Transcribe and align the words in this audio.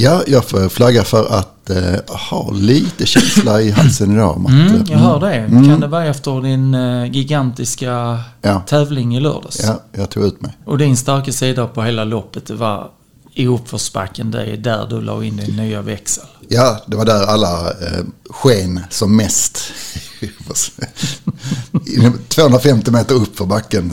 Ja, 0.00 0.22
jag 0.26 0.44
får 0.44 0.68
flagga 0.68 1.04
för 1.04 1.34
att 1.34 1.70
eh, 1.70 2.16
ha 2.30 2.50
lite 2.50 3.06
känsla 3.06 3.62
i 3.62 3.70
halsen 3.70 4.12
idag. 4.12 4.46
Mm, 4.48 4.84
jag 4.88 4.98
hör 4.98 5.20
det. 5.20 5.34
Mm. 5.34 5.68
Kan 5.68 5.80
det 5.80 5.86
vara 5.86 6.06
efter 6.06 6.42
din 6.42 6.74
eh, 6.74 7.12
gigantiska 7.12 8.18
ja. 8.42 8.62
tävling 8.66 9.16
i 9.16 9.20
lördags? 9.20 9.60
Ja, 9.64 9.82
jag 9.92 10.10
tog 10.10 10.24
ut 10.24 10.40
mig. 10.40 10.52
Och 10.64 10.78
din 10.78 10.96
starka 10.96 11.32
sida 11.32 11.66
på 11.66 11.82
hela 11.82 12.04
loppet, 12.04 12.46
det 12.46 12.54
var 12.54 12.90
i 13.34 13.46
uppförsbacken. 13.46 14.30
Det 14.30 14.44
är 14.44 14.56
där 14.56 14.86
du 14.90 15.00
la 15.00 15.24
in 15.24 15.36
din 15.36 15.56
nya 15.56 15.82
växel. 15.82 16.24
Ja, 16.48 16.80
det 16.86 16.96
var 16.96 17.04
där 17.04 17.26
alla 17.26 17.70
eh, 17.70 18.04
sken 18.30 18.80
som 18.90 19.16
mest. 19.16 19.72
250 22.28 22.90
meter 22.92 23.14
upp 23.14 23.36
för 23.36 23.46
backen. 23.46 23.92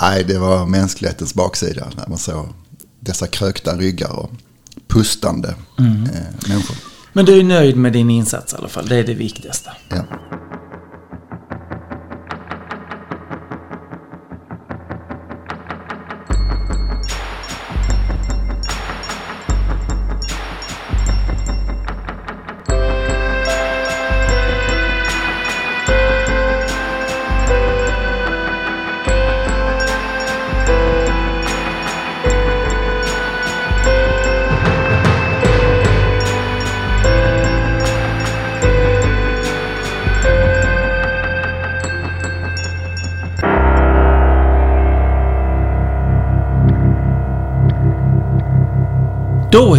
Nej, 0.00 0.24
det 0.24 0.38
var 0.38 0.66
mänsklighetens 0.66 1.34
baksida 1.34 1.86
när 1.96 2.08
man 2.08 2.18
såg 2.18 2.48
dessa 3.00 3.26
krökta 3.26 3.76
ryggar 3.76 4.12
och 4.12 4.30
pustande 4.92 5.54
mm. 5.78 6.02
eh, 6.02 6.48
människor. 6.48 6.76
Men 7.12 7.24
du 7.24 7.38
är 7.38 7.44
nöjd 7.44 7.76
med 7.76 7.92
din 7.92 8.10
insats 8.10 8.52
i 8.52 8.56
alla 8.56 8.68
fall, 8.68 8.86
det 8.86 8.96
är 8.96 9.04
det 9.04 9.14
viktigaste. 9.14 9.70
Ja. 9.88 10.04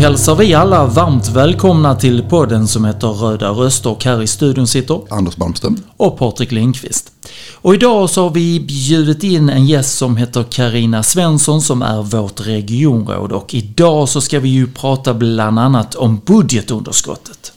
Hälsar 0.04 0.36
vi 0.36 0.54
alla 0.54 0.86
varmt 0.86 1.28
välkomna 1.28 1.96
till 1.96 2.24
podden 2.24 2.68
som 2.68 2.86
heter 2.86 3.08
Röda 3.08 3.50
Röster 3.50 3.90
och 3.90 4.06
här 4.06 4.22
i 4.22 4.28
studion 4.28 4.68
sitter 4.68 5.02
Anders 5.10 5.38
Malmström 5.38 5.78
och 5.98 6.18
Patrik 6.18 6.52
Lindqvist. 6.52 7.12
Och 7.54 7.74
idag 7.74 8.10
så 8.10 8.24
har 8.24 8.30
vi 8.30 8.60
bjudit 8.60 9.24
in 9.24 9.50
en 9.50 9.66
gäst 9.66 9.98
som 9.98 10.18
heter 10.18 10.46
Karina 10.52 11.04
Svensson 11.04 11.62
som 11.62 11.82
är 11.82 12.04
vårt 12.04 12.48
regionråd 12.48 13.32
och 13.32 13.54
idag 13.54 14.10
så 14.10 14.22
ska 14.22 14.40
vi 14.40 14.50
ju 14.50 14.68
prata 14.68 15.14
bland 15.14 15.60
annat 15.60 15.96
om 15.96 16.22
budgetunderskottet. 16.26 17.54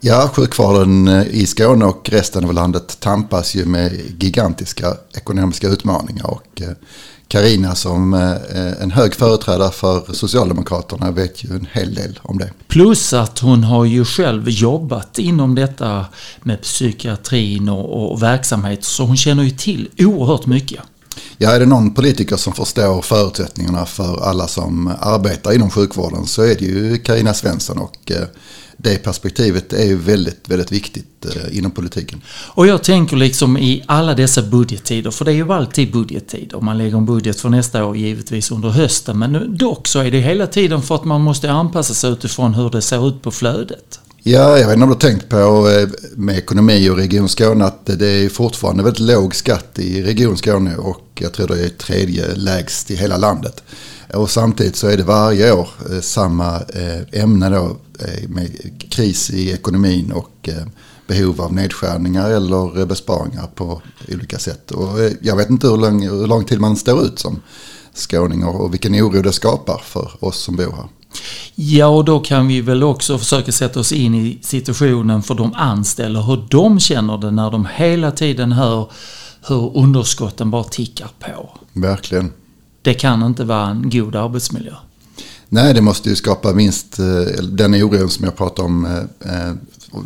Ja, 0.00 0.30
sjukvården 0.34 1.08
i 1.30 1.46
Skåne 1.46 1.84
och 1.84 2.08
resten 2.10 2.44
av 2.44 2.52
landet 2.52 3.00
tampas 3.00 3.54
ju 3.54 3.64
med 3.64 3.92
gigantiska 4.18 4.94
ekonomiska 5.14 5.68
utmaningar 5.68 6.26
och 6.26 6.62
eh, 6.62 6.68
Karina 7.28 7.74
som 7.74 8.14
eh, 8.14 8.82
en 8.82 8.90
hög 8.90 9.14
företrädare 9.14 9.70
för 9.70 10.12
Socialdemokraterna 10.12 11.10
vet 11.10 11.44
ju 11.44 11.54
en 11.54 11.68
hel 11.72 11.94
del 11.94 12.18
om 12.22 12.38
det. 12.38 12.50
Plus 12.68 13.12
att 13.12 13.38
hon 13.38 13.64
har 13.64 13.84
ju 13.84 14.04
själv 14.04 14.48
jobbat 14.48 15.18
inom 15.18 15.54
detta 15.54 16.04
med 16.42 16.62
psykiatrin 16.62 17.68
och, 17.68 18.12
och 18.12 18.22
verksamhet 18.22 18.84
så 18.84 19.04
hon 19.04 19.16
känner 19.16 19.42
ju 19.42 19.50
till 19.50 19.88
oerhört 19.98 20.46
mycket. 20.46 20.80
Ja, 21.38 21.50
är 21.50 21.60
det 21.60 21.66
någon 21.66 21.94
politiker 21.94 22.36
som 22.36 22.52
förstår 22.52 23.02
förutsättningarna 23.02 23.86
för 23.86 24.24
alla 24.24 24.46
som 24.46 24.94
arbetar 25.00 25.54
inom 25.54 25.70
sjukvården 25.70 26.26
så 26.26 26.42
är 26.42 26.54
det 26.54 26.64
ju 26.64 26.98
Karina 26.98 27.34
Svensson 27.34 27.78
och 27.78 28.12
eh, 28.12 28.26
det 28.80 28.98
perspektivet 28.98 29.72
är 29.72 29.84
ju 29.84 29.96
väldigt, 29.96 30.48
väldigt 30.48 30.72
viktigt 30.72 31.26
eh, 31.26 31.58
inom 31.58 31.70
politiken. 31.70 32.22
Och 32.28 32.66
jag 32.66 32.82
tänker 32.82 33.16
liksom 33.16 33.58
i 33.58 33.84
alla 33.86 34.14
dessa 34.14 34.42
budgettider, 34.42 35.10
för 35.10 35.24
det 35.24 35.30
är 35.30 35.34
ju 35.34 35.52
alltid 35.52 35.92
budgettider. 35.92 36.60
Man 36.60 36.78
lägger 36.78 36.96
en 36.96 37.06
budget 37.06 37.40
för 37.40 37.48
nästa 37.48 37.84
år 37.84 37.96
givetvis 37.96 38.50
under 38.50 38.68
hösten, 38.68 39.18
men 39.18 39.56
dock 39.56 39.86
så 39.88 39.98
är 39.98 40.10
det 40.10 40.20
hela 40.20 40.46
tiden 40.46 40.82
för 40.82 40.94
att 40.94 41.04
man 41.04 41.20
måste 41.20 41.50
anpassa 41.50 41.94
sig 41.94 42.10
utifrån 42.10 42.54
hur 42.54 42.70
det 42.70 42.82
ser 42.82 43.08
ut 43.08 43.22
på 43.22 43.30
flödet. 43.30 44.00
Ja, 44.22 44.58
jag 44.58 44.66
vet 44.66 44.74
inte 44.74 44.84
om 44.84 44.88
du 44.88 44.94
har 44.94 45.00
tänkt 45.00 45.28
på 45.28 45.70
eh, 45.70 45.88
med 46.16 46.38
ekonomi 46.38 46.90
och 46.90 46.96
Region 46.96 47.28
Skåne 47.28 47.64
att 47.64 47.86
det 47.86 48.08
är 48.08 48.28
fortfarande 48.28 48.82
väldigt 48.82 49.00
låg 49.00 49.34
skatt 49.34 49.78
i 49.78 50.02
Region 50.02 50.36
Skåne 50.36 50.76
och 50.76 51.08
jag 51.14 51.32
tror 51.32 51.46
det 51.46 51.64
är 51.64 51.68
tredje 51.68 52.34
lägst 52.34 52.90
i 52.90 52.96
hela 52.96 53.16
landet. 53.16 53.62
Och 54.14 54.30
samtidigt 54.30 54.76
så 54.76 54.88
är 54.88 54.96
det 54.96 55.02
varje 55.02 55.52
år 55.52 55.68
eh, 55.90 56.00
samma 56.00 56.56
eh, 56.56 57.22
ämne 57.22 57.50
då 57.50 57.76
med 58.28 58.50
kris 58.90 59.30
i 59.30 59.50
ekonomin 59.50 60.12
och 60.12 60.48
behov 61.06 61.40
av 61.40 61.52
nedskärningar 61.52 62.30
eller 62.30 62.86
besparingar 62.86 63.46
på 63.54 63.82
olika 64.08 64.38
sätt. 64.38 64.70
Och 64.70 64.88
jag 65.20 65.36
vet 65.36 65.50
inte 65.50 65.68
hur 65.68 65.76
lång, 65.76 66.02
hur 66.02 66.26
lång 66.26 66.44
tid 66.44 66.60
man 66.60 66.76
står 66.76 67.04
ut 67.04 67.18
som 67.18 67.40
skåning 67.94 68.44
och 68.44 68.72
vilken 68.72 68.94
oro 68.94 69.22
det 69.22 69.32
skapar 69.32 69.80
för 69.84 70.24
oss 70.24 70.38
som 70.38 70.56
bor 70.56 70.72
här. 70.76 70.88
Ja, 71.54 71.86
och 71.86 72.04
då 72.04 72.20
kan 72.20 72.48
vi 72.48 72.60
väl 72.60 72.82
också 72.82 73.18
försöka 73.18 73.52
sätta 73.52 73.80
oss 73.80 73.92
in 73.92 74.14
i 74.14 74.38
situationen 74.42 75.22
för 75.22 75.34
de 75.34 75.54
anställda, 75.54 76.20
hur 76.20 76.46
de 76.50 76.80
känner 76.80 77.18
det 77.18 77.30
när 77.30 77.50
de 77.50 77.66
hela 77.74 78.10
tiden 78.10 78.52
hör 78.52 78.90
hur 79.48 79.76
underskotten 79.76 80.50
bara 80.50 80.64
tickar 80.64 81.10
på. 81.18 81.58
Verkligen. 81.72 82.32
Det 82.82 82.94
kan 82.94 83.22
inte 83.22 83.44
vara 83.44 83.66
en 83.66 83.90
god 83.90 84.16
arbetsmiljö. 84.16 84.74
Nej, 85.48 85.74
det 85.74 85.80
måste 85.80 86.08
ju 86.08 86.16
skapa 86.16 86.52
minst 86.52 86.98
eh, 86.98 87.42
den 87.42 87.74
oron 87.74 88.10
som 88.10 88.24
jag 88.24 88.36
pratar 88.36 88.62
om 88.62 88.84
eh, 88.84 89.32
eh, 89.32 89.54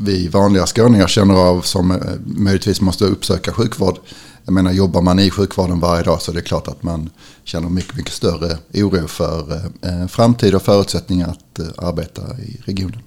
vi 0.01 0.29
vanliga 0.29 0.67
skåningar 0.67 1.07
känner 1.07 1.35
av 1.35 1.61
som 1.61 2.01
möjligtvis 2.25 2.81
måste 2.81 3.05
uppsöka 3.05 3.53
sjukvård 3.53 3.99
jag 4.45 4.53
menar, 4.53 4.73
jobbar 4.73 5.03
man 5.03 5.19
i 5.19 5.31
sjukvården 5.31 5.81
varje 5.81 6.03
dag 6.03 6.23
så 6.23 6.31
är 6.31 6.35
det 6.35 6.43
klart 6.43 6.69
att 6.69 6.83
man 6.83 7.11
känner 7.45 7.69
mycket, 7.69 7.97
mycket 7.97 8.13
större 8.13 8.59
oro 8.75 9.09
för 9.09 9.63
framtid 10.09 10.55
och 10.55 10.63
förutsättningar 10.63 11.29
att 11.29 11.79
arbeta 11.79 12.23
i 12.39 12.61
regionen. 12.65 12.99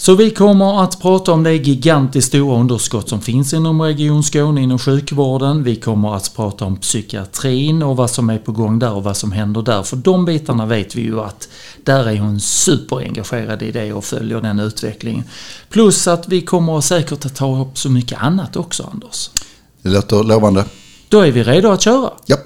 Så 0.00 0.14
vi 0.14 0.30
kommer 0.30 0.84
att 0.84 1.00
prata 1.00 1.32
om 1.32 1.42
det 1.42 1.54
gigantiskt 1.54 2.28
stora 2.28 2.60
underskott 2.60 3.08
som 3.08 3.20
finns 3.20 3.52
inom 3.52 3.82
Region 3.82 4.22
Skåne 4.22 4.60
inom 4.60 4.78
sjukvården. 4.78 5.62
Vi 5.62 5.76
kommer 5.76 6.14
att 6.14 6.36
prata 6.36 6.64
om 6.64 6.76
psykiatrin 6.76 7.82
och 7.82 7.96
vad 7.96 8.10
som 8.10 8.30
är 8.30 8.38
på 8.38 8.52
gång 8.52 8.78
där 8.78 8.92
och 8.92 9.04
vad 9.04 9.16
som 9.16 9.32
händer 9.32 9.62
där. 9.62 9.82
För 9.82 9.96
de 9.96 10.24
bitarna 10.24 10.66
vet 10.66 10.94
vi 10.94 11.02
ju 11.02 11.20
att 11.20 11.48
där 11.84 12.08
är 12.08 12.18
hon 12.18 12.40
superengagerad 12.40 13.62
i 13.62 13.70
det 13.72 13.92
och 13.92 14.04
följer 14.04 14.40
den 14.40 14.60
utvecklingen. 14.60 15.24
Plus 15.68 16.08
att 16.08 16.28
vi 16.28 16.40
kommer 16.40 16.80
säkert 16.80 17.26
att 17.26 17.36
ta 17.36 17.62
upp 17.62 17.78
så 17.78 17.90
mycket 17.90 18.22
annat 18.22 18.56
också 18.56 18.90
Anders. 18.92 19.30
Det 19.82 19.88
låter 19.88 20.24
lovande. 20.24 20.64
Då 21.08 21.20
är 21.20 21.32
vi 21.32 21.42
redo 21.42 21.68
att 21.68 21.82
köra. 21.82 22.10
Ja. 22.26 22.36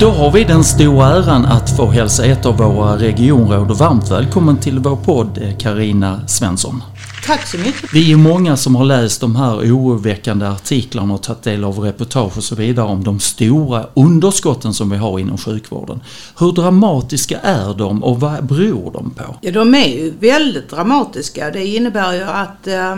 Då 0.00 0.10
har 0.10 0.30
vi 0.30 0.44
den 0.44 0.64
stora 0.64 1.06
äran 1.06 1.44
att 1.44 1.76
få 1.76 1.86
hälsa 1.86 2.24
ett 2.24 2.46
av 2.46 2.56
våra 2.56 2.96
regionråd 2.96 3.78
varmt 3.78 4.10
välkommen 4.10 4.56
till 4.56 4.78
vår 4.78 4.96
podd, 4.96 5.54
Karina 5.58 6.28
Svensson. 6.28 6.82
Tack 7.26 7.46
så 7.46 7.58
mycket. 7.58 7.94
Vi 7.94 8.12
är 8.12 8.16
många 8.16 8.56
som 8.56 8.76
har 8.76 8.84
läst 8.84 9.20
de 9.20 9.36
här 9.36 9.56
oroväckande 9.56 10.46
artiklarna 10.46 11.14
och 11.14 11.22
tagit 11.22 11.42
del 11.42 11.64
av 11.64 11.78
reportage 11.78 12.36
och 12.36 12.44
så 12.44 12.54
vidare 12.54 12.86
om 12.86 13.04
de 13.04 13.20
stora 13.20 13.86
underskotten 13.94 14.74
som 14.74 14.90
vi 14.90 14.96
har 14.96 15.18
inom 15.18 15.38
sjukvården. 15.38 16.00
Hur 16.38 16.52
dramatiska 16.52 17.38
är 17.38 17.74
de 17.74 18.04
och 18.04 18.20
vad 18.20 18.44
beror 18.44 18.92
de 18.92 19.10
på? 19.10 19.36
Ja, 19.40 19.52
de 19.52 19.74
är 19.74 19.88
ju 19.88 20.12
väldigt 20.20 20.70
dramatiska. 20.70 21.50
Det 21.50 21.66
innebär 21.66 22.12
ju 22.12 22.22
att 22.22 22.66
eh, 22.66 22.96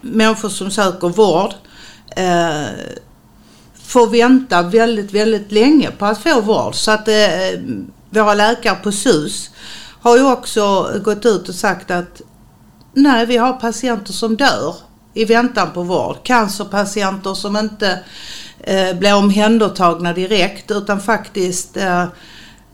människor 0.00 0.48
som 0.48 0.70
söker 0.70 1.08
vård 1.08 1.50
eh, 2.16 3.00
får 3.90 4.06
vänta 4.06 4.62
väldigt, 4.62 5.12
väldigt 5.12 5.52
länge 5.52 5.90
på 5.90 6.06
att 6.06 6.22
få 6.22 6.40
vård. 6.40 6.74
Så 6.74 6.90
att 6.90 7.08
eh, 7.08 7.60
våra 8.10 8.34
läkare 8.34 8.74
på 8.74 8.92
SUS 8.92 9.50
har 10.00 10.16
ju 10.16 10.32
också 10.32 10.90
gått 11.04 11.26
ut 11.26 11.48
och 11.48 11.54
sagt 11.54 11.90
att 11.90 12.20
nej, 12.94 13.26
vi 13.26 13.36
har 13.36 13.52
patienter 13.52 14.12
som 14.12 14.36
dör 14.36 14.74
i 15.14 15.24
väntan 15.24 15.70
på 15.74 15.82
vård. 15.82 16.16
Cancerpatienter 16.22 17.34
som 17.34 17.56
inte 17.56 18.00
eh, 18.60 18.98
blir 18.98 19.14
omhändertagna 19.14 20.12
direkt 20.12 20.70
utan 20.70 21.00
faktiskt 21.00 21.76
eh, 21.76 22.04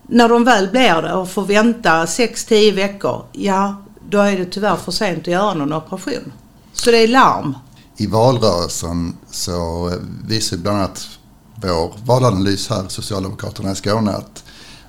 när 0.01 0.29
de 0.29 0.43
väl 0.43 0.67
blir 0.67 1.01
det 1.01 1.13
och 1.13 1.29
får 1.29 1.45
vänta 1.45 2.05
6-10 2.05 2.73
veckor, 2.73 3.25
ja 3.31 3.75
då 4.09 4.19
är 4.19 4.37
det 4.37 4.45
tyvärr 4.45 4.75
för 4.75 4.91
sent 4.91 5.19
att 5.19 5.27
göra 5.27 5.53
någon 5.53 5.73
operation. 5.73 6.33
Så 6.73 6.91
det 6.91 6.97
är 6.97 7.07
larm? 7.07 7.55
I 7.99 8.07
valrörelsen 8.07 9.17
så 9.31 9.91
visade 10.27 10.61
bland 10.61 10.77
annat 10.77 11.07
vår 11.55 11.93
valanalys 12.05 12.69
här, 12.69 12.87
Socialdemokraterna 12.87 13.71
i 13.71 13.75
Skåne, 13.75 14.11
att 14.11 14.43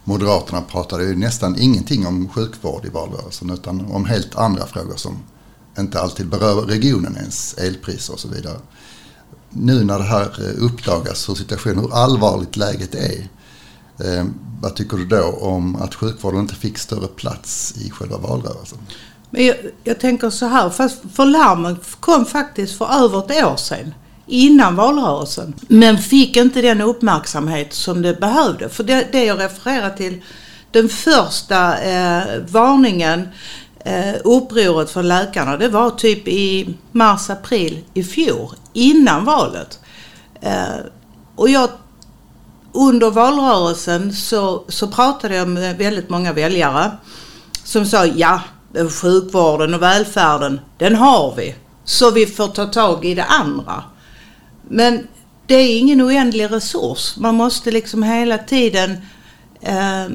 Moderaterna 0.05 0.63
pratade 0.63 1.05
ju 1.05 1.17
nästan 1.17 1.59
ingenting 1.59 2.07
om 2.07 2.29
sjukvård 2.29 2.85
i 2.85 2.89
valrörelsen 2.89 3.51
utan 3.51 3.93
om 3.93 4.05
helt 4.05 4.37
andra 4.37 4.67
frågor 4.67 4.97
som 4.97 5.19
inte 5.79 6.01
alltid 6.01 6.29
berör 6.29 6.63
regionen 6.63 7.17
ens, 7.17 7.55
elpriser 7.59 8.13
och 8.13 8.21
så 8.21 8.29
vidare. 8.29 8.59
Nu 9.51 9.85
när 9.85 9.99
det 9.99 10.05
här 10.05 10.39
eh, 10.39 10.65
uppdagas 10.65 11.29
hur 11.29 11.35
situationen, 11.35 11.79
hur 11.79 11.95
allvarligt 11.95 12.57
läget 12.57 12.95
är, 12.95 13.29
eh, 13.99 14.25
vad 14.61 14.77
tycker 14.77 14.97
du 14.97 15.07
då 15.07 15.39
om 15.41 15.77
att 15.77 15.95
sjukvården 15.95 16.41
inte 16.41 16.55
fick 16.55 16.79
större 16.79 17.09
plats 17.09 17.75
i 17.77 17.91
själva 17.91 18.19
valrörelsen? 18.19 18.79
Men 19.31 19.47
jag, 19.47 19.57
jag 19.85 20.01
tänker 20.01 20.31
så 20.31 20.47
här, 20.47 20.71
fast 20.71 20.99
för 21.15 21.25
larmen 21.25 21.77
kom 22.01 22.27
faktiskt 22.27 22.79
för 22.79 23.05
över 23.05 23.19
ett 23.19 23.45
år 23.45 23.57
sedan. 23.57 23.95
Innan 24.27 24.77
valrörelsen. 24.77 25.55
Men 25.69 25.99
fick 25.99 26.37
inte 26.37 26.63
den 26.63 26.81
uppmärksamhet 26.81 27.73
som 27.73 28.03
det 28.03 28.21
behövde. 28.21 28.69
För 28.69 28.85
det, 28.85 29.09
det 29.13 29.25
jag 29.25 29.41
refererar 29.41 29.91
till, 29.91 30.23
den 30.71 30.89
första 30.89 31.79
eh, 31.79 32.23
varningen, 32.49 33.29
eh, 33.85 34.15
upproret 34.25 34.91
från 34.91 35.09
läkarna, 35.09 35.57
det 35.57 35.69
var 35.69 35.91
typ 35.91 36.29
i 36.29 36.75
mars-april 36.93 37.85
i 37.95 38.03
fjol. 38.05 38.51
Innan 38.73 39.25
valet. 39.25 39.81
Eh, 40.41 40.77
och 41.37 41.49
jag 41.49 41.71
under 42.73 43.11
valrörelsen 43.11 44.13
så, 44.13 44.65
så 44.69 44.89
pratade 44.89 45.37
jag 45.37 45.49
med 45.49 45.77
väldigt 45.77 46.09
många 46.09 46.33
väljare 46.33 46.91
som 47.65 47.87
sa 47.87 48.07
ja, 48.07 48.41
Eh, 48.75 48.89
sjukvården 48.89 49.75
och 49.75 49.83
välfärden, 49.83 50.61
den 50.79 50.95
har 50.95 51.35
vi. 51.37 51.55
Så 51.85 52.11
vi 52.11 52.27
får 52.27 52.49
ta 52.49 52.67
tag 52.67 53.05
i 53.05 53.15
det 53.15 53.25
andra. 53.25 53.85
Men 54.69 55.07
det 55.47 55.55
är 55.55 55.79
ingen 55.79 56.03
oändlig 56.03 56.51
resurs. 56.51 57.17
Man 57.17 57.35
måste 57.35 57.71
liksom 57.71 58.03
hela 58.03 58.39
tiden 58.39 58.97
eh, 59.61 60.07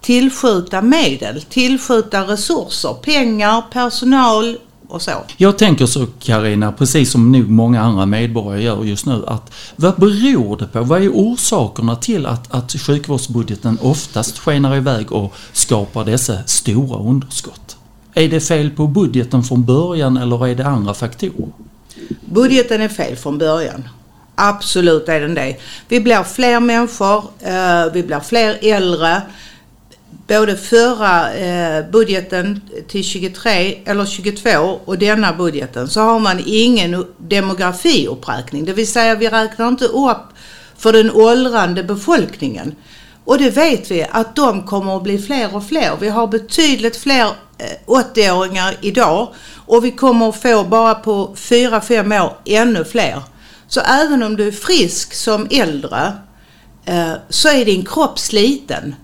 tillskjuta 0.00 0.82
medel, 0.82 1.42
tillskjuta 1.42 2.22
resurser, 2.22 2.94
pengar, 2.94 3.62
personal, 3.72 4.58
och 4.90 5.02
så. 5.02 5.10
Jag 5.36 5.58
tänker 5.58 5.86
så 5.86 6.06
Karina, 6.18 6.72
precis 6.72 7.10
som 7.10 7.32
nog 7.32 7.48
många 7.50 7.80
andra 7.82 8.06
medborgare 8.06 8.62
gör 8.62 8.84
just 8.84 9.06
nu, 9.06 9.24
att 9.26 9.52
vad 9.76 9.94
beror 10.00 10.56
det 10.56 10.66
på? 10.66 10.80
Vad 10.80 11.02
är 11.02 11.08
orsakerna 11.08 11.96
till 11.96 12.26
att, 12.26 12.54
att 12.54 12.72
sjukvårdsbudgeten 12.72 13.78
oftast 13.82 14.38
skenar 14.38 14.76
iväg 14.76 15.12
och 15.12 15.34
skapar 15.52 16.04
dessa 16.04 16.42
stora 16.46 16.98
underskott? 16.98 17.76
Är 18.14 18.28
det 18.28 18.40
fel 18.40 18.70
på 18.70 18.86
budgeten 18.86 19.42
från 19.42 19.64
början 19.64 20.16
eller 20.16 20.46
är 20.46 20.54
det 20.54 20.66
andra 20.66 20.94
faktorer? 20.94 21.48
Budgeten 22.24 22.80
är 22.80 22.88
fel 22.88 23.16
från 23.16 23.38
början. 23.38 23.88
Absolut 24.34 25.08
är 25.08 25.20
den 25.20 25.34
det. 25.34 25.56
Vi 25.88 26.00
blir 26.00 26.22
fler 26.22 26.60
människor, 26.60 27.24
eh, 27.40 27.92
vi 27.92 28.02
blir 28.02 28.20
fler 28.20 28.58
äldre 28.62 29.22
både 30.30 30.56
förra 30.56 31.32
eh, 31.34 31.90
budgeten 31.90 32.60
till 32.88 33.04
23 33.04 33.78
eller 33.84 34.06
22 34.06 34.80
och 34.84 34.98
denna 34.98 35.32
budgeten 35.32 35.88
så 35.88 36.00
har 36.00 36.18
man 36.18 36.42
ingen 36.46 37.06
demografiuppräkning. 37.18 38.64
Det 38.64 38.72
vill 38.72 38.86
säga 38.86 39.14
vi 39.14 39.28
räknar 39.28 39.68
inte 39.68 39.84
upp 39.84 40.26
för 40.76 40.92
den 40.92 41.10
åldrande 41.10 41.82
befolkningen. 41.82 42.74
Och 43.24 43.38
det 43.38 43.50
vet 43.50 43.90
vi 43.90 44.06
att 44.10 44.36
de 44.36 44.66
kommer 44.66 44.96
att 44.96 45.02
bli 45.02 45.18
fler 45.18 45.56
och 45.56 45.66
fler. 45.66 45.96
Vi 46.00 46.08
har 46.08 46.26
betydligt 46.26 46.96
fler 46.96 47.26
eh, 47.58 47.66
80-åringar 47.86 48.76
idag 48.80 49.28
och 49.66 49.84
vi 49.84 49.90
kommer 49.90 50.28
att 50.28 50.42
få 50.42 50.64
bara 50.64 50.94
på 50.94 51.34
4-5 51.36 52.24
år 52.24 52.32
ännu 52.44 52.84
fler. 52.84 53.22
Så 53.68 53.80
även 53.80 54.22
om 54.22 54.36
du 54.36 54.48
är 54.48 54.52
frisk 54.52 55.14
som 55.14 55.48
äldre 55.50 56.12
eh, 56.84 57.12
så 57.28 57.48
är 57.48 57.64
din 57.64 57.84
kropp 57.84 58.18
sliten 58.18 58.94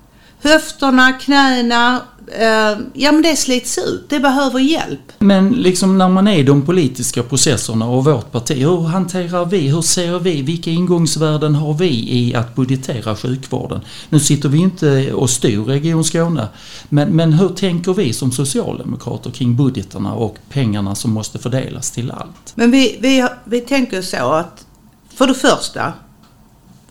höfterna, 0.43 1.13
knäna, 1.13 2.03
eh, 2.33 2.79
ja 2.93 3.13
men 3.13 3.23
det 3.23 3.37
slits 3.37 3.79
ut. 3.79 4.07
Det 4.09 4.21
behöver 4.21 4.59
hjälp. 4.61 5.13
Men 5.19 5.51
liksom 5.51 5.99
när 5.99 6.09
man 6.09 6.29
är 6.29 6.39
i 6.39 6.43
de 6.43 6.67
politiska 6.67 7.23
processerna 7.23 7.87
och 7.87 8.05
vårt 8.05 8.33
parti, 8.33 8.57
hur 8.59 8.83
hanterar 8.83 9.45
vi, 9.45 9.69
hur 9.69 9.83
ser 9.83 10.19
vi, 10.19 10.43
vilka 10.43 10.71
ingångsvärden 10.71 11.55
har 11.55 11.75
vi 11.75 11.89
i 11.89 12.35
att 12.35 12.55
budgetera 12.55 13.17
sjukvården? 13.17 13.81
Nu 14.09 14.21
sitter 14.21 14.49
vi 14.49 14.59
inte 14.59 15.13
och 15.13 15.31
styr 15.31 15.61
Region 15.61 16.05
Skåne, 16.05 16.49
men, 16.89 17.09
men 17.09 17.33
hur 17.33 17.49
tänker 17.49 17.95
vi 17.95 18.13
som 18.13 18.33
socialdemokrater 18.33 19.31
kring 19.31 19.57
budgeterna 19.57 20.15
och 20.15 20.37
pengarna 20.49 20.95
som 20.95 21.11
måste 21.11 21.39
fördelas 21.39 21.91
till 21.91 22.11
allt? 22.11 22.53
Men 22.55 22.71
vi, 22.71 22.99
vi, 23.01 23.29
vi 23.45 23.61
tänker 23.61 24.03
så 24.03 24.33
att, 24.33 24.67
för 25.15 25.27
det 25.27 25.35
första, 25.35 25.93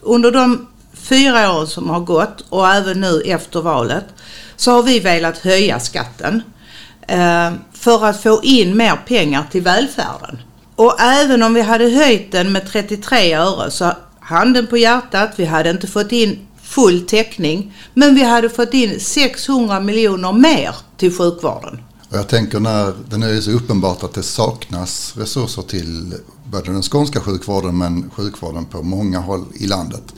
under 0.02 0.32
de 0.32 0.68
fyra 1.06 1.54
år 1.54 1.66
som 1.66 1.90
har 1.90 2.00
gått 2.00 2.46
och 2.50 2.70
även 2.70 3.02
nu 3.02 3.22
efter 3.22 3.62
valet 3.62 4.06
så 4.56 4.72
har 4.72 4.84
vi 4.84 5.00
velat 5.00 5.38
höja 5.38 5.80
skatten 5.80 6.42
eh, 7.08 7.54
för 7.74 8.06
att 8.06 8.24
få 8.24 8.40
in 8.44 8.78
mer 8.78 8.96
pengar 9.08 9.48
till 9.52 9.62
välfärden. 9.62 10.38
Och 10.76 11.02
även 11.02 11.44
om 11.44 11.54
vi 11.54 11.62
hade 11.62 11.90
höjt 11.90 12.32
den 12.32 12.52
med 12.52 12.68
33 12.68 13.34
öre 13.34 13.72
så 13.72 13.92
handen 14.20 14.68
på 14.68 14.78
hjärtat, 14.78 15.32
vi 15.36 15.46
hade 15.46 15.70
inte 15.70 15.88
fått 15.88 16.12
in 16.12 16.48
full 16.62 17.06
täckning 17.08 17.74
men 17.94 18.16
vi 18.16 18.24
hade 18.24 18.50
fått 18.50 18.74
in 18.74 19.00
600 19.00 19.80
miljoner 19.80 20.34
mer 20.34 20.76
till 20.98 21.18
sjukvården. 21.18 21.80
Och 22.10 22.18
jag 22.18 22.28
tänker 22.28 22.60
när 22.60 22.94
det 23.10 23.18
nu 23.18 23.38
är 23.38 23.42
så 23.42 23.52
uppenbart 23.52 24.04
att 24.04 24.14
det 24.14 24.24
saknas 24.24 25.14
resurser 25.18 25.62
till 25.62 26.14
både 26.44 26.72
den 26.72 26.82
skånska 26.82 27.20
sjukvården 27.20 27.78
men 27.78 28.10
sjukvården 28.10 28.66
på 28.66 28.82
många 28.82 29.20
håll 29.20 29.46
i 29.54 29.68
landet. 29.68 30.14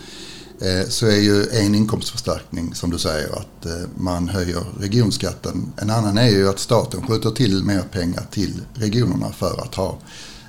Eh, 0.62 0.88
så 0.89 1.07
är 1.07 1.19
ju 1.19 1.50
en 1.50 1.75
inkomstförstärkning 1.75 2.75
som 2.75 2.89
du 2.89 2.98
säger 2.98 3.27
att 3.27 3.65
eh, 3.65 3.89
man 3.95 4.30
höjer 4.30 4.63
regionskatten. 4.80 5.71
En 5.77 5.89
annan 5.89 6.18
är 6.18 6.30
ju 6.30 6.50
att 6.50 6.59
staten 6.59 7.07
skjuter 7.07 7.30
till 7.30 7.63
mer 7.63 7.81
pengar 7.81 8.24
till 8.31 8.62
regionerna 8.74 9.31
för 9.31 9.62
att 9.62 9.75
ha 9.75 9.98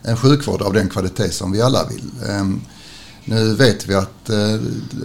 en 0.03 0.17
sjukvård 0.17 0.63
av 0.63 0.73
den 0.73 0.89
kvalitet 0.89 1.31
som 1.31 1.53
vi 1.53 1.63
alla 1.63 1.89
vill. 1.89 2.11
Ehm, 2.29 2.61
nu 3.25 3.55
vet 3.55 3.89
vi 3.89 3.95
att 3.95 4.31
eh, 4.31 4.61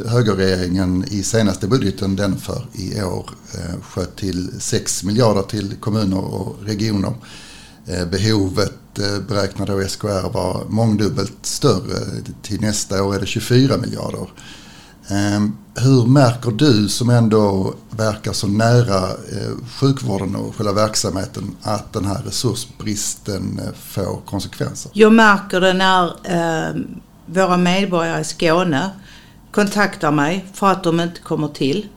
högerregeringen 0.07 1.06
i 1.09 1.23
senaste 1.23 1.67
budgeten, 1.67 2.15
den 2.15 2.38
för 2.38 2.67
i 2.73 3.01
år, 3.01 3.29
sköt 3.81 4.15
till 4.15 4.51
6 4.59 5.03
miljarder 5.03 5.41
till 5.41 5.75
kommuner 5.79 6.19
och 6.19 6.56
regioner. 6.61 7.13
Behovet 8.11 8.73
beräknar 9.27 9.65
då 9.65 9.88
SKR 9.88 10.33
vara 10.33 10.63
mångdubbelt 10.69 11.38
större. 11.41 11.99
Till 12.41 12.61
nästa 12.61 13.03
år 13.03 13.15
är 13.15 13.19
det 13.19 13.25
24 13.25 13.77
miljarder. 13.77 14.27
Ehm, 15.07 15.57
hur 15.75 16.05
märker 16.05 16.51
du 16.51 16.89
som 16.89 17.09
ändå 17.09 17.73
verkar 17.89 18.33
så 18.33 18.47
nära 18.47 19.09
eh, 19.09 19.65
sjukvården 19.79 20.35
och 20.35 20.55
själva 20.55 20.73
verksamheten 20.73 21.55
att 21.61 21.94
den 21.94 22.05
här 22.05 22.21
resursbristen 22.25 23.59
eh, 23.59 23.73
får 23.89 24.21
konsekvenser? 24.25 24.91
Jag 24.94 25.13
märker 25.13 25.61
det 25.61 25.73
när 25.73 26.05
eh, 26.23 26.75
våra 27.25 27.57
medborgare 27.57 28.21
i 28.21 28.23
Skåne 28.23 28.89
kontaktar 29.51 30.11
mig 30.11 30.45
för 30.53 30.71
att 30.71 30.83
de 30.83 31.00
inte 31.00 31.21
kommer 31.21 31.47
till. 31.47 31.88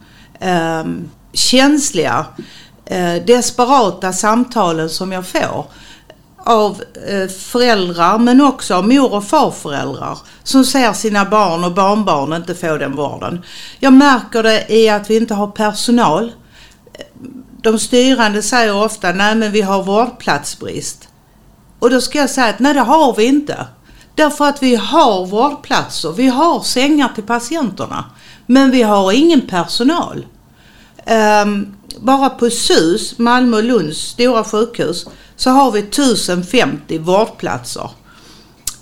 Eh, 0.41 0.85
känsliga, 1.33 2.27
eh, 2.85 3.15
desperata 3.27 4.13
samtalen 4.13 4.91
som 4.91 5.13
jag 5.13 5.27
får 5.27 5.67
av 6.47 6.83
eh, 7.09 7.29
föräldrar 7.29 8.19
men 8.19 8.41
också 8.41 8.75
av 8.75 8.89
mor 8.89 9.13
och 9.13 9.25
farföräldrar 9.25 10.19
som 10.43 10.65
ser 10.65 10.93
sina 10.93 11.25
barn 11.25 11.65
och 11.65 11.73
barnbarn 11.73 12.33
inte 12.33 12.55
få 12.55 12.77
den 12.77 12.97
vården. 12.97 13.43
Jag 13.79 13.93
märker 13.93 14.43
det 14.43 14.67
i 14.69 14.89
att 14.89 15.11
vi 15.11 15.17
inte 15.17 15.35
har 15.35 15.47
personal. 15.47 16.33
De 17.63 17.79
styrande 17.79 18.43
säger 18.43 18.85
ofta 18.85 19.13
nej 19.13 19.35
men 19.35 19.53
vi 19.53 19.61
har 19.61 19.83
vårdplatsbrist. 19.83 21.09
Och 21.79 21.91
då 21.91 22.01
ska 22.01 22.19
jag 22.19 22.31
säga 22.31 22.47
att 22.47 22.59
nej 22.59 22.75
det 22.75 22.81
har 22.81 23.17
vi 23.17 23.25
inte. 23.25 23.67
Därför 24.15 24.45
att 24.45 24.63
vi 24.63 24.77
har 24.77 25.27
vårdplatser, 25.27 26.13
vi 26.13 26.29
har 26.29 26.61
sängar 26.61 27.09
till 27.15 27.25
patienterna. 27.25 28.05
Men 28.47 28.71
vi 28.71 28.83
har 28.83 29.13
ingen 29.13 29.41
personal. 29.41 30.27
Um, 31.45 31.77
bara 32.01 32.31
på 32.31 32.51
SUS, 32.51 33.19
Malmö 33.19 33.57
och 33.57 33.65
Lunds 33.65 33.99
stora 33.99 34.45
sjukhus, 34.45 35.07
så 35.37 35.51
har 35.51 35.71
vi 35.71 35.79
1050 35.79 36.99
vårdplatser. 36.99 37.91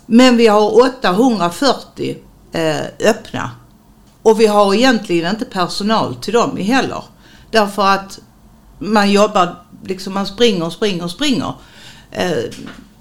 Men 0.07 0.37
vi 0.37 0.47
har 0.47 0.83
840 0.99 2.17
eh, 2.53 3.11
öppna. 3.11 3.51
Och 4.23 4.41
vi 4.41 4.47
har 4.47 4.75
egentligen 4.75 5.31
inte 5.31 5.45
personal 5.45 6.15
till 6.15 6.33
dem 6.33 6.57
heller. 6.57 7.03
Därför 7.51 7.87
att 7.87 8.19
man 8.79 9.13
jobbar, 9.13 9.57
liksom 9.85 10.15
man 10.15 10.27
springer, 10.27 10.71
springer, 10.71 11.09
springer. 11.09 11.53
Eh, 12.11 12.45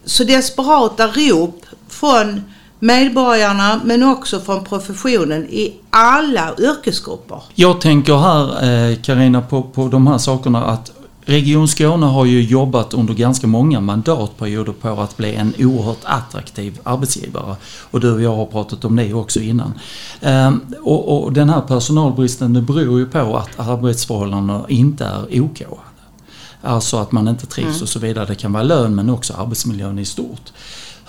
så 0.05 0.24
desperata 0.24 1.07
rop 1.07 1.65
från 1.88 2.41
medborgarna 2.79 3.81
men 3.83 4.03
också 4.03 4.39
från 4.39 4.63
professionen 4.63 5.45
i 5.50 5.74
alla 5.89 6.53
yrkesgrupper. 6.60 7.43
Jag 7.55 7.81
tänker 7.81 8.17
här 8.17 8.63
eh, 8.91 8.98
Karina 9.01 9.38
eh, 9.38 9.45
på, 9.45 9.63
på 9.63 9.88
de 9.88 10.07
här 10.07 10.17
sakerna 10.17 10.65
att 10.65 10.91
Region 11.25 11.68
Skåne 11.68 12.06
har 12.06 12.25
ju 12.25 12.42
jobbat 12.42 12.94
under 12.94 13.13
ganska 13.13 13.48
många 13.48 13.82
mandatperioder 13.82 14.74
på 14.74 14.89
att 14.89 15.18
bli 15.18 15.36
en 15.36 15.53
oerhört 15.60 16.03
attraktiv 16.03 16.80
arbetsgivare. 16.84 17.56
Och 17.92 18.00
du 18.00 18.12
och 18.12 18.22
jag 18.22 18.36
har 18.36 18.46
pratat 18.46 18.86
om 18.86 18.96
det 18.96 19.13
också 19.13 19.39
innan. 19.39 19.74
Ehm, 20.22 20.62
och, 20.82 21.24
och 21.24 21.34
den 21.34 21.50
här 21.50 21.62
personalbristen 21.62 22.53
det 22.53 22.62
beror 22.62 23.00
ju 23.00 23.06
på 23.06 23.38
att 23.38 23.60
arbetsförhållandena 23.60 24.65
inte 24.70 25.06
är 25.06 25.42
OK. 25.42 25.62
Alltså 26.62 26.98
att 26.98 27.12
man 27.12 27.27
inte 27.27 27.46
trivs 27.46 27.68
mm. 27.68 27.82
och 27.82 27.89
så 27.89 28.00
vidare. 28.00 28.25
Det 28.25 28.36
kan 28.36 28.53
vara 28.53 28.63
lön 28.63 28.96
men 28.96 29.10
också 29.10 29.34
arbetsmiljön 29.34 30.00
i 30.00 30.06
stort. 30.06 30.51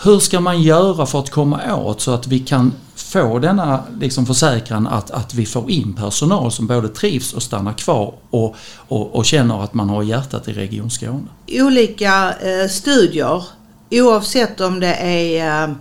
Hur 0.02 0.18
ska 0.18 0.40
man 0.40 0.62
göra 0.62 1.06
för 1.06 1.18
att 1.18 1.30
komma 1.30 1.76
åt 1.76 2.00
så 2.00 2.10
att 2.10 2.26
vi 2.26 2.38
kan 2.38 2.72
få 3.14 3.38
denna 3.38 3.84
liksom 4.00 4.26
försäkran 4.26 4.86
att, 4.86 5.10
att 5.10 5.34
vi 5.34 5.46
får 5.46 5.70
in 5.70 5.94
personal 5.94 6.52
som 6.52 6.66
både 6.66 6.88
trivs 6.88 7.32
och 7.32 7.42
stannar 7.42 7.72
kvar 7.72 8.14
och, 8.30 8.56
och, 8.76 9.14
och 9.14 9.24
känner 9.24 9.64
att 9.64 9.74
man 9.74 9.88
har 9.88 10.02
hjärtat 10.02 10.48
i 10.48 10.52
Region 10.52 10.90
Skåne? 10.90 11.26
Olika 11.48 12.34
eh, 12.40 12.68
studier, 12.68 13.44
oavsett 13.90 14.60
om 14.60 14.80
det 14.80 14.94
är 14.94 15.64
eh, 15.64 15.74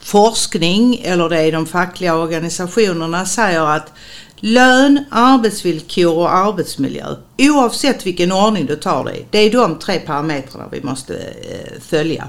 forskning 0.00 1.00
eller 1.04 1.28
det 1.28 1.40
är 1.40 1.52
de 1.52 1.66
fackliga 1.66 2.14
organisationerna, 2.14 3.26
säger 3.26 3.66
att 3.76 3.92
lön, 4.36 5.04
arbetsvillkor 5.10 6.18
och 6.18 6.34
arbetsmiljö, 6.34 7.06
oavsett 7.38 8.06
vilken 8.06 8.32
ordning 8.32 8.66
du 8.66 8.76
tar 8.76 9.04
det 9.04 9.16
i, 9.16 9.26
det 9.30 9.38
är 9.38 9.50
de 9.50 9.78
tre 9.78 9.98
parametrarna 9.98 10.64
vi 10.72 10.82
måste 10.82 11.14
eh, 11.16 11.80
följa. 11.80 12.28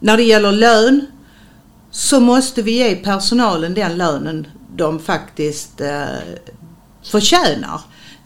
När 0.00 0.16
det 0.16 0.22
gäller 0.22 0.52
lön 0.52 1.06
så 1.96 2.20
måste 2.20 2.62
vi 2.62 2.70
ge 2.70 2.96
personalen 2.96 3.74
den 3.74 3.96
lönen 3.96 4.46
de 4.76 4.98
faktiskt 4.98 5.80
eh, 5.80 6.04
förtjänar. 7.10 7.80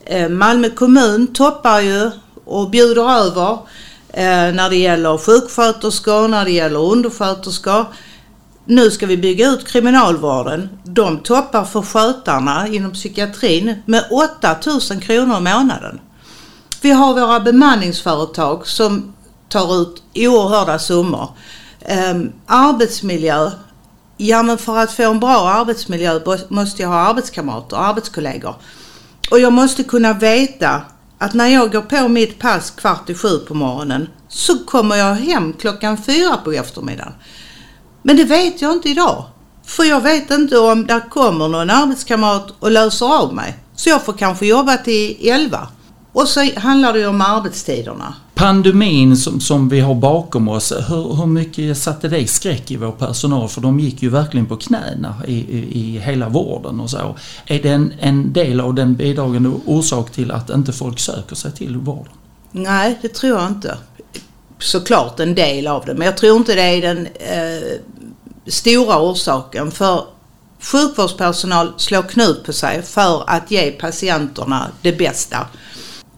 Eh, 0.05 0.29
Malmö 0.29 0.71
kommun 0.71 1.27
toppar 1.27 1.81
ju 1.81 2.11
och 2.45 2.71
bjuder 2.71 3.11
över 3.11 3.53
eh, 4.13 4.55
när 4.55 4.71
det 4.71 4.77
gäller 4.77 5.19
sjuksköterskor, 5.19 6.29
när 6.29 6.45
det 6.45 6.51
gäller 6.51 6.81
undersköterskor. 6.81 7.87
Nu 8.65 8.91
ska 8.91 9.07
vi 9.07 9.17
bygga 9.17 9.49
ut 9.49 9.69
kriminalvården. 9.69 10.69
De 10.85 11.19
toppar 11.19 11.65
för 11.65 11.83
skötarna 11.83 12.69
inom 12.69 12.93
psykiatrin 12.93 13.83
med 13.87 14.05
8000 14.11 15.01
kronor 15.01 15.37
i 15.37 15.41
månaden. 15.41 16.01
Vi 16.81 16.91
har 16.91 17.15
våra 17.15 17.41
bemanningsföretag 17.41 18.67
som 18.67 19.15
tar 19.49 19.83
ut 19.83 20.03
oerhörda 20.15 20.79
summor. 20.79 21.29
Um, 21.89 22.33
arbetsmiljö. 22.47 23.51
Ja 24.17 24.43
men 24.43 24.59
för 24.59 24.79
att 24.79 24.93
få 24.93 25.11
en 25.11 25.21
bra 25.21 25.49
arbetsmiljö 25.51 26.21
måste 26.49 26.83
jag 26.83 26.89
ha 26.89 26.97
arbetskamrater 26.97 27.77
och 27.77 27.85
arbetskollegor. 27.85 28.55
Och 29.31 29.41
jag 29.41 29.53
måste 29.53 29.83
kunna 29.83 30.13
veta 30.13 30.83
att 31.19 31.35
när 31.35 31.47
jag 31.47 31.73
går 31.73 31.83
på 31.83 32.09
mitt 32.09 32.39
pass 32.39 32.71
kvart 32.71 33.11
i 33.11 33.15
sju 33.15 33.39
på 33.39 33.55
morgonen 33.55 34.09
så 34.29 34.59
kommer 34.59 34.97
jag 34.97 35.15
hem 35.15 35.53
klockan 35.53 36.03
fyra 36.03 36.37
på 36.37 36.53
eftermiddagen. 36.53 37.13
Men 38.03 38.17
det 38.17 38.25
vet 38.25 38.63
jag 38.63 38.73
inte 38.73 38.89
idag. 38.89 39.25
För 39.65 39.85
jag 39.85 40.01
vet 40.01 40.31
inte 40.31 40.59
om 40.59 40.87
där 40.87 41.11
kommer 41.11 41.49
någon 41.49 41.71
arbetskamrat 41.71 42.55
och 42.61 42.71
löser 42.71 43.07
av 43.07 43.35
mig. 43.35 43.59
Så 43.77 43.89
jag 43.89 44.05
får 44.05 44.13
kanske 44.13 44.47
jobba 44.47 44.77
till 44.77 45.29
elva. 45.29 45.69
Och 46.13 46.29
så 46.29 46.51
handlar 46.57 46.93
det 46.93 46.99
ju 46.99 47.07
om 47.07 47.21
arbetstiderna. 47.21 48.15
Pandemin 48.35 49.17
som, 49.17 49.41
som 49.41 49.69
vi 49.69 49.81
har 49.81 49.95
bakom 49.95 50.49
oss, 50.49 50.73
hur, 50.73 51.15
hur 51.15 51.27
mycket 51.27 51.79
satte 51.79 52.09
det 52.09 52.27
skräck 52.27 52.71
i 52.71 52.77
vår 52.77 52.93
personal? 52.93 53.49
För 53.49 53.61
de 53.61 53.81
gick 53.81 54.03
ju 54.03 54.09
verkligen 54.09 54.47
på 54.47 54.57
knäna 54.57 55.15
i, 55.27 55.35
i, 55.35 55.81
i 55.81 55.99
hela 55.99 56.29
vården 56.29 56.81
och 56.81 56.91
så. 56.91 57.17
Är 57.47 57.63
det 57.63 57.69
en, 57.69 57.93
en 58.01 58.33
del 58.33 58.61
av 58.61 58.75
den 58.75 58.95
bidragande 58.95 59.51
orsak 59.67 60.11
till 60.11 60.31
att 60.31 60.51
inte 60.51 60.73
folk 60.73 60.99
söker 60.99 61.37
sig 61.37 61.53
till 61.53 61.77
vården? 61.77 62.13
Nej, 62.53 62.99
det 63.03 63.09
tror 63.09 63.39
jag 63.39 63.49
inte. 63.49 63.77
Såklart 64.59 65.21
en 65.21 65.35
del 65.35 65.67
av 65.67 65.85
det, 65.87 65.95
men 65.95 66.07
jag 66.07 66.17
tror 66.17 66.37
inte 66.37 66.55
det 66.55 66.63
är 66.63 66.83
den 66.83 67.07
eh, 67.07 67.79
stora 68.47 69.03
orsaken. 69.03 69.71
För 69.71 70.05
sjukvårdspersonal 70.61 71.73
slår 71.77 72.03
knut 72.03 72.45
på 72.45 72.53
sig 72.53 72.83
för 72.83 73.25
att 73.27 73.51
ge 73.51 73.71
patienterna 73.71 74.69
det 74.83 74.93
bästa. 74.93 75.47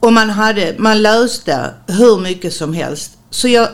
Och 0.03 0.13
man, 0.13 0.31
hade, 0.31 0.77
man 0.79 1.03
löste 1.03 1.75
hur 1.87 2.21
mycket 2.21 2.55
som 2.55 2.73
helst. 2.73 3.19
Så 3.31 3.49
jag 3.49 3.69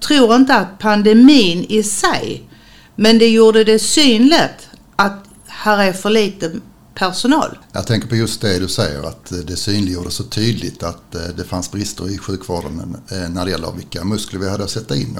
tror 0.00 0.34
inte 0.34 0.54
att 0.54 0.78
pandemin 0.78 1.66
i 1.68 1.82
sig, 1.82 2.50
men 2.96 3.18
det 3.18 3.28
gjorde 3.28 3.64
det 3.64 3.78
synligt 3.78 4.68
att 4.96 5.24
här 5.46 5.78
är 5.78 5.92
för 5.92 6.10
lite 6.10 6.52
personal. 6.94 7.58
Jag 7.72 7.86
tänker 7.86 8.08
på 8.08 8.16
just 8.16 8.40
det 8.40 8.58
du 8.58 8.68
säger 8.68 9.02
att 9.02 9.32
det 9.46 9.56
synliggjorde 9.56 10.10
så 10.10 10.24
tydligt 10.24 10.82
att 10.82 11.14
eh, 11.14 11.20
det 11.36 11.44
fanns 11.44 11.70
brister 11.70 12.10
i 12.10 12.18
sjukvården 12.18 12.96
eh, 13.10 13.28
när 13.28 13.44
det 13.44 13.50
gäller 13.50 13.72
vilka 13.72 14.04
muskler 14.04 14.40
vi 14.40 14.48
hade 14.48 14.64
att 14.64 14.70
sätta 14.70 14.96
in. 14.96 15.18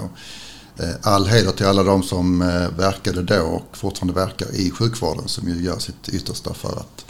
Eh, 0.78 0.88
all 1.02 1.26
heder 1.26 1.52
till 1.52 1.66
alla 1.66 1.82
de 1.82 2.02
som 2.02 2.38
verkade 2.76 3.22
då 3.22 3.40
och 3.42 3.76
fortfarande 3.76 4.14
verkar 4.14 4.54
i 4.54 4.70
sjukvården 4.70 5.28
som 5.28 5.48
ju 5.48 5.64
gör 5.64 5.78
sitt 5.78 6.08
yttersta 6.08 6.54
för 6.54 6.68
att 6.68 7.04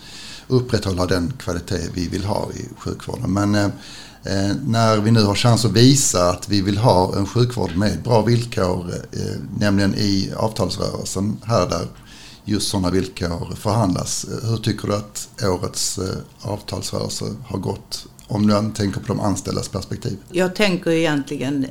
upprätthålla 0.48 1.06
den 1.06 1.32
kvalitet 1.38 1.88
vi 1.94 2.08
vill 2.08 2.24
ha 2.24 2.48
i 2.54 2.68
sjukvården. 2.78 3.32
Men 3.32 3.54
eh, 3.54 3.64
eh, 4.24 4.56
när 4.66 4.96
vi 4.96 5.10
nu 5.10 5.22
har 5.22 5.34
chans 5.34 5.64
att 5.64 5.72
visa 5.72 6.30
att 6.30 6.48
vi 6.48 6.62
vill 6.62 6.78
ha 6.78 7.16
en 7.16 7.26
sjukvård 7.26 7.76
med 7.76 8.02
bra 8.02 8.22
villkor, 8.22 8.94
eh, 9.12 9.20
nämligen 9.58 9.94
i 9.94 10.32
avtalsrörelsen 10.36 11.36
här 11.44 11.68
där 11.68 11.86
just 12.44 12.68
sådana 12.68 12.90
villkor 12.90 13.54
förhandlas. 13.54 14.24
Eh, 14.24 14.50
hur 14.50 14.56
tycker 14.56 14.88
du 14.88 14.94
att 14.94 15.28
årets 15.42 15.98
eh, 15.98 16.50
avtalsrörelse 16.50 17.24
har 17.46 17.58
gått? 17.58 18.06
Om 18.28 18.46
du 18.46 18.72
tänker 18.74 19.00
på 19.00 19.06
de 19.06 19.20
anställdas 19.20 19.68
perspektiv. 19.68 20.18
Jag 20.32 20.54
tänker 20.54 20.90
egentligen 20.90 21.66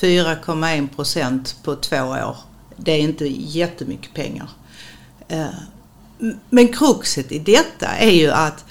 4,1 0.00 0.88
procent 0.96 1.56
på 1.62 1.76
två 1.76 1.96
år. 1.96 2.36
Det 2.76 2.92
är 2.92 2.98
inte 2.98 3.26
jättemycket 3.26 4.14
pengar. 4.14 4.50
Men 6.50 6.68
kruxet 6.68 7.32
i 7.32 7.38
detta 7.38 7.86
är 7.86 8.10
ju 8.10 8.30
att 8.30 8.64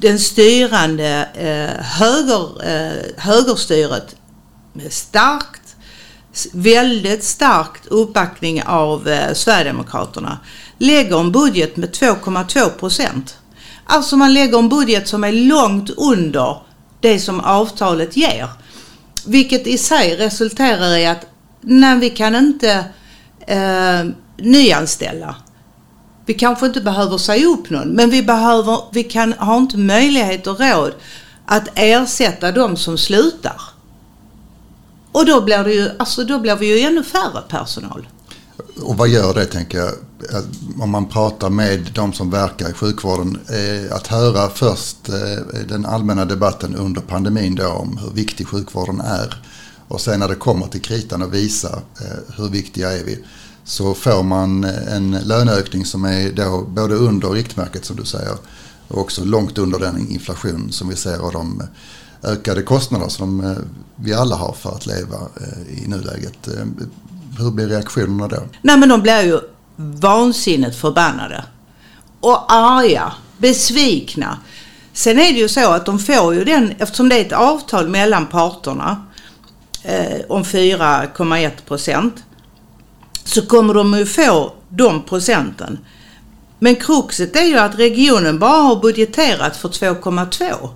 den 0.00 0.18
styrande 0.18 1.28
eh, 1.34 1.84
höger, 1.84 2.68
eh, 2.68 3.22
högerstyret 3.22 4.16
med 4.72 4.92
starkt, 4.92 5.76
väldigt 6.52 7.24
starkt 7.24 7.86
uppbackning 7.86 8.62
av 8.62 9.08
eh, 9.08 9.32
Sverigedemokraterna 9.34 10.38
lägger 10.78 11.20
en 11.20 11.32
budget 11.32 11.76
med 11.76 11.90
2,2 11.90 12.68
procent. 12.68 13.38
Alltså 13.86 14.16
man 14.16 14.34
lägger 14.34 14.58
en 14.58 14.68
budget 14.68 15.08
som 15.08 15.24
är 15.24 15.32
långt 15.32 15.90
under 15.90 16.62
det 17.00 17.20
som 17.20 17.40
avtalet 17.40 18.16
ger. 18.16 18.48
Vilket 19.26 19.66
i 19.66 19.78
sig 19.78 20.16
resulterar 20.16 20.96
i 20.96 21.06
att 21.06 21.26
när 21.60 21.96
vi 21.96 22.10
kan 22.10 22.34
inte 22.34 22.84
eh, 23.46 24.04
nyanställa 24.36 25.36
vi 26.26 26.34
kanske 26.34 26.66
inte 26.66 26.80
behöver 26.80 27.18
säga 27.18 27.46
upp 27.46 27.70
någon, 27.70 27.88
men 27.88 28.10
vi, 28.10 28.22
behöver, 28.22 28.80
vi 28.92 29.04
kan, 29.04 29.34
har 29.38 29.58
inte 29.58 29.78
möjlighet 29.78 30.46
och 30.46 30.60
råd 30.60 30.94
att 31.46 31.68
ersätta 31.74 32.52
de 32.52 32.76
som 32.76 32.98
slutar. 32.98 33.60
Och 35.12 35.26
då 35.26 35.40
blir, 35.40 35.64
det 35.64 35.72
ju, 35.72 35.90
alltså 35.98 36.24
då 36.24 36.38
blir 36.38 36.56
vi 36.56 36.66
ju 36.66 36.86
ännu 36.86 37.02
färre 37.02 37.42
personal. 37.48 38.08
Och 38.82 38.96
vad 38.96 39.08
gör 39.08 39.34
det, 39.34 39.44
tänker 39.44 39.78
jag, 39.78 39.88
eh, 39.88 40.44
om 40.80 40.90
man 40.90 41.08
pratar 41.08 41.50
med 41.50 41.90
de 41.94 42.12
som 42.12 42.30
verkar 42.30 42.70
i 42.70 42.72
sjukvården, 42.72 43.38
eh, 43.48 43.96
att 43.96 44.06
höra 44.06 44.48
först 44.48 45.08
eh, 45.08 45.64
den 45.68 45.86
allmänna 45.86 46.24
debatten 46.24 46.74
under 46.74 47.00
pandemin 47.00 47.54
då 47.54 47.68
om 47.68 47.98
hur 47.98 48.10
viktig 48.10 48.48
sjukvården 48.48 49.00
är 49.00 49.42
och 49.88 50.00
sen 50.00 50.20
när 50.20 50.28
det 50.28 50.34
kommer 50.34 50.66
till 50.66 50.82
kritan 50.82 51.22
och 51.22 51.34
visa 51.34 51.78
hur 52.36 52.48
viktiga 52.48 52.92
är 52.92 53.04
vi 53.04 53.24
så 53.66 53.94
får 53.94 54.22
man 54.22 54.64
eh, 54.64 54.94
en 54.96 55.10
löneökning 55.10 55.84
som 55.84 56.04
är 56.04 56.32
då 56.32 56.64
både 56.68 56.94
under 56.94 57.28
riktmärket 57.28 57.84
som 57.84 57.96
du 57.96 58.04
säger 58.04 58.34
och 58.88 59.00
också 59.00 59.24
långt 59.24 59.58
under 59.58 59.78
den 59.78 60.10
inflation 60.10 60.72
som 60.72 60.88
vi 60.88 60.96
ser 60.96 61.24
och 61.24 61.32
de 61.32 61.60
eh, 61.60 62.30
ökade 62.30 62.62
kostnader 62.62 63.08
som 63.08 63.44
eh, 63.44 63.56
vi 63.96 64.14
alla 64.14 64.36
har 64.36 64.52
för 64.52 64.70
att 64.70 64.86
leva 64.86 65.16
i 65.68 65.88
nuläget. 65.88 66.48
Hur 67.38 67.50
blir 67.50 67.66
reaktionerna 67.66 68.28
då? 68.28 68.42
Nej 68.62 68.78
men 68.78 68.88
de 68.88 69.02
blir 69.02 69.22
ju 69.22 69.40
vansinnigt 69.76 70.76
förbannade 70.76 71.44
och 72.20 72.52
arga, 72.52 73.12
besvikna. 73.38 74.38
Sen 74.92 75.18
är 75.18 75.32
det 75.32 75.38
ju 75.38 75.48
så 75.48 75.72
att 75.72 75.86
de 75.86 75.98
får 75.98 76.34
ju 76.34 76.44
den, 76.44 76.72
eftersom 76.78 77.08
det 77.08 77.16
är 77.16 77.24
ett 77.24 77.32
avtal 77.32 77.88
mellan 77.88 78.26
parterna 78.26 79.06
eh, 79.82 80.20
om 80.28 80.42
4,1 80.42 81.50
procent 81.66 82.25
så 83.26 83.46
kommer 83.46 83.74
de 83.74 83.98
ju 83.98 84.06
få 84.06 84.52
de 84.68 85.02
procenten. 85.02 85.78
Men 86.58 86.76
kruxet 86.76 87.36
är 87.36 87.44
ju 87.44 87.58
att 87.58 87.78
regionen 87.78 88.38
bara 88.38 88.62
har 88.62 88.76
budgeterat 88.76 89.56
för 89.56 89.68
2,2. 89.68 90.68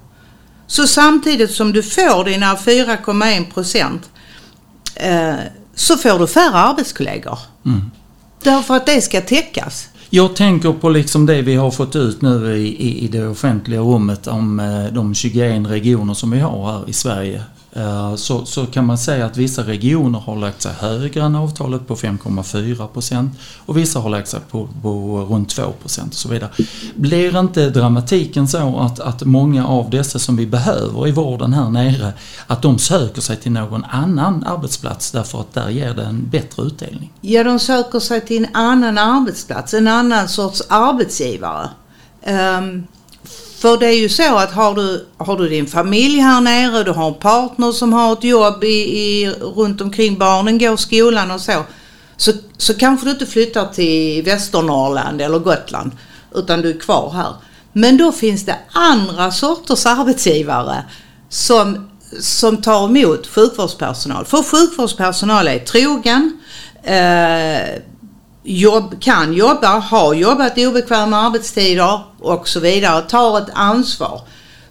Så 0.66 0.86
samtidigt 0.86 1.50
som 1.50 1.72
du 1.72 1.82
får 1.82 2.24
dina 2.24 2.54
4,1 2.54 3.52
procent 3.52 4.10
eh, 4.94 5.34
så 5.74 5.96
får 5.96 6.18
du 6.18 6.26
färre 6.26 6.58
arbetskollegor. 6.58 7.38
Mm. 7.66 7.90
Därför 8.42 8.76
att 8.76 8.86
det 8.86 9.00
ska 9.00 9.20
täckas. 9.20 9.88
Jag 10.10 10.36
tänker 10.36 10.72
på 10.72 10.88
liksom 10.88 11.26
det 11.26 11.42
vi 11.42 11.54
har 11.54 11.70
fått 11.70 11.96
ut 11.96 12.22
nu 12.22 12.56
i, 12.56 12.66
i, 12.66 13.04
i 13.04 13.08
det 13.08 13.28
offentliga 13.28 13.80
rummet 13.80 14.26
om 14.26 14.60
eh, 14.60 14.92
de 14.92 15.14
21 15.14 15.66
regioner 15.66 16.14
som 16.14 16.30
vi 16.30 16.40
har 16.40 16.72
här 16.72 16.88
i 16.88 16.92
Sverige. 16.92 17.42
Eh, 17.72 18.14
så, 18.14 18.44
så 18.44 18.66
kan 18.66 18.86
man 18.86 18.98
säga 18.98 19.26
att 19.26 19.36
vissa 19.36 19.62
regioner 19.62 20.18
har 20.18 20.36
lagt 20.36 20.62
sig 20.62 20.72
högre 20.72 21.22
än 21.22 21.36
avtalet 21.36 21.88
på 21.88 21.96
5,4 21.96 22.86
procent 22.86 23.32
och 23.66 23.76
vissa 23.76 23.98
har 23.98 24.10
lagt 24.10 24.28
sig 24.28 24.40
på, 24.50 24.68
på 24.82 25.18
runt 25.30 25.48
2 25.48 25.62
procent 25.82 26.12
och 26.12 26.18
så 26.18 26.28
vidare. 26.28 26.50
Blir 26.94 27.38
inte 27.38 27.70
dramatiken 27.70 28.48
så 28.48 28.78
att, 28.78 29.00
att 29.00 29.22
många 29.22 29.66
av 29.66 29.90
dessa 29.90 30.18
som 30.18 30.36
vi 30.36 30.46
behöver 30.46 31.08
i 31.08 31.10
vården 31.10 31.52
här 31.52 31.70
nere, 31.70 32.12
att 32.46 32.62
de 32.62 32.78
söker 32.78 33.20
sig 33.20 33.36
till 33.36 33.52
någon 33.52 33.84
annan 33.84 34.44
arbetsplats 34.44 35.10
därför 35.10 35.40
att 35.40 35.54
där 35.54 35.68
ger 35.68 35.94
det 35.94 36.04
en 36.04 36.28
bättre 36.30 36.62
utdelning? 36.62 37.12
Ja, 37.20 37.44
de 37.44 37.58
söker 37.58 38.00
sig 38.00 38.20
till 38.20 38.44
en 38.44 38.54
annan 38.54 38.98
arbetsplats, 38.98 39.74
en 39.74 39.88
annan 39.88 40.28
sorts 40.28 40.62
arbetsgivare. 40.68 41.68
Um, 42.26 42.86
för 43.60 43.76
det 43.76 43.86
är 43.86 43.98
ju 43.98 44.08
så 44.08 44.36
att 44.36 44.52
har 44.52 44.74
du, 44.74 45.06
har 45.16 45.36
du 45.36 45.48
din 45.48 45.66
familj 45.66 46.18
här 46.18 46.40
nere, 46.40 46.84
du 46.84 46.90
har 46.90 47.08
en 47.08 47.14
partner 47.14 47.72
som 47.72 47.92
har 47.92 48.12
ett 48.12 48.24
jobb 48.24 48.64
i, 48.64 49.00
i, 49.00 49.30
runt 49.30 49.80
omkring 49.80 50.18
barnen 50.18 50.58
går 50.58 50.76
skolan 50.76 51.30
och 51.30 51.40
så, 51.40 51.64
så. 52.16 52.32
Så 52.56 52.74
kanske 52.74 53.06
du 53.06 53.10
inte 53.10 53.26
flyttar 53.26 53.66
till 53.66 54.22
Västernorrland 54.22 55.22
eller 55.22 55.38
Gotland 55.38 55.92
utan 56.34 56.60
du 56.60 56.70
är 56.70 56.80
kvar 56.80 57.10
här. 57.10 57.34
Men 57.72 57.96
då 57.96 58.12
finns 58.12 58.46
det 58.46 58.56
andra 58.72 59.30
sorters 59.30 59.86
arbetsgivare 59.86 60.84
som, 61.28 61.90
som 62.20 62.56
tar 62.56 62.84
emot 62.84 63.26
sjukvårdspersonal. 63.26 64.24
För 64.24 64.42
sjukvårdspersonal 64.42 65.48
är 65.48 65.58
trogen, 65.58 66.40
eh, 66.82 67.82
jobb, 68.42 69.00
kan 69.00 69.32
jobba, 69.32 69.78
har 69.78 70.14
jobbat 70.14 70.58
obekväma 70.58 71.16
arbetstider 71.16 72.00
och 72.18 72.48
så 72.48 72.60
vidare, 72.60 73.02
tar 73.02 73.38
ett 73.38 73.50
ansvar. 73.54 74.20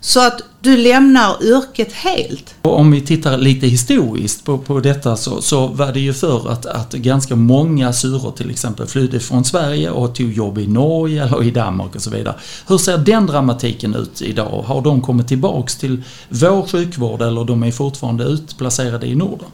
Så 0.01 0.27
att 0.27 0.41
du 0.61 0.77
lämnar 0.77 1.43
yrket 1.43 1.93
helt. 1.93 2.55
Om 2.61 2.91
vi 2.91 3.01
tittar 3.01 3.37
lite 3.37 3.67
historiskt 3.67 4.45
på, 4.45 4.57
på 4.57 4.79
detta 4.79 5.15
så, 5.17 5.41
så 5.41 5.67
var 5.67 5.93
det 5.93 5.99
ju 5.99 6.13
för 6.13 6.51
att, 6.51 6.65
att 6.65 6.93
ganska 6.93 7.35
många 7.35 7.93
suror 7.93 8.31
till 8.31 8.49
exempel 8.49 8.87
flydde 8.87 9.19
från 9.19 9.45
Sverige 9.45 9.89
och 9.89 10.15
tog 10.15 10.31
jobb 10.31 10.57
i 10.57 10.67
Norge 10.67 11.23
eller 11.23 11.43
i 11.43 11.51
Danmark 11.51 11.95
och 11.95 12.01
så 12.01 12.09
vidare. 12.09 12.35
Hur 12.67 12.77
ser 12.77 12.97
den 12.97 13.25
dramatiken 13.25 13.95
ut 13.95 14.21
idag? 14.21 14.63
Har 14.67 14.81
de 14.81 15.01
kommit 15.01 15.27
tillbaks 15.27 15.77
till 15.77 16.03
vår 16.29 16.67
sjukvård 16.67 17.21
eller 17.21 17.43
de 17.43 17.63
är 17.63 17.71
fortfarande 17.71 18.23
utplacerade 18.23 19.07
i 19.07 19.15
Norden? 19.15 19.47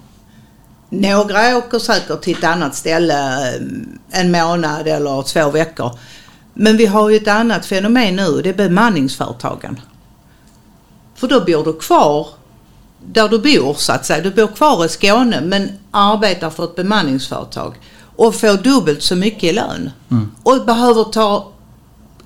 Några 0.89 1.57
åker 1.57 1.79
säkert 1.79 2.21
till 2.21 2.37
ett 2.37 2.43
annat 2.43 2.75
ställe 2.75 3.49
eh, 3.55 3.61
en 4.21 4.31
månad 4.31 4.87
eller 4.87 5.21
två 5.21 5.49
veckor. 5.49 5.99
Men 6.53 6.77
vi 6.77 6.85
har 6.85 7.09
ju 7.09 7.15
ett 7.15 7.27
annat 7.27 7.65
fenomen 7.65 8.15
nu, 8.15 8.41
det 8.41 8.49
är 8.49 8.53
bemanningsföretagen. 8.53 9.79
För 11.15 11.27
då 11.27 11.39
bor 11.39 11.63
du 11.63 11.79
kvar 11.79 12.27
där 13.05 13.29
du 13.29 13.39
bor 13.39 13.73
så 13.73 13.93
att 13.93 14.05
säga. 14.05 14.23
Du 14.23 14.31
bor 14.31 14.47
kvar 14.47 14.85
i 14.85 14.89
Skåne 14.89 15.41
men 15.41 15.69
arbetar 15.91 16.49
för 16.49 16.63
ett 16.63 16.75
bemanningsföretag 16.75 17.75
och 18.15 18.35
får 18.35 18.63
dubbelt 18.63 19.03
så 19.03 19.15
mycket 19.15 19.43
i 19.43 19.53
lön. 19.53 19.91
Mm. 20.11 20.31
Och 20.43 20.65
behöver 20.65 21.03
ta 21.03 21.51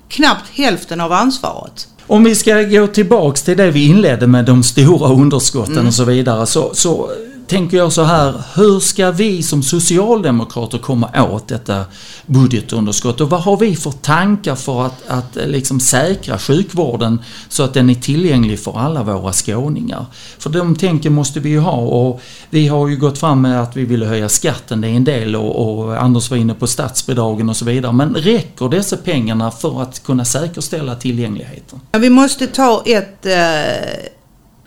knappt 0.08 0.48
hälften 0.52 1.00
av 1.00 1.12
ansvaret. 1.12 1.88
Om 2.06 2.24
vi 2.24 2.34
ska 2.34 2.62
gå 2.62 2.86
tillbaks 2.86 3.42
till 3.42 3.56
det 3.56 3.70
vi 3.70 3.86
inledde 3.86 4.26
med 4.26 4.44
de 4.44 4.62
stora 4.62 5.08
underskotten 5.08 5.72
mm. 5.72 5.86
och 5.86 5.94
så 5.94 6.04
vidare 6.04 6.46
så, 6.46 6.70
så 6.74 7.10
tänker 7.50 7.76
jag 7.76 7.92
så 7.92 8.02
här, 8.02 8.42
hur 8.54 8.80
ska 8.80 9.10
vi 9.10 9.42
som 9.42 9.62
socialdemokrater 9.62 10.78
komma 10.78 11.10
åt 11.30 11.48
detta 11.48 11.84
budgetunderskott 12.26 13.20
och 13.20 13.30
vad 13.30 13.40
har 13.40 13.56
vi 13.56 13.76
för 13.76 13.90
tankar 13.90 14.54
för 14.54 14.86
att, 14.86 15.08
att 15.08 15.36
eh, 15.36 15.46
liksom 15.46 15.80
säkra 15.80 16.38
sjukvården 16.38 17.22
så 17.48 17.62
att 17.62 17.74
den 17.74 17.90
är 17.90 17.94
tillgänglig 17.94 18.60
för 18.60 18.78
alla 18.78 19.02
våra 19.02 19.32
skåningar? 19.32 20.06
För 20.38 20.50
de 20.50 20.76
tänken 20.76 21.12
måste 21.12 21.40
vi 21.40 21.48
ju 21.48 21.58
ha 21.58 21.76
och 21.76 22.20
vi 22.50 22.68
har 22.68 22.88
ju 22.88 22.96
gått 22.96 23.18
fram 23.18 23.42
med 23.42 23.62
att 23.62 23.76
vi 23.76 23.84
vill 23.84 24.02
höja 24.02 24.28
skatten, 24.28 24.80
det 24.80 24.88
är 24.88 24.92
en 24.92 25.04
del 25.04 25.36
och, 25.36 25.80
och 25.80 26.02
Anders 26.02 26.30
var 26.30 26.36
inne 26.36 26.54
på 26.54 26.66
statsbidragen 26.66 27.48
och 27.48 27.56
så 27.56 27.64
vidare. 27.64 27.92
Men 27.92 28.14
räcker 28.14 28.68
dessa 28.68 28.96
pengarna 28.96 29.50
för 29.50 29.82
att 29.82 30.02
kunna 30.02 30.24
säkerställa 30.24 30.94
tillgängligheten? 30.94 31.80
Vi 31.98 32.10
måste 32.10 32.46
ta 32.46 32.82
ett 32.86 33.26
eh 33.26 34.19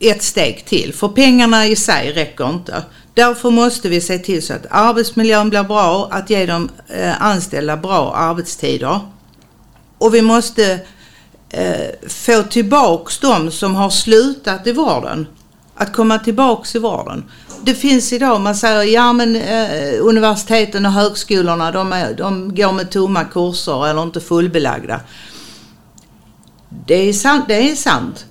ett 0.10 0.24
steg 0.24 0.66
till. 0.66 0.94
För 0.94 1.08
pengarna 1.08 1.68
i 1.68 1.76
sig 1.76 2.12
räcker 2.12 2.50
inte. 2.50 2.84
Därför 3.14 3.50
måste 3.50 3.90
vi 3.90 4.02
se 4.02 4.20
till 4.20 4.42
så 4.42 4.54
att 4.54 4.66
arbetsmiljön 4.70 5.50
blir 5.50 5.64
bra, 5.64 6.08
att 6.12 6.30
ge 6.30 6.46
de 6.46 6.70
eh, 6.88 7.22
anställda 7.22 7.78
bra 7.78 8.16
arbetstider. 8.16 9.00
Och 9.98 10.14
vi 10.14 10.22
måste 10.22 10.80
eh, 11.50 12.08
få 12.08 12.44
tillbaks 12.44 13.20
de 13.20 13.52
som 13.52 13.76
har 13.76 13.90
slutat 13.90 14.68
i 14.68 14.72
vården, 14.72 15.28
att 15.76 15.94
komma 15.94 16.20
tillbaks 16.20 16.76
i 16.76 16.80
vården. 16.80 17.24
Det 17.62 17.76
finns 17.76 18.14
idag, 18.14 18.42
man 18.42 18.56
säger 18.56 18.84
ja 18.84 19.14
men 19.14 19.36
eh, 19.36 19.94
universiteten 20.02 20.86
och 20.86 20.92
högskolorna 20.92 21.72
de, 21.72 21.94
är, 21.94 22.14
de 22.14 22.56
går 22.56 22.72
med 22.72 22.92
tomma 22.92 23.24
kurser 23.24 23.88
eller 23.88 24.04
inte 24.04 24.22
fullbelagda. 24.22 25.00
Det 26.86 27.10
är 27.10 27.14
sant. 27.14 27.46
Det 27.48 27.72
är 27.72 27.76
sant. 27.76 28.26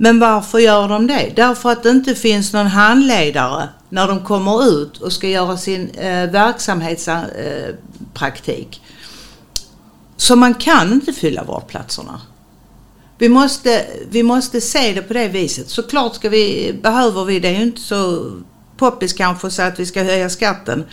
Men 0.00 0.20
varför 0.20 0.58
gör 0.58 0.88
de 0.88 1.06
det? 1.06 1.32
Därför 1.36 1.70
att 1.70 1.82
det 1.82 1.90
inte 1.90 2.14
finns 2.14 2.52
någon 2.52 2.66
handledare 2.66 3.68
när 3.88 4.08
de 4.08 4.24
kommer 4.24 4.68
ut 4.68 4.98
och 4.98 5.12
ska 5.12 5.28
göra 5.28 5.56
sin 5.56 5.90
eh, 5.90 6.30
verksamhetspraktik. 6.30 8.82
Eh, 8.82 8.88
Så 10.16 10.36
man 10.36 10.54
kan 10.54 10.92
inte 10.92 11.12
fylla 11.12 11.44
vårdplatserna. 11.44 12.20
Vi 13.18 13.28
måste, 13.28 13.86
vi 14.10 14.22
måste 14.22 14.60
se 14.60 14.92
det 14.92 15.02
på 15.02 15.12
det 15.12 15.28
viset. 15.28 15.70
Såklart 15.70 16.14
ska 16.14 16.28
vi, 16.28 16.74
behöver 16.82 17.24
vi, 17.24 17.40
det 17.40 17.48
är 17.48 17.56
ju 17.56 17.62
inte 17.62 17.80
så 17.80 18.30
poppis 18.76 19.12
kanske 19.12 19.46
att 19.46 19.52
säga 19.52 19.68
att 19.68 19.78
vi 19.78 19.86
ska 19.86 20.02
höja 20.02 20.30
skatten. 20.30 20.84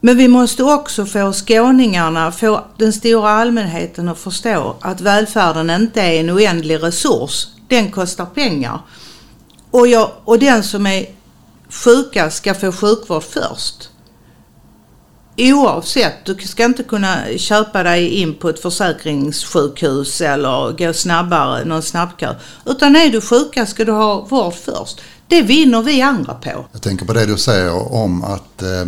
Men 0.00 0.16
vi 0.16 0.28
måste 0.28 0.64
också 0.64 1.06
få 1.06 1.32
skåningarna, 1.32 2.32
få 2.32 2.64
den 2.76 2.92
stora 2.92 3.30
allmänheten 3.30 4.08
att 4.08 4.18
förstå 4.18 4.76
att 4.80 5.00
välfärden 5.00 5.70
inte 5.70 6.00
är 6.00 6.20
en 6.20 6.30
oändlig 6.30 6.82
resurs 6.82 7.46
den 7.70 7.90
kostar 7.90 8.26
pengar. 8.26 8.80
Och, 9.70 9.86
jag, 9.86 10.10
och 10.24 10.38
den 10.38 10.62
som 10.62 10.86
är 10.86 11.06
sjuka 11.68 12.30
ska 12.30 12.54
få 12.54 12.72
sjukvård 12.72 13.22
först. 13.22 13.88
Oavsett, 15.36 16.24
du 16.24 16.34
ska 16.34 16.64
inte 16.64 16.82
kunna 16.82 17.16
köpa 17.36 17.82
dig 17.82 18.08
in 18.08 18.34
på 18.34 18.48
ett 18.48 18.62
försäkringssjukhus 18.62 20.20
eller 20.20 20.78
gå 20.78 20.92
snabbare, 20.92 21.64
någon 21.64 21.82
snabbkö. 21.82 22.34
Utan 22.66 22.96
är 22.96 23.08
du 23.08 23.20
sjuka 23.20 23.66
ska 23.66 23.84
du 23.84 23.92
ha 23.92 24.20
vård 24.20 24.54
först. 24.54 25.00
Det 25.28 25.42
vinner 25.42 25.82
vi 25.82 26.02
andra 26.02 26.34
på. 26.34 26.64
Jag 26.72 26.82
tänker 26.82 27.06
på 27.06 27.12
det 27.12 27.26
du 27.26 27.36
säger 27.36 27.92
om 27.92 28.24
att 28.24 28.62
eh, 28.62 28.84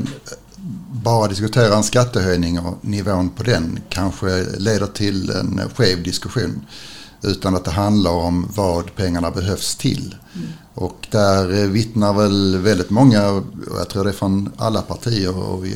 bara 0.92 1.28
diskutera 1.28 1.76
en 1.76 1.82
skattehöjning 1.82 2.58
och 2.58 2.84
nivån 2.84 3.30
på 3.30 3.42
den 3.42 3.80
kanske 3.88 4.44
leder 4.58 4.86
till 4.86 5.30
en 5.30 5.60
skev 5.76 6.02
diskussion. 6.02 6.66
Utan 7.22 7.54
att 7.56 7.64
det 7.64 7.70
handlar 7.70 8.10
om 8.10 8.48
vad 8.54 8.94
pengarna 8.94 9.30
behövs 9.30 9.76
till. 9.76 10.14
Mm. 10.34 10.48
Och 10.74 11.06
där 11.10 11.66
vittnar 11.66 12.12
väl 12.12 12.58
väldigt 12.58 12.90
många, 12.90 13.30
och 13.30 13.44
jag 13.78 13.88
tror 13.88 14.04
det 14.04 14.10
är 14.10 14.14
från 14.14 14.52
alla 14.56 14.82
partier 14.82 15.38
och 15.38 15.66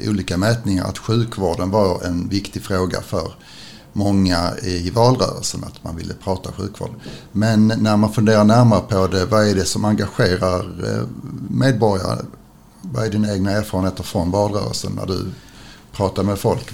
i 0.00 0.08
olika 0.08 0.36
mätningar, 0.36 0.84
att 0.84 0.98
sjukvården 0.98 1.70
var 1.70 2.02
en 2.02 2.28
viktig 2.28 2.62
fråga 2.62 3.00
för 3.00 3.34
många 3.92 4.52
i 4.62 4.90
valrörelsen, 4.90 5.64
att 5.64 5.84
man 5.84 5.96
ville 5.96 6.14
prata 6.14 6.52
sjukvård. 6.52 6.90
Men 7.32 7.72
när 7.78 7.96
man 7.96 8.12
funderar 8.12 8.44
närmare 8.44 8.80
på 8.80 9.06
det, 9.06 9.26
vad 9.26 9.48
är 9.48 9.54
det 9.54 9.64
som 9.64 9.84
engagerar 9.84 10.60
eh, 10.60 11.06
medborgare? 11.50 12.24
Vad 12.80 13.04
är 13.04 13.10
dina 13.10 13.32
egna 13.32 13.50
erfarenheter 13.50 14.02
från 14.02 14.30
valrörelsen 14.30 14.92
när 14.92 15.06
du 15.06 15.30
prata 15.94 16.22
med 16.22 16.38
folk. 16.38 16.68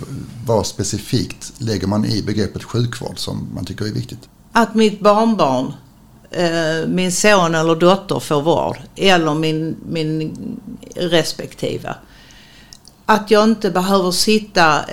Vad 0.46 0.66
specifikt 0.66 1.52
lägger 1.58 1.86
man 1.86 2.04
i 2.04 2.22
begreppet 2.22 2.64
sjukvård 2.64 3.18
som 3.18 3.48
man 3.54 3.64
tycker 3.64 3.84
är 3.84 3.92
viktigt? 3.92 4.28
Att 4.52 4.74
mitt 4.74 5.00
barnbarn, 5.00 5.72
eh, 6.30 6.88
min 6.88 7.12
son 7.12 7.54
eller 7.54 7.74
dotter 7.74 8.20
får 8.20 8.42
vård. 8.42 8.78
Eller 8.96 9.34
min, 9.34 9.76
min 9.88 10.36
respektive. 10.94 11.94
Att 13.06 13.30
jag 13.30 13.44
inte 13.44 13.70
behöver 13.70 14.10
sitta 14.10 14.84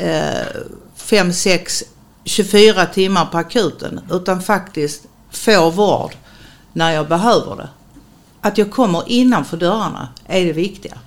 5, 0.96 1.34
6, 1.34 1.84
24 2.24 2.86
timmar 2.86 3.26
på 3.26 3.38
akuten. 3.38 4.00
Utan 4.12 4.42
faktiskt 4.42 5.02
får 5.32 5.72
vård 5.72 6.16
när 6.74 6.92
jag 6.92 7.08
behöver 7.08 7.56
det. 7.56 7.70
Att 8.42 8.58
jag 8.58 8.72
kommer 8.72 9.04
innanför 9.08 9.58
dörrarna 9.58 10.08
är 10.26 10.46
det 10.46 10.54
viktiga. 10.54 10.98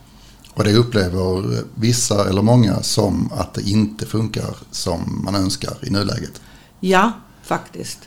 Och 0.60 0.66
det 0.66 0.74
upplever 0.74 1.64
vissa 1.74 2.28
eller 2.28 2.42
många 2.42 2.82
som 2.82 3.32
att 3.32 3.54
det 3.54 3.62
inte 3.62 4.06
funkar 4.06 4.56
som 4.70 5.20
man 5.24 5.34
önskar 5.34 5.76
i 5.82 5.90
nuläget. 5.90 6.40
Ja, 6.80 7.12
faktiskt. 7.42 7.98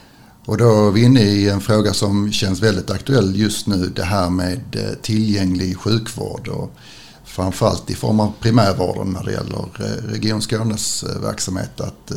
Och 0.45 0.57
då 0.57 0.87
är 0.87 0.91
vi 0.91 1.03
inne 1.03 1.21
i 1.21 1.49
en 1.49 1.61
fråga 1.61 1.93
som 1.93 2.31
känns 2.31 2.61
väldigt 2.61 2.91
aktuell 2.91 3.35
just 3.35 3.67
nu. 3.67 3.91
Det 3.95 4.03
här 4.03 4.29
med 4.29 4.75
eh, 4.75 4.93
tillgänglig 5.01 5.77
sjukvård. 5.77 6.47
Och 6.47 6.71
framförallt 7.25 7.89
i 7.89 7.95
form 7.95 8.19
av 8.19 8.33
primärvården 8.39 9.13
när 9.13 9.23
det 9.23 9.31
gäller 9.31 9.67
eh, 9.79 10.11
Region 10.11 10.41
Skånes 10.41 11.03
eh, 11.03 11.21
verksamhet. 11.21 11.81
Att 11.81 12.11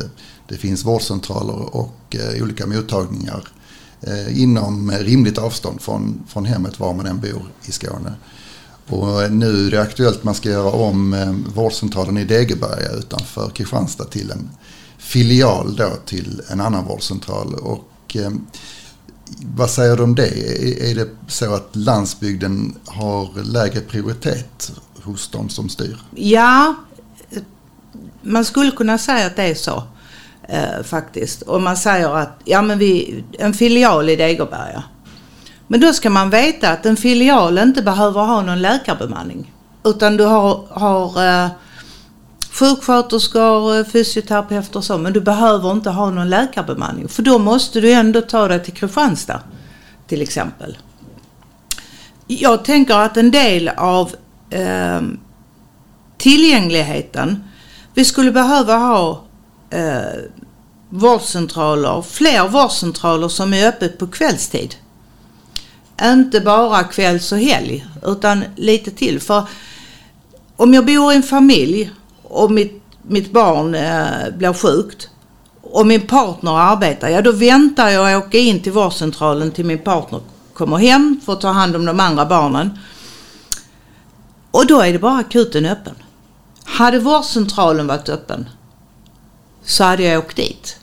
det 0.47 0.55
finns 0.55 0.85
vårdcentraler 0.85 1.75
och 1.75 2.15
olika 2.41 2.65
mottagningar 2.67 3.47
inom 4.29 4.91
rimligt 4.91 5.37
avstånd 5.37 5.81
från, 5.81 6.23
från 6.27 6.45
hemmet 6.45 6.79
var 6.79 6.93
man 6.93 7.05
än 7.05 7.19
bor 7.19 7.45
i 7.65 7.71
Skåne. 7.71 8.13
Och 8.89 9.23
eh, 9.23 9.31
nu 9.31 9.67
är 9.67 9.71
det 9.71 9.81
aktuellt 9.81 10.17
att 10.17 10.23
man 10.23 10.35
ska 10.35 10.49
göra 10.49 10.71
om 10.71 11.13
eh, 11.13 11.31
vårdcentralen 11.55 12.17
i 12.17 12.25
Degeberga 12.25 12.91
utanför 12.91 13.49
Kristianstad 13.49 14.05
till 14.05 14.31
en 14.31 14.49
filial 14.97 15.75
då 15.75 15.89
till 16.05 16.41
en 16.49 16.61
annan 16.61 16.85
vårdcentral. 16.85 17.53
Och, 17.53 18.15
eh, 18.15 18.31
vad 19.55 19.69
säger 19.69 19.97
du 19.97 20.03
om 20.03 20.15
det? 20.15 20.27
Är 20.91 20.95
det 20.95 21.09
så 21.27 21.53
att 21.53 21.69
landsbygden 21.75 22.75
har 22.85 23.43
lägre 23.43 23.79
prioritet 23.79 24.71
hos 25.03 25.29
de 25.29 25.49
som 25.49 25.69
styr? 25.69 25.97
Ja, 26.15 26.75
man 28.21 28.45
skulle 28.45 28.71
kunna 28.71 28.97
säga 28.97 29.27
att 29.27 29.35
det 29.35 29.43
är 29.43 29.55
så 29.55 29.83
eh, 30.47 30.83
faktiskt. 30.83 31.41
Om 31.41 31.63
man 31.63 31.77
säger 31.77 32.15
att 32.15 32.39
ja, 32.45 32.61
men 32.61 32.79
vi, 32.79 33.23
en 33.39 33.53
filial 33.53 34.09
i 34.09 34.15
Degeberga. 34.15 34.83
Men 35.67 35.79
då 35.79 35.93
ska 35.93 36.09
man 36.09 36.29
veta 36.29 36.69
att 36.69 36.85
en 36.85 36.97
filial 36.97 37.57
inte 37.57 37.81
behöver 37.81 38.21
ha 38.21 38.41
någon 38.41 38.61
läkarbemanning. 38.61 39.53
Utan 39.83 40.17
du 40.17 40.23
har, 40.23 40.65
har 40.69 41.43
eh, 41.43 41.49
sjuksköterskor, 42.51 43.77
eh, 43.77 43.85
fysioterapeuter 43.85 44.77
och 44.77 44.83
så. 44.83 44.97
Men 44.97 45.13
du 45.13 45.21
behöver 45.21 45.71
inte 45.71 45.89
ha 45.89 46.09
någon 46.09 46.29
läkarbemanning. 46.29 47.07
För 47.07 47.23
då 47.23 47.39
måste 47.39 47.81
du 47.81 47.91
ändå 47.91 48.21
ta 48.21 48.47
dig 48.47 48.63
till 48.63 48.73
Kristianstad 48.73 49.41
till 50.07 50.21
exempel. 50.21 50.77
Jag 52.27 52.65
tänker 52.65 52.97
att 52.97 53.17
en 53.17 53.31
del 53.31 53.69
av 53.77 54.15
eh, 54.49 55.01
tillgängligheten. 56.17 57.43
Vi 57.93 58.05
skulle 58.05 58.31
behöva 58.31 58.77
ha 58.77 59.23
eh, 59.69 60.21
vårdcentraler, 60.89 62.01
fler 62.01 62.47
vårdcentraler 62.47 63.27
som 63.27 63.53
är 63.53 63.67
öppet 63.67 63.99
på 63.99 64.07
kvällstid. 64.07 64.75
Inte 66.01 66.41
bara 66.41 66.83
kvälls 66.83 67.31
och 67.31 67.37
helg 67.37 67.85
utan 68.05 68.43
lite 68.55 68.91
till. 68.91 69.19
För 69.19 69.43
om 70.55 70.73
jag 70.73 70.85
bor 70.85 71.13
i 71.13 71.15
en 71.15 71.23
familj 71.23 71.91
och 72.23 72.51
mitt, 72.51 72.83
mitt 73.01 73.31
barn 73.31 73.75
eh, 73.75 74.37
blir 74.37 74.53
sjukt 74.53 75.09
och 75.61 75.87
min 75.87 76.07
partner 76.07 76.51
arbetar, 76.51 77.09
ja 77.09 77.21
då 77.21 77.31
väntar 77.31 77.89
jag 77.89 78.17
och 78.17 78.27
åker 78.27 78.39
in 78.39 78.59
till 78.59 78.71
vårdcentralen 78.71 79.51
till 79.51 79.65
min 79.65 79.79
partner 79.79 80.21
kommer 80.57 80.77
hem 80.77 81.19
för 81.25 81.33
att 81.33 81.41
ta 81.41 81.51
hand 81.51 81.75
om 81.75 81.85
de 81.85 81.99
andra 81.99 82.25
barnen. 82.25 82.79
Och 84.51 84.67
då 84.67 84.81
är 84.81 84.93
det 84.93 84.99
bara 84.99 85.17
akuten 85.17 85.65
öppen. 85.65 85.95
Hade 86.63 86.99
vårdcentralen 86.99 87.87
varit 87.87 88.09
öppen 88.09 88.49
så 89.63 89.83
hade 89.83 90.03
jag 90.03 90.19
åkt 90.19 90.35
dit. 90.35 90.77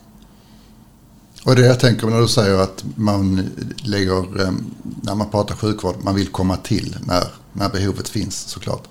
Och 1.44 1.57
det 1.57 1.66
jag 1.66 1.80
tänker 1.80 2.07
när 2.07 2.20
du 2.20 2.28
säger 2.28 2.59
att 2.59 2.85
man 2.94 3.50
lägger, 3.76 4.40
ehm, 4.42 4.74
när 5.02 5.14
man 5.14 5.30
pratar 5.30 5.54
sjukvård, 5.54 5.96
man 6.02 6.14
vill 6.14 6.28
komma 6.28 6.57
till 6.57 6.96
när, 7.07 7.24
när 7.52 7.68
behovet 7.68 8.09
finns 8.09 8.37
såklart. 8.37 8.88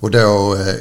Och 0.00 0.10
då 0.10 0.56
eh, 0.56 0.74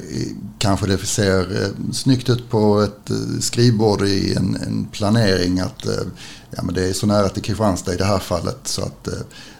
kanske 0.57 0.87
det 0.87 0.97
ser 0.97 1.63
eh, 1.63 1.91
snyggt 1.93 2.29
ut 2.29 2.49
på 2.49 2.81
ett 2.81 3.09
eh, 3.09 3.39
skrivbord 3.39 4.01
i 4.01 4.33
en, 4.33 4.55
en, 4.55 4.87
planering 4.91 5.59
att 5.59 5.85
eh, 5.85 6.03
ja, 6.51 6.63
men 6.63 6.75
det 6.75 6.89
är 6.89 6.93
så 6.93 7.07
nära 7.07 7.29
till 7.29 7.43
Kristianstad 7.43 7.93
i 7.93 7.97
det 7.97 8.05
här 8.05 8.19
fallet 8.19 8.59
så 8.63 8.81
att 8.81 9.07
eh, 9.07 9.13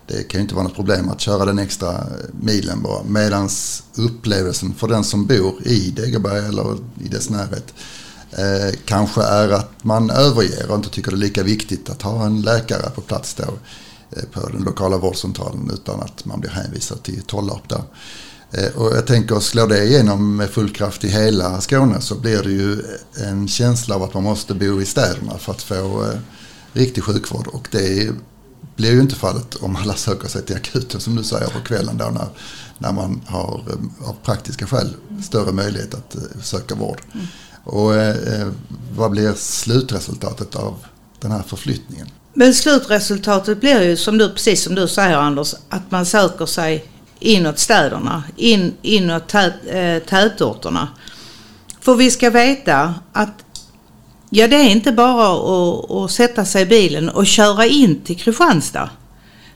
det 0.08 0.24
kan 0.24 0.40
ju 0.40 0.42
inte 0.42 0.56
vara 0.56 0.64
något 0.64 0.76
problem 0.76 1.10
att 1.10 1.22
köra 1.22 1.46
den 1.46 1.60
extra 1.60 1.92
eh, 1.92 2.04
milen 2.42 2.82
bara. 2.82 3.04
Medans 3.04 3.84
upplevelsen 3.96 4.74
för 4.74 4.88
den 4.88 5.04
som 5.04 5.26
bor 5.26 5.68
i 5.68 5.92
Degerberg 5.92 6.46
eller 6.46 6.78
i 7.04 7.08
dess 7.08 7.30
närhet 7.30 7.74
eh, 8.32 8.76
kanske 8.86 9.22
är 9.22 9.50
att 9.50 9.84
man 9.84 10.10
överger 10.10 10.72
och 10.72 10.76
inte 10.76 10.90
tycker 10.90 11.12
det 11.12 11.18
är 11.18 11.20
lika 11.20 11.44
viktigt 11.44 11.90
att 11.90 12.02
ha 12.02 12.26
en 12.26 12.42
läkare 12.42 12.90
på 12.96 13.02
plats 13.02 13.34
då 13.34 13.44
eh, 14.18 14.24
på 14.32 14.50
den 14.50 14.64
lokala 14.64 14.98
vårdcentralen 14.98 15.72
utan 15.74 16.02
att 16.02 16.26
man 16.26 16.40
blir 16.40 16.50
hänvisad 16.50 17.04
till 17.04 17.22
Tollarp 17.22 17.70
där. 17.70 17.84
Eh, 18.52 18.76
och 18.76 18.96
jag 18.96 19.08
tänker, 19.08 19.40
slår 19.40 19.68
det 19.68 19.84
igenom 19.84 20.36
med 20.36 20.50
full 20.50 20.74
kraft 20.74 21.04
i 21.04 21.08
hela 21.08 21.62
Skåne 21.62 22.02
så 22.02 22.16
blir 22.16 22.44
det 22.44 22.52
ju 22.52 22.82
en 23.28 23.48
känsla 23.48 23.96
av 23.96 24.04
att 24.04 24.14
man 24.14 24.24
måste 24.24 24.54
bo 24.54 24.82
i 24.82 24.86
städerna 24.86 25.38
för 25.38 25.52
att 25.52 25.62
få 25.62 26.04
eh, 26.04 26.20
riktig 26.74 27.04
sjukvård. 27.04 27.48
Och 27.48 27.68
det 27.72 28.12
blir 28.76 28.92
ju 28.92 29.02
inte 29.02 29.16
fallet 29.16 29.56
om 29.56 29.76
alla 29.76 29.94
söker 29.94 30.28
sig 30.28 30.46
till 30.46 30.56
akuten 30.56 31.00
som 31.00 31.16
du 31.16 31.24
säger 31.24 31.48
på 31.48 31.60
kvällen 31.60 31.98
då 31.98 32.06
när, 32.06 32.28
när 32.78 32.92
man 32.92 33.22
har 33.26 33.64
eh, 33.68 34.10
av 34.10 34.16
praktiska 34.24 34.68
skäl 34.68 34.96
större 35.24 35.52
möjlighet 35.52 35.94
att 35.94 36.16
eh, 36.16 36.42
söka 36.42 36.76
vård. 36.76 37.02
Mm. 37.14 37.28
Och 37.64 37.96
eh, 37.96 38.42
eh, 38.42 38.48
vad 38.96 39.12
blir 39.12 39.34
slutresultatet 39.34 40.56
av 40.56 40.76
den 41.20 41.32
här 41.32 41.44
förflyttningen? 41.48 42.08
Men 42.34 42.54
slutresultatet 42.54 43.60
blir 43.60 43.82
ju 43.82 43.98
som 43.98 44.18
du, 44.18 44.30
precis 44.30 44.64
som 44.64 44.76
du 44.76 44.88
säger 44.88 45.18
Anders, 45.18 45.56
att 45.70 45.92
man 45.92 46.06
söker 46.06 46.46
sig 46.46 46.86
inåt 47.20 47.60
städerna, 47.60 48.24
in, 48.36 48.74
inåt 48.82 49.28
tät, 49.28 49.54
eh, 49.68 50.00
tätorterna. 50.00 50.88
För 51.82 51.96
vi 51.96 52.12
ska 52.12 52.30
veta 52.30 52.94
att 53.14 53.46
ja, 54.30 54.48
det 54.48 54.56
är 54.56 54.70
inte 54.70 54.92
bara 54.92 55.34
att, 55.34 55.92
att 55.92 56.12
sätta 56.12 56.46
sig 56.46 56.62
i 56.62 56.66
bilen 56.66 57.10
och 57.10 57.28
köra 57.28 57.66
in 57.66 58.02
till 58.02 58.18
Kristianstad 58.20 58.90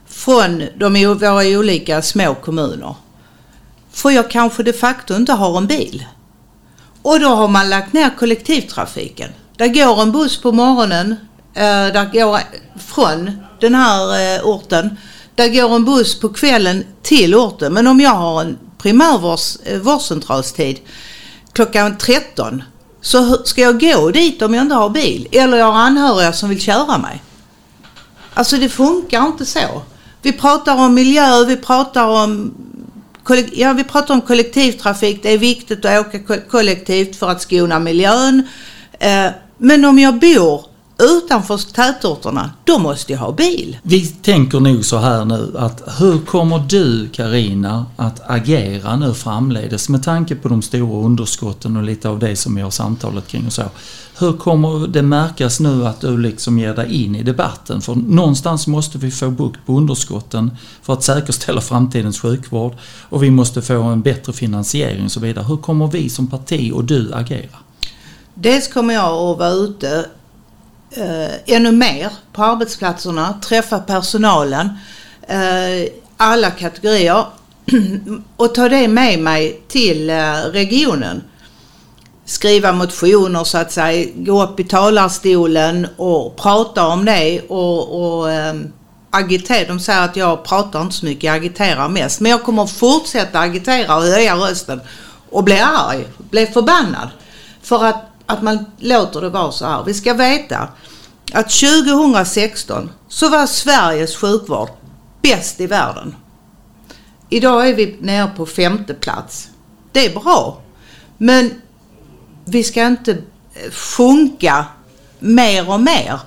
från 0.07 0.63
de, 0.75 1.05
våra 1.05 1.59
olika 1.59 2.01
små 2.01 2.35
kommuner. 2.35 2.95
För 3.91 4.09
jag 4.09 4.31
kanske 4.31 4.63
de 4.63 4.73
facto 4.73 5.15
inte 5.15 5.33
har 5.33 5.57
en 5.57 5.67
bil. 5.67 6.05
Och 7.05 7.19
då 7.19 7.27
har 7.27 7.47
man 7.47 7.69
lagt 7.69 7.93
ner 7.93 8.09
kollektivtrafiken. 8.17 9.29
Där 9.57 9.67
går 9.67 10.01
en 10.01 10.11
buss 10.11 10.41
på 10.41 10.51
morgonen, 10.51 11.15
eh, 11.53 11.63
där 11.63 12.13
går 12.13 12.39
från 12.79 13.31
den 13.59 13.75
här 13.75 14.35
eh, 14.35 14.41
orten. 14.45 14.97
Där 15.35 15.49
går 15.49 15.75
en 15.75 15.85
buss 15.85 16.19
på 16.19 16.29
kvällen 16.29 16.85
till 17.01 17.35
orten. 17.35 17.73
Men 17.73 17.87
om 17.87 17.99
jag 17.99 18.11
har 18.11 18.41
en 18.41 18.57
primärvårdscentralstid 18.77 20.75
eh, 20.75 20.83
klockan 21.53 21.97
13 21.97 22.63
så 23.01 23.43
ska 23.43 23.61
jag 23.61 23.79
gå 23.79 24.11
dit 24.11 24.41
om 24.41 24.53
jag 24.53 24.61
inte 24.61 24.75
har 24.75 24.89
bil. 24.89 25.27
Eller 25.31 25.57
jag 25.57 25.71
har 25.71 25.79
anhöriga 25.79 26.33
som 26.33 26.49
vill 26.49 26.61
köra 26.61 26.97
mig. 26.97 27.23
Alltså 28.33 28.57
det 28.57 28.69
funkar 28.69 29.25
inte 29.25 29.45
så. 29.45 29.81
Vi 30.21 30.31
pratar 30.31 30.75
om 30.75 30.93
miljö, 30.93 31.43
vi 31.43 31.57
pratar 31.57 32.07
om 32.07 32.53
Ja, 33.53 33.73
vi 33.73 33.83
pratar 33.83 34.13
om 34.13 34.21
kollektivtrafik. 34.21 35.23
Det 35.23 35.33
är 35.33 35.37
viktigt 35.37 35.85
att 35.85 36.07
åka 36.07 36.39
kollektivt 36.49 37.15
för 37.15 37.29
att 37.29 37.41
skona 37.41 37.79
miljön. 37.79 38.47
Eh, 38.99 39.27
men 39.57 39.85
om 39.85 39.99
jag 39.99 40.19
bor 40.19 40.65
utanför 40.99 41.57
tätorterna, 41.73 42.51
då 42.63 42.79
måste 42.79 43.11
jag 43.11 43.19
ha 43.19 43.31
bil. 43.31 43.77
Vi 43.83 44.07
tänker 44.07 44.59
nog 44.59 44.85
så 44.85 44.97
här 44.97 45.25
nu 45.25 45.53
att 45.57 45.99
hur 45.99 46.19
kommer 46.19 46.59
du 46.59 47.09
Karina 47.09 47.85
att 47.95 48.21
agera 48.29 48.95
nu 48.95 49.13
framledes 49.13 49.89
med 49.89 50.03
tanke 50.03 50.35
på 50.35 50.47
de 50.47 50.61
stora 50.61 51.05
underskotten 51.05 51.77
och 51.77 51.83
lite 51.83 52.09
av 52.09 52.19
det 52.19 52.35
som 52.35 52.55
vi 52.55 52.61
har 52.61 52.71
samtalat 52.71 53.27
kring 53.27 53.45
och 53.47 53.53
så. 53.53 53.63
Hur 54.17 54.33
kommer 54.33 54.87
det 54.87 55.01
märkas 55.01 55.59
nu 55.59 55.87
att 55.87 56.01
du 56.01 56.17
liksom 56.17 56.59
ger 56.59 56.73
dig 56.73 57.03
in 57.03 57.15
i 57.15 57.23
debatten? 57.23 57.81
För 57.81 57.95
någonstans 57.95 58.67
måste 58.67 58.97
vi 58.97 59.11
få 59.11 59.29
bukt 59.29 59.65
på 59.65 59.77
underskotten 59.77 60.57
för 60.81 60.93
att 60.93 61.03
säkerställa 61.03 61.61
framtidens 61.71 62.19
sjukvård 62.19 62.73
och 63.09 63.23
vi 63.23 63.31
måste 63.31 63.61
få 63.61 63.81
en 63.81 64.01
bättre 64.01 64.33
finansiering 64.33 65.05
och 65.05 65.11
så 65.11 65.19
vidare. 65.19 65.45
Hur 65.45 65.57
kommer 65.57 65.87
vi 65.87 66.09
som 66.09 66.27
parti 66.27 66.71
och 66.73 66.83
du 66.83 67.13
agera? 67.13 67.57
Dels 68.33 68.67
kommer 68.67 68.93
jag 68.93 69.13
att 69.13 69.37
vara 69.37 69.49
ute 69.49 70.05
eh, 70.91 71.55
ännu 71.55 71.71
mer 71.71 72.11
på 72.33 72.43
arbetsplatserna, 72.43 73.39
träffa 73.41 73.79
personalen, 73.79 74.69
eh, 75.21 75.89
alla 76.17 76.51
kategorier 76.51 77.25
och 78.35 78.55
ta 78.55 78.69
det 78.69 78.87
med 78.87 79.19
mig 79.19 79.61
till 79.67 80.09
eh, 80.09 80.15
regionen. 80.51 81.21
Skriva 82.25 82.71
motioner 82.71 83.43
så 83.43 83.57
att 83.57 83.71
säga, 83.71 84.11
gå 84.15 84.43
upp 84.43 84.59
i 84.59 84.63
talarstolen 84.63 85.87
och 85.97 86.35
prata 86.35 86.87
om 86.87 87.05
det 87.05 87.41
och, 87.41 88.17
och 88.17 88.31
eh, 88.31 88.55
agitera. 89.09 89.67
De 89.67 89.79
säger 89.79 90.01
att 90.01 90.15
jag 90.15 90.43
pratar 90.43 90.81
inte 90.81 90.95
så 90.95 91.05
mycket, 91.05 91.23
jag 91.23 91.35
agiterar 91.35 91.89
mest. 91.89 92.19
Men 92.19 92.31
jag 92.31 92.43
kommer 92.43 92.65
fortsätta 92.65 93.39
agitera 93.39 93.95
och 93.95 94.03
höja 94.03 94.35
rösten 94.35 94.81
och 95.29 95.43
bli 95.43 95.59
arg, 95.59 96.07
bli 96.17 96.45
förbannad. 96.45 97.09
För 97.61 97.85
att 97.85 98.11
att 98.25 98.41
man 98.41 98.65
låter 98.77 99.21
det 99.21 99.29
vara 99.29 99.51
så 99.51 99.65
här. 99.65 99.83
Vi 99.83 99.93
ska 99.93 100.13
veta 100.13 100.69
att 101.33 101.49
2016 101.49 102.89
så 103.07 103.29
var 103.29 103.45
Sveriges 103.45 104.15
sjukvård 104.17 104.69
bäst 105.21 105.59
i 105.59 105.67
världen. 105.67 106.15
Idag 107.29 107.69
är 107.69 107.73
vi 107.73 107.97
nere 107.99 108.31
på 108.37 108.45
femte 108.45 108.93
plats. 108.93 109.47
Det 109.91 110.05
är 110.05 110.19
bra. 110.19 110.61
Men 111.17 111.61
vi 112.45 112.63
ska 112.63 112.87
inte 112.87 113.11
eh, 113.11 113.71
sjunka 113.71 114.65
mer 115.19 115.69
och 115.69 115.79
mer. 115.79 116.19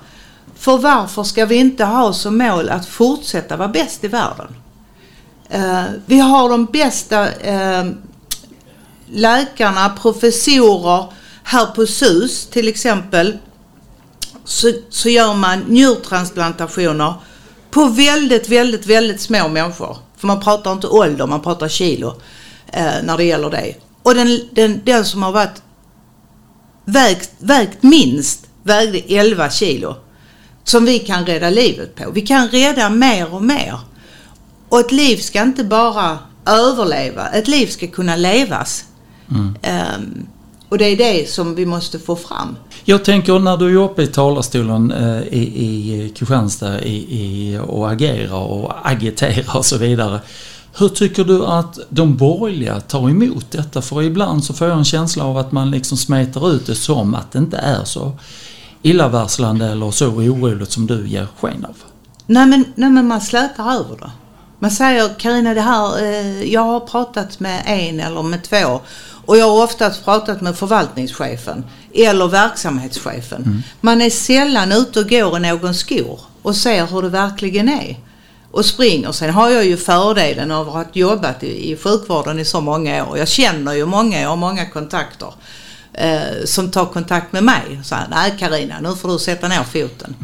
För 0.55 0.77
varför 0.77 1.23
ska 1.23 1.45
vi 1.45 1.55
inte 1.55 1.85
ha 1.85 2.13
som 2.13 2.37
mål 2.37 2.69
att 2.69 2.85
fortsätta 2.85 3.57
vara 3.57 3.67
bäst 3.67 4.03
i 4.03 4.07
världen? 4.07 4.55
Eh, 5.49 5.83
vi 6.05 6.19
har 6.19 6.49
de 6.49 6.65
bästa 6.65 7.31
eh, 7.33 7.85
läkarna, 9.05 9.89
professorer, 9.89 11.05
här 11.43 11.65
på 11.65 11.85
SUS 11.85 12.45
till 12.45 12.67
exempel 12.67 13.37
så, 14.45 14.71
så 14.89 15.09
gör 15.09 15.33
man 15.33 15.59
njurtransplantationer 15.59 17.13
På 17.71 17.85
väldigt, 17.85 18.49
väldigt, 18.49 18.85
väldigt 18.85 19.21
små 19.21 19.47
människor. 19.47 19.97
För 20.17 20.27
man 20.27 20.41
pratar 20.41 20.71
inte 20.71 20.87
ålder, 20.87 21.27
man 21.27 21.41
pratar 21.41 21.67
kilo 21.67 22.21
eh, 22.67 22.91
när 23.03 23.17
det 23.17 23.23
gäller 23.23 23.49
det. 23.49 23.75
Och 24.03 24.15
den, 24.15 24.39
den, 24.51 24.81
den 24.85 25.05
som 25.05 25.23
har 25.23 25.31
varit 25.31 25.61
vägt, 26.91 27.31
vägt 27.37 27.83
minst 27.83 28.47
vägde 28.63 28.99
11 28.99 29.49
kilo. 29.49 29.95
Som 30.63 30.85
vi 30.85 30.99
kan 30.99 31.25
rädda 31.25 31.49
livet 31.49 31.95
på. 31.95 32.11
Vi 32.11 32.21
kan 32.21 32.47
rädda 32.47 32.89
mer 32.89 33.33
och 33.33 33.43
mer. 33.43 33.79
Och 34.69 34.79
ett 34.79 34.91
liv 34.91 35.17
ska 35.17 35.41
inte 35.41 35.63
bara 35.63 36.17
överleva, 36.45 37.29
ett 37.29 37.47
liv 37.47 37.67
ska 37.67 37.87
kunna 37.87 38.15
levas. 38.15 38.85
Mm. 39.31 39.55
Um, 39.95 40.27
och 40.69 40.77
det 40.77 40.85
är 40.85 40.97
det 40.97 41.29
som 41.29 41.55
vi 41.55 41.65
måste 41.65 41.99
få 41.99 42.15
fram. 42.15 42.55
Jag 42.83 43.05
tänker 43.05 43.39
när 43.39 43.57
du 43.57 43.71
är 43.71 43.83
uppe 43.83 44.03
i 44.03 44.07
talarstolen 44.07 44.91
eh, 44.91 45.21
i, 45.21 45.39
i 45.39 46.09
Kristianstad 46.15 46.81
i, 46.81 46.95
i, 46.95 47.59
och 47.67 47.91
agerar 47.91 48.33
och 48.33 48.71
agiterar 48.83 49.57
och 49.57 49.65
så 49.65 49.77
vidare. 49.77 50.19
Hur 50.79 50.89
tycker 50.89 51.23
du 51.23 51.45
att 51.45 51.79
de 51.89 52.17
borgerliga 52.17 52.79
tar 52.79 53.09
emot 53.09 53.51
detta? 53.51 53.81
För 53.81 54.03
ibland 54.03 54.43
så 54.43 54.53
får 54.53 54.67
jag 54.67 54.77
en 54.77 54.85
känsla 54.85 55.23
av 55.23 55.37
att 55.37 55.51
man 55.51 55.71
liksom 55.71 55.97
smetar 55.97 56.51
ut 56.51 56.65
det 56.65 56.75
som 56.75 57.15
att 57.15 57.31
det 57.31 57.39
inte 57.39 57.57
är 57.57 57.83
så 57.83 58.11
illavarslande 58.81 59.65
eller 59.65 59.91
så 59.91 60.07
oroligt 60.07 60.71
som 60.71 60.87
du 60.87 61.07
ger 61.07 61.27
sken 61.39 61.65
av. 61.65 61.75
Nej 62.25 62.45
men, 62.45 62.65
nej, 62.75 62.89
men 62.89 63.07
man 63.07 63.21
slätar 63.21 63.73
över 63.73 63.97
det. 63.97 64.11
Man 64.59 64.71
säger 64.71 65.09
Karina 65.19 65.53
det 65.53 65.61
här, 65.61 66.03
eh, 66.03 66.43
jag 66.43 66.61
har 66.61 66.79
pratat 66.79 67.39
med 67.39 67.63
en 67.65 67.99
eller 67.99 68.23
med 68.23 68.43
två 68.43 68.81
och 69.25 69.37
jag 69.37 69.49
har 69.49 69.63
oftast 69.63 70.05
pratat 70.05 70.41
med 70.41 70.55
förvaltningschefen 70.55 71.63
eller 71.93 72.27
verksamhetschefen. 72.27 73.43
Mm. 73.43 73.61
Man 73.81 74.01
är 74.01 74.09
sällan 74.09 74.71
ute 74.71 74.99
och 74.99 75.09
går 75.09 75.37
i 75.37 75.39
någon 75.39 75.73
skor 75.73 76.19
och 76.41 76.55
ser 76.55 76.87
hur 76.87 77.01
det 77.01 77.09
verkligen 77.09 77.69
är. 77.69 77.97
Och 78.51 78.65
springer. 78.65 79.11
Sen 79.11 79.29
har 79.29 79.49
jag 79.49 79.65
ju 79.65 79.77
fördelen 79.77 80.51
av 80.51 80.67
att 80.67 80.73
ha 80.73 80.85
jobbat 80.93 81.43
i, 81.43 81.71
i 81.71 81.77
sjukvården 81.77 82.39
i 82.39 82.45
så 82.45 82.61
många 82.61 83.07
år. 83.07 83.17
Jag 83.17 83.27
känner 83.27 83.73
ju 83.73 83.85
många, 83.85 84.21
jag 84.21 84.29
har 84.29 84.35
många 84.35 84.65
kontakter 84.65 85.33
eh, 85.93 86.45
som 86.45 86.71
tar 86.71 86.85
kontakt 86.85 87.33
med 87.33 87.43
mig. 87.43 87.81
Så 87.83 87.95
här, 87.95 88.07
nej 88.09 88.35
Karina, 88.39 88.79
nu 88.79 88.95
får 88.95 89.09
du 89.09 89.19
sätta 89.19 89.47
ner 89.47 89.63
foten. 89.63 90.15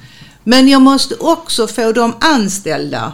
Men 0.43 0.67
jag 0.67 0.81
måste 0.81 1.15
också 1.15 1.67
få 1.67 1.91
de 1.91 2.13
anställda 2.21 3.13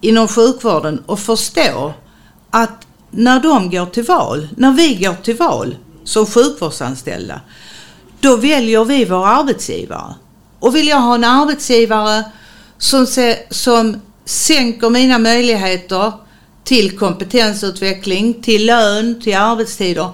inom 0.00 0.28
sjukvården 0.28 1.02
att 1.08 1.20
förstå 1.20 1.94
att 2.50 2.86
när 3.10 3.40
de 3.40 3.70
går 3.70 3.86
till 3.86 4.04
val, 4.04 4.48
när 4.56 4.72
vi 4.72 4.94
går 4.94 5.14
till 5.14 5.36
val 5.36 5.76
som 6.04 6.26
sjukvårdsanställda, 6.26 7.40
då 8.20 8.36
väljer 8.36 8.84
vi 8.84 9.04
vår 9.04 9.26
arbetsgivare. 9.26 10.14
Och 10.60 10.76
vill 10.76 10.88
jag 10.88 11.00
ha 11.00 11.14
en 11.14 11.24
arbetsgivare 11.24 12.24
som, 12.78 13.06
ser, 13.06 13.36
som 13.50 14.00
sänker 14.28 14.90
mina 14.90 15.18
möjligheter 15.18 16.12
till 16.64 16.98
kompetensutveckling, 16.98 18.42
till 18.42 18.66
lön, 18.66 19.20
till 19.22 19.36
arbetstider, 19.36 20.10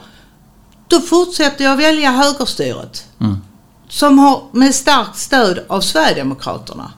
då 0.88 1.00
fortsätter 1.00 1.64
jag 1.64 1.76
välja 1.76 2.10
högerstyret. 2.10 3.04
Mm. 3.20 3.36
Som 3.88 4.18
har 4.18 4.42
med 4.52 4.74
starkt 4.74 5.18
stöd 5.18 5.64
av 5.68 5.80
Sverigedemokraterna. 5.80 6.92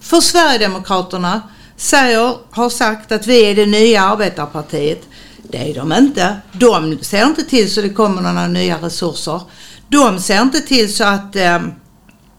För 0.00 0.20
Sverigedemokraterna 0.20 1.42
säger, 1.76 2.36
har 2.50 2.70
sagt 2.70 3.12
att 3.12 3.26
vi 3.26 3.50
är 3.50 3.54
det 3.54 3.66
nya 3.66 4.02
arbetarpartiet. 4.02 5.02
Det 5.42 5.70
är 5.70 5.74
de 5.74 5.92
inte. 5.92 6.36
De 6.52 6.98
ser 7.02 7.26
inte 7.26 7.44
till 7.44 7.74
så 7.74 7.82
det 7.82 7.90
kommer 7.90 8.22
några 8.22 8.46
nya 8.46 8.76
resurser. 8.76 9.40
De 9.88 10.18
ser 10.18 10.42
inte 10.42 10.60
till 10.60 10.94
så 10.94 11.04
att 11.04 11.36
eh, 11.36 11.60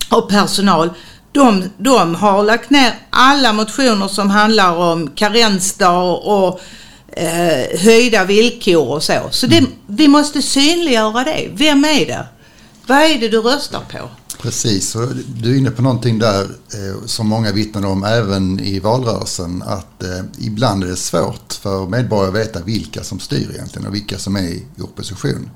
ha 0.09 0.21
personal. 0.21 0.89
De, 1.31 1.63
de 1.77 2.15
har 2.15 2.43
lagt 2.43 2.69
ner 2.69 2.93
alla 3.09 3.53
motioner 3.53 4.07
som 4.07 4.29
handlar 4.29 4.75
om 4.75 5.09
karensdag 5.15 6.21
och 6.23 6.59
eh, 7.07 7.79
höjda 7.79 8.23
villkor 8.25 8.87
och 8.87 9.03
så. 9.03 9.27
Så 9.31 9.47
det, 9.47 9.63
vi 9.87 10.07
måste 10.07 10.41
synliggöra 10.41 11.23
det. 11.23 11.49
Vem 11.53 11.85
är 11.85 12.05
det? 12.05 12.25
Vad 12.87 12.97
är 12.97 13.19
det 13.19 13.27
du 13.27 13.41
röstar 13.41 13.79
på? 13.91 14.09
Precis, 14.41 14.95
och 14.95 15.07
du 15.35 15.53
är 15.53 15.57
inne 15.57 15.71
på 15.71 15.81
någonting 15.81 16.19
där 16.19 16.41
eh, 16.43 17.05
som 17.05 17.27
många 17.27 17.51
vittnar 17.51 17.85
om 17.85 18.03
även 18.03 18.59
i 18.59 18.79
valrörelsen 18.79 19.63
att 19.63 20.03
eh, 20.03 20.23
ibland 20.39 20.83
är 20.83 20.87
det 20.87 20.95
svårt 20.95 21.53
för 21.53 21.87
medborgare 21.87 22.29
att 22.29 22.47
veta 22.47 22.61
vilka 22.61 23.03
som 23.03 23.19
styr 23.19 23.51
egentligen 23.53 23.87
och 23.87 23.95
vilka 23.95 24.17
som 24.17 24.35
är 24.35 24.41
i 24.41 24.65
opposition. 24.79 25.49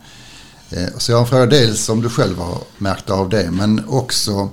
Eh, 0.69 0.87
så 0.97 1.11
jag 1.11 1.17
har 1.17 1.23
en 1.23 1.29
fråga 1.29 1.45
dels 1.45 1.89
om 1.89 2.01
du 2.01 2.09
själv 2.09 2.37
har 2.37 2.57
märkt 2.77 3.09
av 3.09 3.29
det 3.29 3.51
men 3.51 3.85
också 3.87 4.49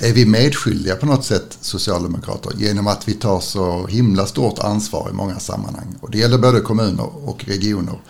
är 0.00 0.12
vi 0.12 0.26
medskyldiga 0.26 0.96
på 0.96 1.06
något 1.06 1.24
sätt 1.24 1.58
Socialdemokrater 1.60 2.52
genom 2.56 2.86
att 2.86 3.08
vi 3.08 3.14
tar 3.14 3.40
så 3.40 3.86
himla 3.86 4.26
stort 4.26 4.58
ansvar 4.58 5.10
i 5.10 5.12
många 5.12 5.38
sammanhang. 5.38 5.96
Och 6.00 6.10
det 6.10 6.18
gäller 6.18 6.38
både 6.38 6.60
kommuner 6.60 7.28
och 7.28 7.44
regioner. 7.44 8.00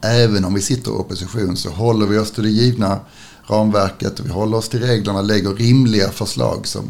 Även 0.00 0.44
om 0.44 0.54
vi 0.54 0.60
sitter 0.60 0.90
i 0.90 0.94
opposition 0.94 1.56
så 1.56 1.70
håller 1.70 2.06
vi 2.06 2.18
oss 2.18 2.30
till 2.30 2.42
det 2.42 2.50
givna 2.50 3.00
ramverket 3.46 4.20
vi 4.20 4.30
håller 4.30 4.56
oss 4.56 4.68
till 4.68 4.80
reglerna, 4.80 5.22
lägger 5.22 5.54
rimliga 5.54 6.10
förslag 6.10 6.66
som, 6.66 6.84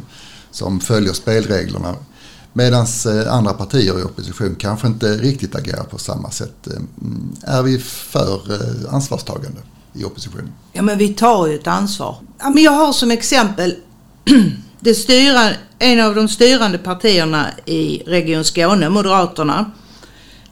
som 0.51 0.81
följer 0.81 1.13
spelreglerna. 1.13 1.95
Medan 2.53 2.87
eh, 3.07 3.33
andra 3.33 3.53
partier 3.53 4.01
i 4.01 4.03
opposition 4.03 4.57
kanske 4.59 4.87
inte 4.87 5.17
riktigt 5.17 5.55
agerar 5.55 5.85
på 5.85 5.99
samma 5.99 6.31
sätt. 6.31 6.67
Eh, 6.67 6.77
mm, 6.77 7.37
är 7.43 7.63
vi 7.63 7.79
för 7.79 8.41
ansvarstagande 8.91 9.61
i 9.97 10.05
opposition? 10.05 10.53
Ja 10.73 10.83
men 10.83 10.99
vi 10.99 11.09
tar 11.09 11.47
ju 11.47 11.55
ett 11.55 11.67
ansvar. 11.67 12.17
Ja, 12.39 12.51
men 12.51 12.63
jag 12.63 12.73
har 12.73 12.93
som 12.93 13.11
exempel 13.11 13.75
det 14.81 14.95
styra, 14.95 15.51
en 15.79 16.01
av 16.01 16.15
de 16.15 16.29
styrande 16.29 16.79
partierna 16.79 17.47
i 17.65 18.03
Region 18.07 18.45
Skåne, 18.45 18.89
Moderaterna. 18.89 19.71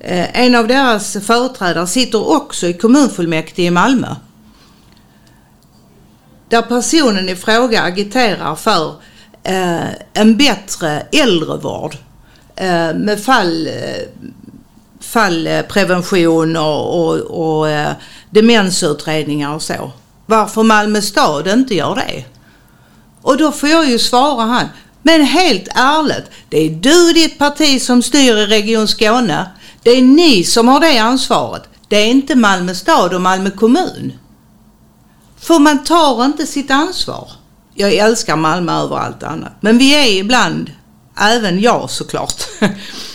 Eh, 0.01 0.41
en 0.41 0.55
av 0.55 0.69
deras 0.69 1.17
företrädare 1.23 1.87
sitter 1.87 2.29
också 2.29 2.67
i 2.67 2.73
kommunfullmäktige 2.73 3.67
i 3.67 3.71
Malmö 3.71 4.15
där 6.55 6.63
personen 6.63 7.29
i 7.29 7.37
fråga 7.37 7.83
agiterar 7.83 8.55
för 8.55 8.95
eh, 9.43 9.89
en 10.13 10.37
bättre 10.37 11.01
äldrevård 11.13 11.97
eh, 12.57 12.95
med 12.95 13.21
fall, 13.25 13.69
fallprevention 15.15 16.57
och, 16.57 17.07
och, 17.07 17.17
och 17.21 17.69
eh, 17.69 17.93
demensutredningar 18.31 19.55
och 19.55 19.63
så. 19.63 19.93
Varför 20.27 20.63
Malmö 20.63 21.03
stad 21.03 21.49
inte 21.49 21.75
gör 21.75 21.95
det? 21.95 22.25
Och 23.23 23.37
då 23.37 23.53
får 23.53 23.69
jag 23.69 23.91
ju 23.91 23.99
svara 23.99 24.45
han, 24.45 24.69
men 25.03 25.25
helt 25.25 25.69
ärligt, 25.75 26.31
det 26.49 26.59
är 26.59 26.71
du 26.71 27.09
och 27.09 27.15
ditt 27.15 27.39
parti 27.39 27.83
som 27.83 28.03
styr 28.03 28.37
i 28.37 28.47
Region 28.47 28.89
Skåne. 28.89 29.47
Det 29.83 29.91
är 29.91 30.03
ni 30.03 30.45
som 30.45 30.69
har 30.69 30.81
det 30.81 30.99
ansvaret. 30.99 31.63
Det 31.89 31.97
är 31.97 32.07
inte 32.07 32.35
Malmö 32.35 32.75
stad 32.75 33.15
och 33.15 33.21
Malmö 33.21 33.51
kommun. 33.51 34.13
För 35.41 35.59
man 35.59 35.85
tar 35.85 36.25
inte 36.25 36.47
sitt 36.47 36.71
ansvar. 36.71 37.29
Jag 37.75 37.95
älskar 37.95 38.37
Malmö 38.37 38.73
över 38.73 38.97
allt 38.97 39.23
annat. 39.23 39.53
Men 39.61 39.79
vi 39.79 39.95
är 39.95 40.21
ibland, 40.21 40.71
även 41.19 41.61
jag 41.61 41.91
såklart, 41.91 42.43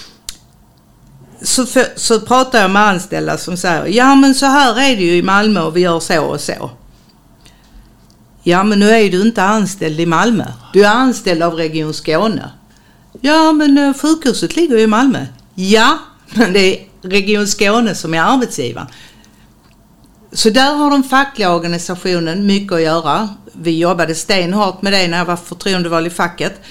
så, 1.41 1.65
för, 1.65 1.85
så 1.95 2.19
pratar 2.19 2.61
jag 2.61 2.71
med 2.71 2.81
anställda 2.81 3.37
som 3.37 3.57
säger 3.57 3.85
ja 3.85 4.15
men 4.15 4.35
så 4.35 4.45
här 4.45 4.71
är 4.71 4.95
det 4.95 5.03
ju 5.03 5.15
i 5.15 5.21
Malmö 5.21 5.61
och 5.61 5.77
vi 5.77 5.81
gör 5.81 5.99
så 5.99 6.23
och 6.23 6.41
så. 6.41 6.71
Ja 8.43 8.63
men 8.63 8.79
nu 8.79 8.89
är 8.89 9.11
du 9.11 9.21
inte 9.21 9.43
anställd 9.43 9.99
i 9.99 10.05
Malmö. 10.05 10.45
Du 10.73 10.85
är 10.85 10.89
anställd 10.89 11.43
av 11.43 11.53
Region 11.53 11.93
Skåne. 11.93 12.51
Ja 13.21 13.51
men 13.51 13.77
eh, 13.77 13.93
sjukhuset 13.93 14.55
ligger 14.55 14.77
ju 14.77 14.83
i 14.83 14.87
Malmö. 14.87 15.25
Ja, 15.55 15.97
men 16.33 16.53
det 16.53 16.59
är 16.59 16.87
Region 17.01 17.47
Skåne 17.47 17.95
som 17.95 18.13
är 18.13 18.21
arbetsgivaren. 18.21 18.87
Så 20.31 20.49
där 20.49 20.73
har 20.73 20.91
den 20.91 21.03
fackliga 21.03 21.55
organisationen 21.55 22.45
mycket 22.45 22.71
att 22.71 22.81
göra. 22.81 23.29
Vi 23.53 23.77
jobbade 23.77 24.15
stenhårt 24.15 24.81
med 24.81 24.93
det 24.93 25.07
när 25.07 25.17
jag 25.17 25.25
var 25.25 25.35
förtroendevald 25.35 26.07
i 26.07 26.09
facket. 26.09 26.61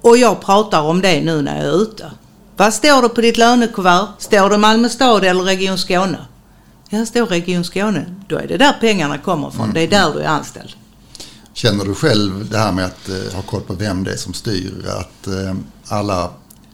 Och 0.00 0.18
jag 0.18 0.40
pratar 0.40 0.82
om 0.82 1.00
det 1.00 1.20
nu 1.20 1.42
när 1.42 1.56
jag 1.56 1.66
är 1.66 1.82
ute. 1.82 2.10
Vad 2.58 2.74
står 2.74 3.02
det 3.02 3.08
på 3.08 3.20
ditt 3.20 3.36
lönekuvert? 3.36 4.08
Står 4.18 4.50
det 4.50 4.58
Malmö 4.58 4.88
stad 4.88 5.24
eller 5.24 5.42
Region 5.42 5.78
Skåne? 5.78 6.18
Ja, 6.88 7.06
står 7.06 7.26
Region 7.26 7.64
Skåne. 7.64 8.14
Då 8.28 8.36
är 8.36 8.48
det 8.48 8.56
där 8.56 8.72
pengarna 8.80 9.18
kommer 9.18 9.50
från. 9.50 9.64
Mm. 9.64 9.74
Det 9.74 9.80
är 9.80 9.88
där 9.88 10.12
du 10.14 10.20
är 10.20 10.28
anställd. 10.28 10.70
Känner 11.52 11.84
du 11.84 11.94
själv 11.94 12.48
det 12.50 12.58
här 12.58 12.72
med 12.72 12.84
att 12.84 13.08
eh, 13.08 13.34
ha 13.34 13.42
koll 13.42 13.60
på 13.60 13.74
vem 13.74 14.04
det 14.04 14.12
är 14.12 14.16
som 14.16 14.34
styr? 14.34 14.86
Att 14.88 15.26
eh, 15.26 15.54
alla 15.88 16.30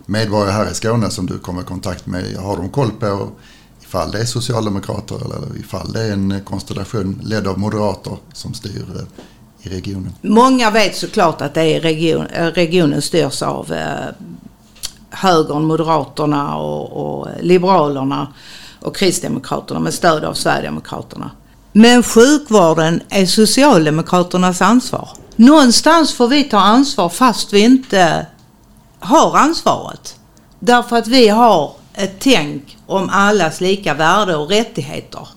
medborgare 0.07 0.51
här 0.51 0.71
i 0.71 0.75
Skåne 0.75 1.11
som 1.11 1.27
du 1.27 1.39
kommer 1.39 1.63
i 1.63 1.65
kontakt 1.65 2.07
med, 2.07 2.37
har 2.37 2.57
de 2.57 2.69
koll 2.69 2.91
på 2.91 3.29
ifall 3.83 4.11
det 4.11 4.21
är 4.21 4.25
socialdemokrater 4.25 5.15
eller 5.15 5.59
ifall 5.59 5.93
det 5.93 6.03
är 6.03 6.13
en 6.13 6.41
konstellation 6.45 7.21
ledd 7.25 7.47
av 7.47 7.59
moderater 7.59 8.17
som 8.33 8.55
styr 8.55 8.85
eh, 8.97 9.67
i 9.67 9.77
regionen. 9.77 10.13
Många 10.23 10.71
vet 10.71 10.97
såklart 10.97 11.41
att 11.41 11.55
det 11.55 11.63
är 11.63 11.81
region, 11.81 12.27
regionen 12.55 13.03
styrs 13.03 13.43
av 13.43 13.73
eh, 13.73 14.15
högern, 15.15 15.65
moderaterna 15.65 16.57
och, 16.57 16.93
och 16.93 17.29
liberalerna 17.41 18.29
och 18.81 18.97
kristdemokraterna 18.97 19.81
med 19.81 19.95
stöd 19.95 20.25
av 20.25 20.35
Sverigedemokraterna. 20.35 21.31
Men 21.73 22.03
sjukvården 22.03 23.01
är 23.09 23.27
Socialdemokraternas 23.27 24.63
ansvar. 24.63 25.09
Någonstans 25.37 26.15
får 26.15 26.29
vi 26.29 26.45
ta 26.45 26.59
ansvar 26.59 27.09
fast 27.09 27.53
vi 27.53 27.61
inte 27.61 28.27
har 29.01 29.37
ansvaret. 29.37 30.17
Därför 30.59 30.97
att 30.97 31.07
vi 31.07 31.29
har 31.29 31.73
ett 31.95 32.17
tänk 32.19 32.77
om 32.87 33.11
allas 33.11 33.61
lika 33.61 33.95
värde 33.95 34.37
och 34.37 34.49
rättigheter. 34.49 35.29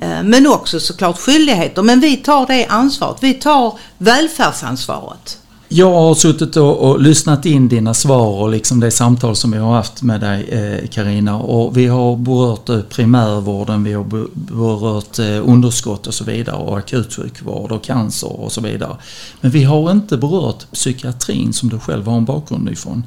Eh, 0.00 0.22
men 0.22 0.46
också 0.46 0.80
såklart 0.80 1.18
skyldigheter. 1.18 1.82
Men 1.82 2.00
vi 2.00 2.16
tar 2.16 2.46
det 2.46 2.66
ansvaret. 2.66 3.22
Vi 3.22 3.34
tar 3.34 3.78
välfärdsansvaret. 3.98 5.38
Jag 5.68 5.92
har 5.92 6.14
suttit 6.14 6.56
och, 6.56 6.90
och, 6.90 7.00
lyssnat 7.00 7.46
in 7.46 7.68
dina 7.68 7.94
svar 7.94 8.42
och 8.42 8.50
liksom 8.50 8.80
det 8.80 8.90
samtal 8.90 9.36
som 9.36 9.50
vi 9.50 9.58
har 9.58 9.74
haft 9.74 10.02
med 10.02 10.20
dig 10.20 10.88
Karina 10.92 11.30
eh, 11.30 11.40
och 11.40 11.76
vi 11.76 11.86
har 11.86 12.16
berört 12.16 12.68
eh, 12.68 12.80
primärvården, 12.80 13.84
vi 13.84 13.92
har 13.92 14.04
berört 14.34 15.18
eh, 15.18 15.48
underskott 15.48 16.06
och 16.06 16.14
så 16.14 16.24
vidare 16.24 16.56
och 16.56 16.78
akutsjukvård 16.78 17.72
och 17.72 17.84
cancer 17.84 18.40
och 18.40 18.52
så 18.52 18.60
vidare. 18.60 18.96
Men 19.40 19.50
vi 19.50 19.64
har 19.64 19.90
inte 19.90 20.16
berört 20.16 20.70
psykiatrin 20.72 21.52
som 21.52 21.68
du 21.68 21.78
själv 21.78 22.06
har 22.06 22.16
en 22.16 22.24
bakgrund 22.24 22.68
ifrån 22.68 23.02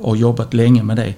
och 0.00 0.16
jobbat 0.16 0.54
länge 0.54 0.82
med 0.82 0.96
det. 0.96 1.14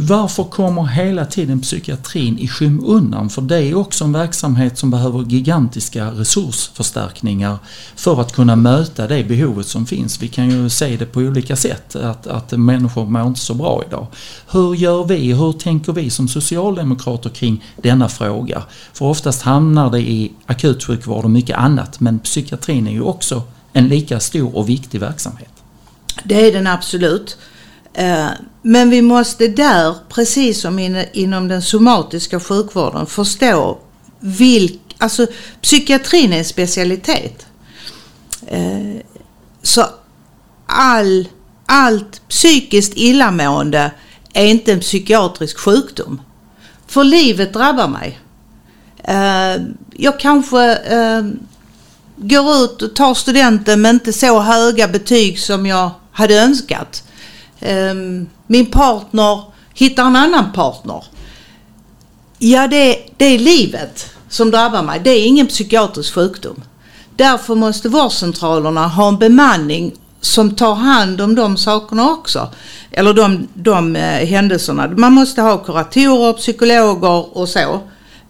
Varför 0.00 0.44
kommer 0.44 0.86
hela 0.86 1.24
tiden 1.24 1.60
psykiatrin 1.60 2.38
i 2.38 2.48
skymundan? 2.48 3.30
För 3.30 3.42
det 3.42 3.56
är 3.56 3.74
också 3.74 4.04
en 4.04 4.12
verksamhet 4.12 4.78
som 4.78 4.90
behöver 4.90 5.22
gigantiska 5.22 6.10
resursförstärkningar 6.10 7.58
för 7.96 8.20
att 8.20 8.32
kunna 8.32 8.56
möta 8.56 9.06
det 9.06 9.24
behovet 9.24 9.66
som 9.66 9.86
finns. 9.86 10.22
Vi 10.22 10.28
kan 10.28 10.50
ju 10.50 10.68
se 10.68 10.96
det 10.96 11.06
på 11.06 11.20
olika 11.20 11.56
sätt, 11.56 11.96
att, 11.96 12.26
att 12.26 12.52
människor 12.52 13.06
mår 13.06 13.26
inte 13.26 13.40
så 13.40 13.54
bra 13.54 13.82
idag. 13.86 14.06
Hur 14.50 14.74
gör 14.74 15.04
vi, 15.04 15.32
hur 15.32 15.52
tänker 15.52 15.92
vi 15.92 16.10
som 16.10 16.28
socialdemokrater 16.28 17.30
kring 17.30 17.64
denna 17.82 18.08
fråga? 18.08 18.62
För 18.92 19.04
oftast 19.04 19.42
hamnar 19.42 19.90
det 19.90 20.00
i 20.00 20.32
akutsjukvård 20.46 21.24
och 21.24 21.30
mycket 21.30 21.56
annat, 21.56 22.00
men 22.00 22.18
psykiatrin 22.18 22.86
är 22.86 22.92
ju 22.92 23.02
också 23.02 23.42
en 23.72 23.88
lika 23.88 24.20
stor 24.20 24.56
och 24.56 24.68
viktig 24.68 25.00
verksamhet. 25.00 25.52
Det 26.24 26.48
är 26.48 26.52
den 26.52 26.66
absolut. 26.66 27.36
Eh, 27.94 28.28
men 28.62 28.90
vi 28.90 29.02
måste 29.02 29.48
där, 29.48 29.94
precis 30.08 30.60
som 30.60 30.78
inom 31.12 31.48
den 31.48 31.62
somatiska 31.62 32.40
sjukvården, 32.40 33.06
förstå 33.06 33.78
vilk, 34.20 34.80
alltså 34.98 35.26
psykiatrin 35.62 36.32
är 36.32 36.38
en 36.38 36.44
specialitet. 36.44 37.46
Eh, 38.46 39.02
så 39.62 39.86
all, 40.66 41.28
allt 41.66 42.28
psykiskt 42.28 42.92
illamående 42.96 43.92
är 44.32 44.46
inte 44.46 44.72
en 44.72 44.80
psykiatrisk 44.80 45.58
sjukdom. 45.58 46.22
För 46.86 47.04
livet 47.04 47.52
drabbar 47.52 47.88
mig. 47.88 48.20
Eh, 49.04 49.62
jag 49.96 50.20
kanske 50.20 50.78
går 52.16 52.64
ut 52.64 52.82
och 52.82 52.96
tar 52.96 53.14
studenten 53.14 53.80
med 53.80 53.90
inte 53.90 54.12
så 54.12 54.40
höga 54.40 54.88
betyg 54.88 55.38
som 55.38 55.66
jag 55.66 55.90
hade 56.12 56.34
önskat. 56.34 57.07
Ehm, 57.60 58.26
min 58.46 58.66
partner 58.66 59.42
hittar 59.74 60.06
en 60.06 60.16
annan 60.16 60.52
partner. 60.52 61.04
Ja, 62.38 62.68
det, 62.68 62.98
det 63.16 63.24
är 63.24 63.38
livet 63.38 64.14
som 64.28 64.50
drabbar 64.50 64.82
mig. 64.82 65.00
Det 65.04 65.10
är 65.10 65.26
ingen 65.26 65.46
psykiatrisk 65.46 66.14
sjukdom. 66.14 66.62
Därför 67.16 67.54
måste 67.54 67.88
vårdcentralerna 67.88 68.86
ha 68.86 69.08
en 69.08 69.18
bemanning 69.18 69.92
som 70.20 70.56
tar 70.56 70.74
hand 70.74 71.20
om 71.20 71.34
de 71.34 71.56
sakerna 71.56 72.10
också. 72.10 72.48
Eller 72.90 73.14
de, 73.14 73.48
de 73.54 73.96
eh, 73.96 74.26
händelserna. 74.26 74.88
Man 74.88 75.12
måste 75.12 75.42
ha 75.42 75.58
kuratorer, 75.58 76.32
psykologer 76.32 77.36
och 77.36 77.48
så. 77.48 77.80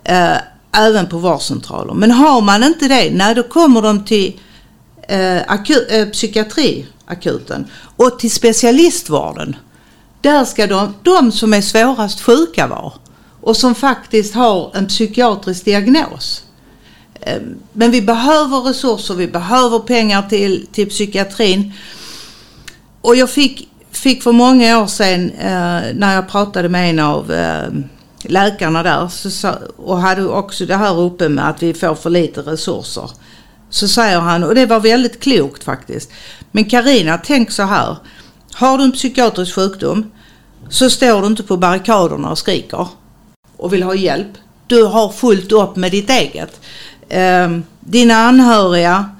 Eh, 0.04 0.36
även 0.72 1.06
på 1.06 1.18
vårdcentraler. 1.18 1.94
Men 1.94 2.10
har 2.10 2.40
man 2.40 2.64
inte 2.64 2.88
det, 2.88 3.10
nej 3.12 3.34
då 3.34 3.42
kommer 3.42 3.82
de 3.82 4.04
till 4.04 4.40
eh, 5.08 5.38
akut, 5.46 5.86
eh, 5.90 6.06
akuten 7.08 7.66
och 7.96 8.18
till 8.18 8.30
specialistvården. 8.30 9.56
Där 10.20 10.44
ska 10.44 10.66
de, 10.66 10.94
de 11.02 11.32
som 11.32 11.54
är 11.54 11.60
svårast 11.60 12.20
sjuka 12.20 12.66
vara 12.66 12.92
och 13.40 13.56
som 13.56 13.74
faktiskt 13.74 14.34
har 14.34 14.76
en 14.76 14.86
psykiatrisk 14.86 15.64
diagnos. 15.64 16.44
Ehm, 17.20 17.54
men 17.72 17.90
vi 17.90 18.02
behöver 18.02 18.60
resurser, 18.60 19.14
vi 19.14 19.28
behöver 19.28 19.78
pengar 19.78 20.22
till, 20.22 20.66
till 20.72 20.88
psykiatrin. 20.88 21.72
Och 23.00 23.16
jag 23.16 23.30
fick, 23.30 23.68
fick 23.90 24.22
för 24.22 24.32
många 24.32 24.82
år 24.82 24.86
sedan 24.86 25.30
eh, 25.30 25.94
när 25.94 26.14
jag 26.14 26.28
pratade 26.28 26.68
med 26.68 26.90
en 26.90 26.98
av 26.98 27.32
eh, 27.32 27.68
läkarna 28.22 28.82
där 28.82 29.08
så, 29.08 29.52
och 29.76 29.98
hade 29.98 30.28
också 30.28 30.66
det 30.66 30.76
här 30.76 31.00
uppe 31.00 31.28
med 31.28 31.48
att 31.48 31.62
vi 31.62 31.74
får 31.74 31.94
för 31.94 32.10
lite 32.10 32.40
resurser. 32.40 33.10
Så 33.70 33.88
säger 33.88 34.18
han, 34.20 34.44
och 34.44 34.54
det 34.54 34.66
var 34.66 34.80
väldigt 34.80 35.20
klokt 35.20 35.64
faktiskt. 35.64 36.10
Men 36.52 36.64
Karina, 36.64 37.18
tänk 37.24 37.50
så 37.50 37.62
här. 37.62 37.96
Har 38.52 38.78
du 38.78 38.84
en 38.84 38.92
psykiatrisk 38.92 39.54
sjukdom 39.54 40.10
så 40.68 40.90
står 40.90 41.20
du 41.20 41.26
inte 41.26 41.42
på 41.42 41.56
barrikaderna 41.56 42.30
och 42.30 42.38
skriker 42.38 42.88
och 43.56 43.72
vill 43.72 43.82
ha 43.82 43.94
hjälp. 43.94 44.32
Du 44.66 44.84
har 44.84 45.08
fullt 45.08 45.52
upp 45.52 45.76
med 45.76 45.90
ditt 45.90 46.10
eget. 46.10 46.60
Eh, 47.08 47.58
dina 47.80 48.14
anhöriga 48.14 49.10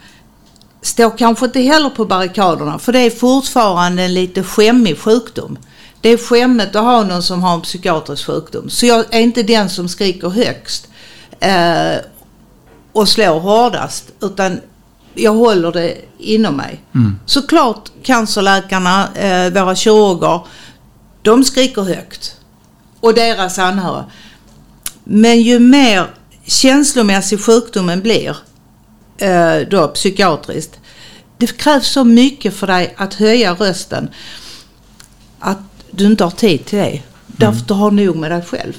står 0.83 1.19
kanske 1.19 1.47
inte 1.47 1.61
heller 1.61 1.91
på 1.91 2.05
barrikaderna 2.05 2.79
för 2.79 2.93
det 2.93 2.99
är 2.99 3.11
fortfarande 3.11 4.03
en 4.03 4.15
lite 4.15 4.43
skämmig 4.43 4.99
sjukdom. 4.99 5.59
Det 6.01 6.09
är 6.09 6.17
skämmigt 6.17 6.77
att 6.77 6.85
ha 6.85 7.05
någon 7.05 7.23
som 7.23 7.43
har 7.43 7.55
en 7.55 7.61
psykiatrisk 7.61 8.27
sjukdom. 8.27 8.71
Så 8.71 8.87
jag 8.87 9.15
är 9.15 9.21
inte 9.21 9.43
den 9.43 9.71
som 9.71 9.89
skriker 9.89 10.29
högst 10.29 10.89
eh, 11.41 11.97
och 12.99 13.09
slår 13.09 13.41
hårdast 13.41 14.05
utan 14.21 14.61
jag 15.15 15.33
håller 15.33 15.73
det 15.73 15.97
inom 16.19 16.57
mig. 16.57 16.85
Mm. 16.95 17.19
Såklart 17.27 17.91
cancerläkarna, 18.03 19.15
eh, 19.15 19.53
våra 19.53 19.75
kirurger, 19.75 20.41
de 21.23 21.45
skriker 21.45 21.83
högt. 21.83 22.37
Och 23.01 23.15
deras 23.15 23.59
anhöriga. 23.59 24.05
Men 25.05 25.43
ju 25.43 25.59
mer 25.59 26.07
känslomässig 26.47 27.41
sjukdomen 27.41 28.03
blir, 28.03 28.37
eh, 29.19 29.69
då 29.71 29.89
psykiatriskt, 29.89 30.79
det 31.37 31.59
krävs 31.59 31.89
så 31.89 32.05
mycket 32.05 32.55
för 32.55 32.67
dig 32.67 32.95
att 32.97 33.15
höja 33.15 33.55
rösten 33.55 34.09
att 35.39 35.59
du 35.91 36.07
inte 36.07 36.25
har 36.25 36.31
tid 36.31 36.65
till 36.65 36.79
det. 36.79 37.03
Därför 37.27 37.53
mm. 37.53 37.65
du 37.67 37.75
har 37.75 37.91
nog 37.91 38.17
med 38.17 38.31
dig 38.31 38.43
själv. 38.43 38.73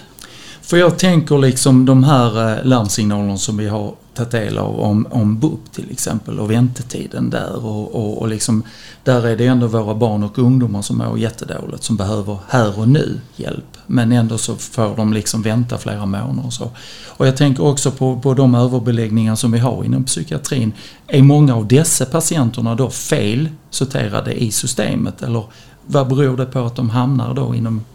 För 0.61 0.77
jag 0.77 0.99
tänker 0.99 1.37
liksom 1.37 1.85
de 1.85 2.03
här 2.03 2.57
eh, 2.57 2.65
larmsignalerna 2.65 3.37
som 3.37 3.57
vi 3.57 3.67
har 3.67 3.95
tagit 4.19 4.31
del 4.31 4.57
av 4.57 4.79
om, 4.79 5.07
om 5.11 5.39
BUP 5.39 5.71
till 5.71 5.91
exempel 5.91 6.39
och 6.39 6.51
väntetiden 6.51 7.29
där 7.29 7.65
och, 7.65 7.95
och, 7.95 8.21
och 8.21 8.27
liksom 8.27 8.63
där 9.03 9.27
är 9.27 9.37
det 9.37 9.45
ändå 9.45 9.67
våra 9.67 9.95
barn 9.95 10.23
och 10.23 10.39
ungdomar 10.39 10.81
som 10.81 10.97
mår 10.97 11.19
jättedåligt 11.19 11.83
som 11.83 11.97
behöver 11.97 12.37
här 12.47 12.79
och 12.79 12.87
nu 12.87 13.19
hjälp. 13.35 13.77
Men 13.87 14.11
ändå 14.11 14.37
så 14.37 14.55
får 14.55 14.95
de 14.95 15.13
liksom 15.13 15.41
vänta 15.41 15.77
flera 15.77 16.05
månader 16.05 16.45
och 16.45 16.53
så. 16.53 16.71
Och 17.07 17.27
jag 17.27 17.37
tänker 17.37 17.63
också 17.63 17.91
på, 17.91 18.19
på 18.19 18.33
de 18.33 18.55
överbeläggningar 18.55 19.35
som 19.35 19.51
vi 19.51 19.59
har 19.59 19.83
inom 19.83 20.03
psykiatrin. 20.03 20.73
Är 21.07 21.21
många 21.21 21.55
av 21.55 21.67
dessa 21.67 22.05
patienterna 22.05 22.75
då 22.75 22.89
fel 22.89 23.49
sorterade 23.69 24.43
i 24.43 24.51
systemet 24.51 25.23
eller 25.23 25.43
vad 25.85 26.07
beror 26.07 26.37
det 26.37 26.45
på 26.45 26.59
att 26.59 26.75
de 26.75 26.89
hamnar 26.89 27.33
då 27.33 27.55
inom 27.55 27.85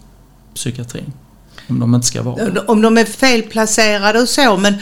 psykiatrin? 0.55 1.13
Om 1.69 1.81
de 1.81 1.95
inte 1.95 2.07
ska 2.07 2.23
vara 2.23 2.63
Om 2.67 2.83
de 2.83 2.99
är 2.99 3.05
felplacerade 3.05 4.21
och 4.21 4.29
så 4.29 4.57
men, 4.57 4.75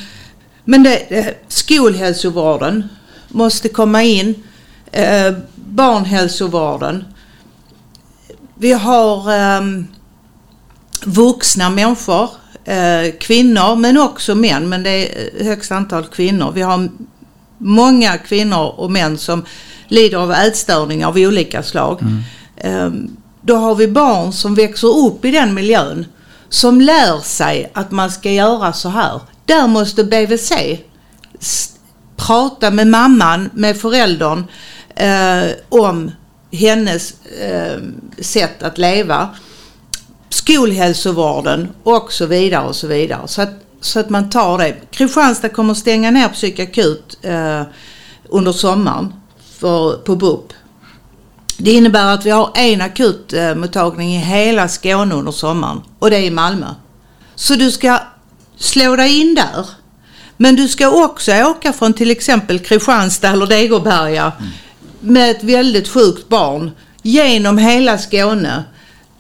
men 0.65 0.83
det, 0.83 1.35
skolhälsovården 1.49 2.89
måste 3.29 3.69
komma 3.69 4.03
in. 4.03 4.35
Eh, 4.93 5.33
barnhälsovården. 5.55 7.05
Vi 8.55 8.73
har 8.73 9.33
eh, 9.33 9.61
vuxna 11.05 11.71
människor, 11.71 12.31
eh, 12.65 13.13
kvinnor 13.21 13.77
men 13.77 13.99
också 13.99 14.35
män, 14.35 14.69
men 14.69 14.83
det 14.83 14.91
är 14.91 15.45
högst 15.45 15.73
antal 15.73 16.05
kvinnor. 16.05 16.53
Vi 16.55 16.63
har 16.63 16.89
många 17.59 18.19
kvinnor 18.19 18.75
och 18.77 18.91
män 18.91 19.19
som 19.19 19.45
lider 19.89 20.19
av 20.19 20.33
ätstörningar 20.33 21.09
av 21.09 21.17
olika 21.17 21.63
slag. 21.63 22.03
Mm. 22.03 22.23
Eh, 22.57 23.11
då 23.41 23.57
har 23.57 23.75
vi 23.75 23.89
barn 23.89 24.33
som 24.33 24.55
växer 24.55 25.07
upp 25.07 25.25
i 25.25 25.31
den 25.31 25.55
miljön 25.55 26.07
som 26.49 26.81
lär 26.81 27.21
sig 27.21 27.71
att 27.75 27.91
man 27.91 28.11
ska 28.11 28.31
göra 28.31 28.73
så 28.73 28.89
här. 28.89 29.21
Där 29.47 29.67
måste 29.67 30.05
BVC 30.05 30.53
prata 32.17 32.71
med 32.71 32.87
mamman, 32.87 33.51
med 33.55 33.77
föräldern 33.77 34.45
eh, 34.95 35.51
om 35.69 36.11
hennes 36.53 37.15
eh, 37.41 37.81
sätt 38.19 38.63
att 38.63 38.79
leva. 38.79 39.29
Skolhälsovården 40.29 41.69
och 41.83 42.13
så 42.13 42.27
vidare 42.27 42.69
och 42.69 42.77
så 42.77 42.87
vidare. 42.87 43.29
Så 43.29 43.43
att, 43.43 43.51
så 43.81 44.01
att 44.01 44.11
man 44.11 44.31
tar 44.31 44.59
det. 44.59 44.77
Kristianstad 44.91 45.49
kommer 45.49 45.75
stänga 45.75 46.11
ner 46.11 46.29
psykakut 46.29 47.19
eh, 47.23 47.63
under 48.29 48.53
sommaren 48.53 49.15
för, 49.59 49.93
på 49.93 50.17
BUP. 50.17 50.53
Det 51.59 51.73
innebär 51.73 52.15
att 52.15 52.27
vi 52.27 52.31
har 52.31 52.51
en 52.55 52.81
akutmottagning 52.81 54.15
i 54.15 54.19
hela 54.19 54.69
Skåne 54.69 55.15
under 55.15 55.33
sommaren 55.33 55.81
och 55.99 56.11
det 56.11 56.17
är 56.17 56.23
i 56.23 56.31
Malmö. 56.31 56.67
Så 57.35 57.55
du 57.55 57.71
ska 57.71 57.99
slå 58.57 58.97
dig 58.97 59.21
in 59.21 59.35
där. 59.35 59.67
Men 60.37 60.57
du 60.57 60.69
ska 60.69 61.05
också 61.05 61.33
åka 61.33 61.73
från 61.73 61.93
till 61.93 62.11
exempel 62.11 62.59
Kristianstad 62.59 63.29
eller 63.29 63.47
Degerberga 63.47 64.33
mm. 64.39 64.51
med 65.01 65.31
ett 65.31 65.43
väldigt 65.43 65.89
sjukt 65.89 66.29
barn. 66.29 66.71
genom 67.03 67.59
hela 67.59 67.99
Skåne 67.99 68.65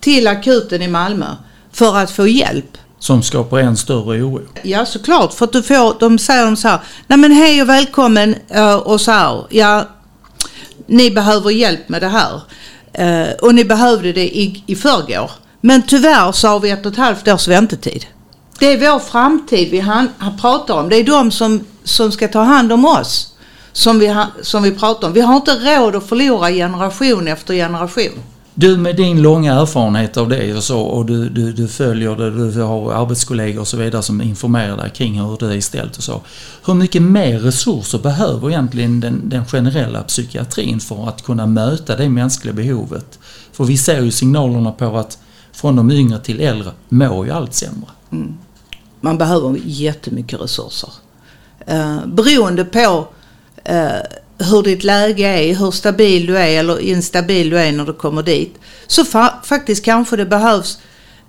till 0.01 0.26
akuten 0.26 0.83
i 0.83 0.89
Malmö 0.89 1.26
för 1.72 1.97
att 1.97 2.11
få 2.11 2.26
hjälp. 2.26 2.78
Som 2.99 3.22
skapar 3.22 3.59
en 3.59 3.76
större 3.76 4.22
oro. 4.22 4.47
Ja 4.62 4.87
såklart 4.87 5.35
för 5.35 5.45
att 5.45 5.53
du 5.53 5.62
får, 5.62 5.97
de 6.01 6.18
säger 6.18 6.45
de 6.45 6.57
så 6.57 6.68
här, 6.68 6.80
nej 7.07 7.18
men 7.18 7.33
hej 7.33 7.62
och 7.62 7.68
välkommen 7.68 8.35
eh, 8.49 8.74
och 8.74 9.01
så 9.01 9.11
här, 9.11 9.47
ja 9.51 9.89
ni 10.87 11.11
behöver 11.11 11.51
hjälp 11.51 11.89
med 11.89 12.03
det 12.03 12.09
här. 12.09 12.41
Eh, 12.93 13.33
och 13.43 13.55
ni 13.55 13.64
behövde 13.64 14.12
det 14.12 14.39
i, 14.39 14.64
i 14.66 14.76
förrgår. 14.76 15.30
Men 15.61 15.83
tyvärr 15.83 16.33
så 16.33 16.49
har 16.49 16.61
vi 16.61 16.70
ett 16.70 16.87
och 16.87 16.93
ett 16.93 16.99
halvt 16.99 17.28
års 17.28 17.49
väntetid. 17.49 18.07
Det 18.62 18.72
är 18.72 18.92
vår 18.92 18.98
framtid 18.98 19.70
vi 19.70 19.80
han, 19.80 20.08
han 20.18 20.36
pratar 20.36 20.74
om. 20.74 20.88
Det 20.88 20.96
är 20.96 21.04
de 21.04 21.30
som, 21.30 21.60
som 21.84 22.12
ska 22.12 22.28
ta 22.28 22.42
hand 22.42 22.72
om 22.72 22.84
oss 22.84 23.34
som 23.72 23.98
vi, 23.98 24.08
ha, 24.08 24.26
som 24.42 24.62
vi 24.62 24.70
pratar 24.70 25.08
om. 25.08 25.14
Vi 25.14 25.20
har 25.20 25.36
inte 25.36 25.50
råd 25.50 25.96
att 25.96 26.08
förlora 26.08 26.50
generation 26.50 27.28
efter 27.28 27.54
generation. 27.54 28.18
Du 28.54 28.76
med 28.76 28.96
din 28.96 29.22
långa 29.22 29.54
erfarenhet 29.54 30.16
av 30.16 30.28
det 30.28 30.54
och 30.54 30.62
så 30.62 30.80
och 30.80 31.06
du, 31.06 31.28
du, 31.28 31.52
du 31.52 31.68
följer 31.68 32.16
det, 32.16 32.50
du 32.52 32.62
har 32.62 32.92
arbetskollegor 32.92 33.60
och 33.60 33.68
så 33.68 33.76
vidare 33.76 34.02
som 34.02 34.22
informerar 34.22 34.76
dig 34.76 34.90
kring 34.90 35.20
hur 35.20 35.36
det 35.40 35.56
är 35.56 35.60
ställt 35.60 35.96
och 35.96 36.02
så. 36.02 36.20
Hur 36.66 36.74
mycket 36.74 37.02
mer 37.02 37.38
resurser 37.38 37.98
behöver 37.98 38.48
egentligen 38.50 39.00
den, 39.00 39.28
den 39.28 39.46
generella 39.46 40.02
psykiatrin 40.02 40.80
för 40.80 41.08
att 41.08 41.24
kunna 41.24 41.46
möta 41.46 41.96
det 41.96 42.08
mänskliga 42.08 42.54
behovet? 42.54 43.18
För 43.52 43.64
vi 43.64 43.76
ser 43.76 44.02
ju 44.02 44.10
signalerna 44.10 44.72
på 44.72 44.96
att 44.98 45.18
från 45.52 45.76
de 45.76 45.90
yngre 45.90 46.18
till 46.18 46.40
äldre 46.40 46.70
mår 46.88 47.26
ju 47.26 47.32
allt 47.32 47.54
sämre. 47.54 47.90
Mm. 48.12 48.34
Man 49.05 49.18
behöver 49.18 49.61
jättemycket 49.64 50.40
resurser. 50.40 50.90
Eh, 51.66 52.07
beroende 52.07 52.64
på 52.64 53.09
eh, 53.64 54.03
hur 54.38 54.62
ditt 54.62 54.84
läge 54.84 55.26
är, 55.26 55.55
hur 55.55 55.70
stabil 55.70 56.26
du 56.26 56.38
är 56.38 56.59
eller 56.59 56.80
instabil 56.80 57.50
du 57.50 57.59
är 57.59 57.72
när 57.72 57.84
du 57.84 57.92
kommer 57.92 58.22
dit. 58.22 58.59
Så 58.86 59.05
fa 59.05 59.34
faktiskt 59.44 59.84
kanske 59.84 60.16
det 60.16 60.26
behövs 60.26 60.78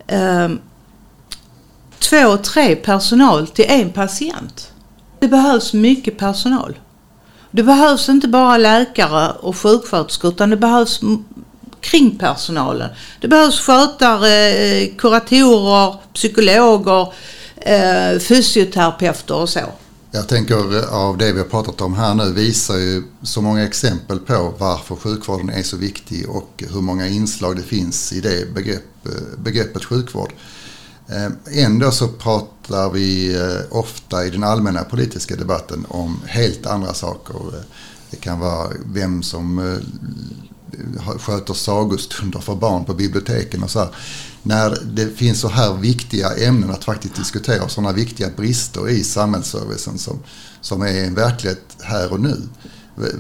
eh, 0.08 0.50
två, 2.00 2.38
tre 2.38 2.76
personal 2.76 3.48
till 3.48 3.66
en 3.68 3.90
patient. 3.90 4.72
Det 5.20 5.28
behövs 5.28 5.74
mycket 5.74 6.18
personal. 6.18 6.76
Det 7.52 7.64
behövs 7.64 8.10
inte 8.10 8.28
bara 8.28 8.58
läkare 8.58 9.32
och 9.32 9.58
sjuksköterskor 9.58 10.32
utan 10.32 10.50
det 10.50 10.58
behövs 10.58 11.02
kring 11.82 12.18
personalen. 12.18 12.90
Det 13.22 13.28
behövs 13.28 13.60
skötare, 13.60 14.50
eh, 14.50 14.96
kuratorer, 14.98 15.96
psykologer, 16.14 17.14
eh, 17.66 18.20
fysioterapeuter 18.20 19.36
och 19.36 19.50
så. 19.50 19.60
Jag 20.16 20.28
tänker 20.28 20.78
eh, 20.78 20.94
av 20.94 21.18
det 21.18 21.34
vi 21.34 21.40
har 21.40 21.46
pratat 21.46 21.82
om 21.82 21.94
här 21.94 22.14
nu 22.14 22.34
visar 22.34 22.78
ju 22.78 23.04
så 23.22 23.42
många 23.42 23.64
exempel 23.64 24.20
på 24.20 24.54
varför 24.58 24.96
sjukvården 24.96 25.50
är 25.50 25.64
så 25.64 25.78
viktig 25.78 26.30
och 26.30 26.64
hur 26.74 26.82
många 26.82 27.08
inslag 27.08 27.56
det 27.56 27.62
finns 27.62 28.14
i 28.14 28.22
det 28.22 28.54
begrepp, 28.54 29.06
eh, 29.06 29.40
begreppet 29.44 29.86
sjukvård. 29.86 30.34
Eh, 31.08 31.64
ändå 31.66 31.92
så 31.92 32.08
pratar 32.08 32.90
vi 32.90 33.38
ofta 33.70 34.26
i 34.26 34.30
den 34.30 34.44
allmänna 34.44 34.84
politiska 34.84 35.36
debatten 35.36 35.86
om 35.90 36.22
helt 36.28 36.66
andra 36.66 36.94
saker. 36.94 37.36
Det 38.10 38.18
kan 38.18 38.40
vara 38.40 38.70
vem 38.86 39.24
som 39.24 39.80
sköter 41.20 41.54
sagostunder 41.54 42.40
för 42.40 42.56
barn 42.56 42.86
på 42.86 42.94
biblioteken 42.94 43.64
och 43.64 43.72
så 43.72 43.80
här 43.80 43.90
när 44.44 44.78
det 44.84 45.18
finns 45.18 45.40
så 45.40 45.48
här 45.48 45.74
viktiga 45.74 46.30
ämnen 46.48 46.72
att 46.72 46.84
faktiskt 46.84 47.16
diskutera, 47.16 47.70
sådana 47.70 47.94
viktiga 47.94 48.30
brister 48.38 48.90
i 48.90 49.04
samhällsservicen 49.04 49.98
som, 49.98 50.20
som 50.62 50.82
är 50.82 51.04
en 51.04 51.16
verklighet 51.16 51.78
här 51.82 52.14
och 52.14 52.20
nu. 52.20 52.42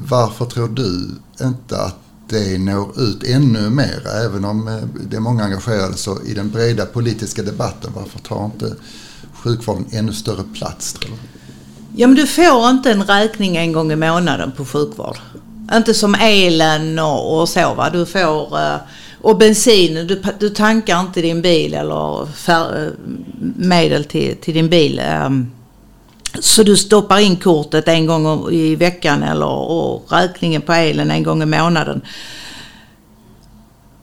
Varför 0.07 0.45
tror 0.45 0.67
du 0.67 1.09
inte 1.41 1.77
att 1.77 1.95
det 2.29 2.57
når 2.57 3.01
ut 3.01 3.23
ännu 3.23 3.69
mer, 3.69 4.07
även 4.25 4.45
om 4.45 4.67
eh, 4.67 4.77
det 5.09 5.15
är 5.15 5.21
många 5.21 5.43
engagerade, 5.43 5.97
så 5.97 6.21
i 6.21 6.33
den 6.33 6.51
breda 6.51 6.85
politiska 6.85 7.43
debatten, 7.43 7.91
varför 7.95 8.19
tar 8.19 8.45
inte 8.45 8.75
sjukvården 9.33 9.85
ännu 9.91 10.13
större 10.13 10.43
plats 10.53 10.93
tror 10.93 11.11
du? 11.11 11.17
Ja 11.95 12.07
men 12.07 12.15
du 12.15 12.27
får 12.27 12.69
inte 12.69 12.91
en 12.91 13.03
räkning 13.03 13.57
en 13.57 13.71
gång 13.71 13.91
i 13.91 13.95
månaden 13.95 14.51
på 14.57 14.65
sjukvård. 14.65 15.17
Inte 15.73 15.93
som 15.93 16.15
elen 16.15 16.99
och, 16.99 17.39
och 17.39 17.49
så 17.49 17.73
va. 17.73 17.89
Du 17.89 18.05
får 18.05 18.57
uh, 18.57 18.75
och 19.23 19.37
bensin, 19.37 20.07
du, 20.07 20.23
du 20.39 20.49
tankar 20.49 20.99
inte 20.99 21.21
din 21.21 21.41
bil 21.41 21.73
eller 21.73 22.25
fär, 22.25 22.85
eh, 22.85 22.91
medel 23.55 24.05
till, 24.05 24.35
till 24.37 24.53
din 24.53 24.69
bil. 24.69 25.01
Um, 25.25 25.51
så 26.39 26.63
du 26.63 26.77
stoppar 26.77 27.19
in 27.19 27.35
kortet 27.35 27.87
en 27.87 28.05
gång 28.05 28.51
i 28.51 28.75
veckan 28.75 29.23
eller 29.23 29.45
och 29.45 30.11
räkningen 30.11 30.61
på 30.61 30.73
elen 30.73 31.11
en 31.11 31.23
gång 31.23 31.43
i 31.43 31.45
månaden. 31.45 32.01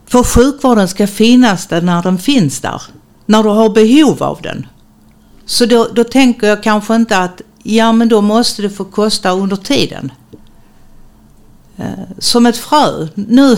För 0.05 0.23
sjukvården 0.23 0.87
ska 0.87 1.07
finnas 1.07 1.67
där 1.67 1.81
när 1.81 2.03
den 2.03 2.17
finns 2.17 2.59
där. 2.59 2.81
När 3.25 3.43
du 3.43 3.49
har 3.49 3.69
behov 3.69 4.23
av 4.23 4.41
den. 4.41 4.67
Så 5.45 5.65
då, 5.65 5.87
då 5.93 6.03
tänker 6.03 6.47
jag 6.47 6.63
kanske 6.63 6.95
inte 6.95 7.17
att 7.17 7.41
ja 7.63 7.91
men 7.91 8.09
då 8.09 8.21
måste 8.21 8.61
det 8.61 8.69
få 8.69 8.85
kosta 8.85 9.31
under 9.31 9.55
tiden. 9.55 10.11
Eh, 11.77 12.17
som 12.19 12.45
ett 12.45 12.57
frö. 12.57 13.07
Nu, 13.15 13.57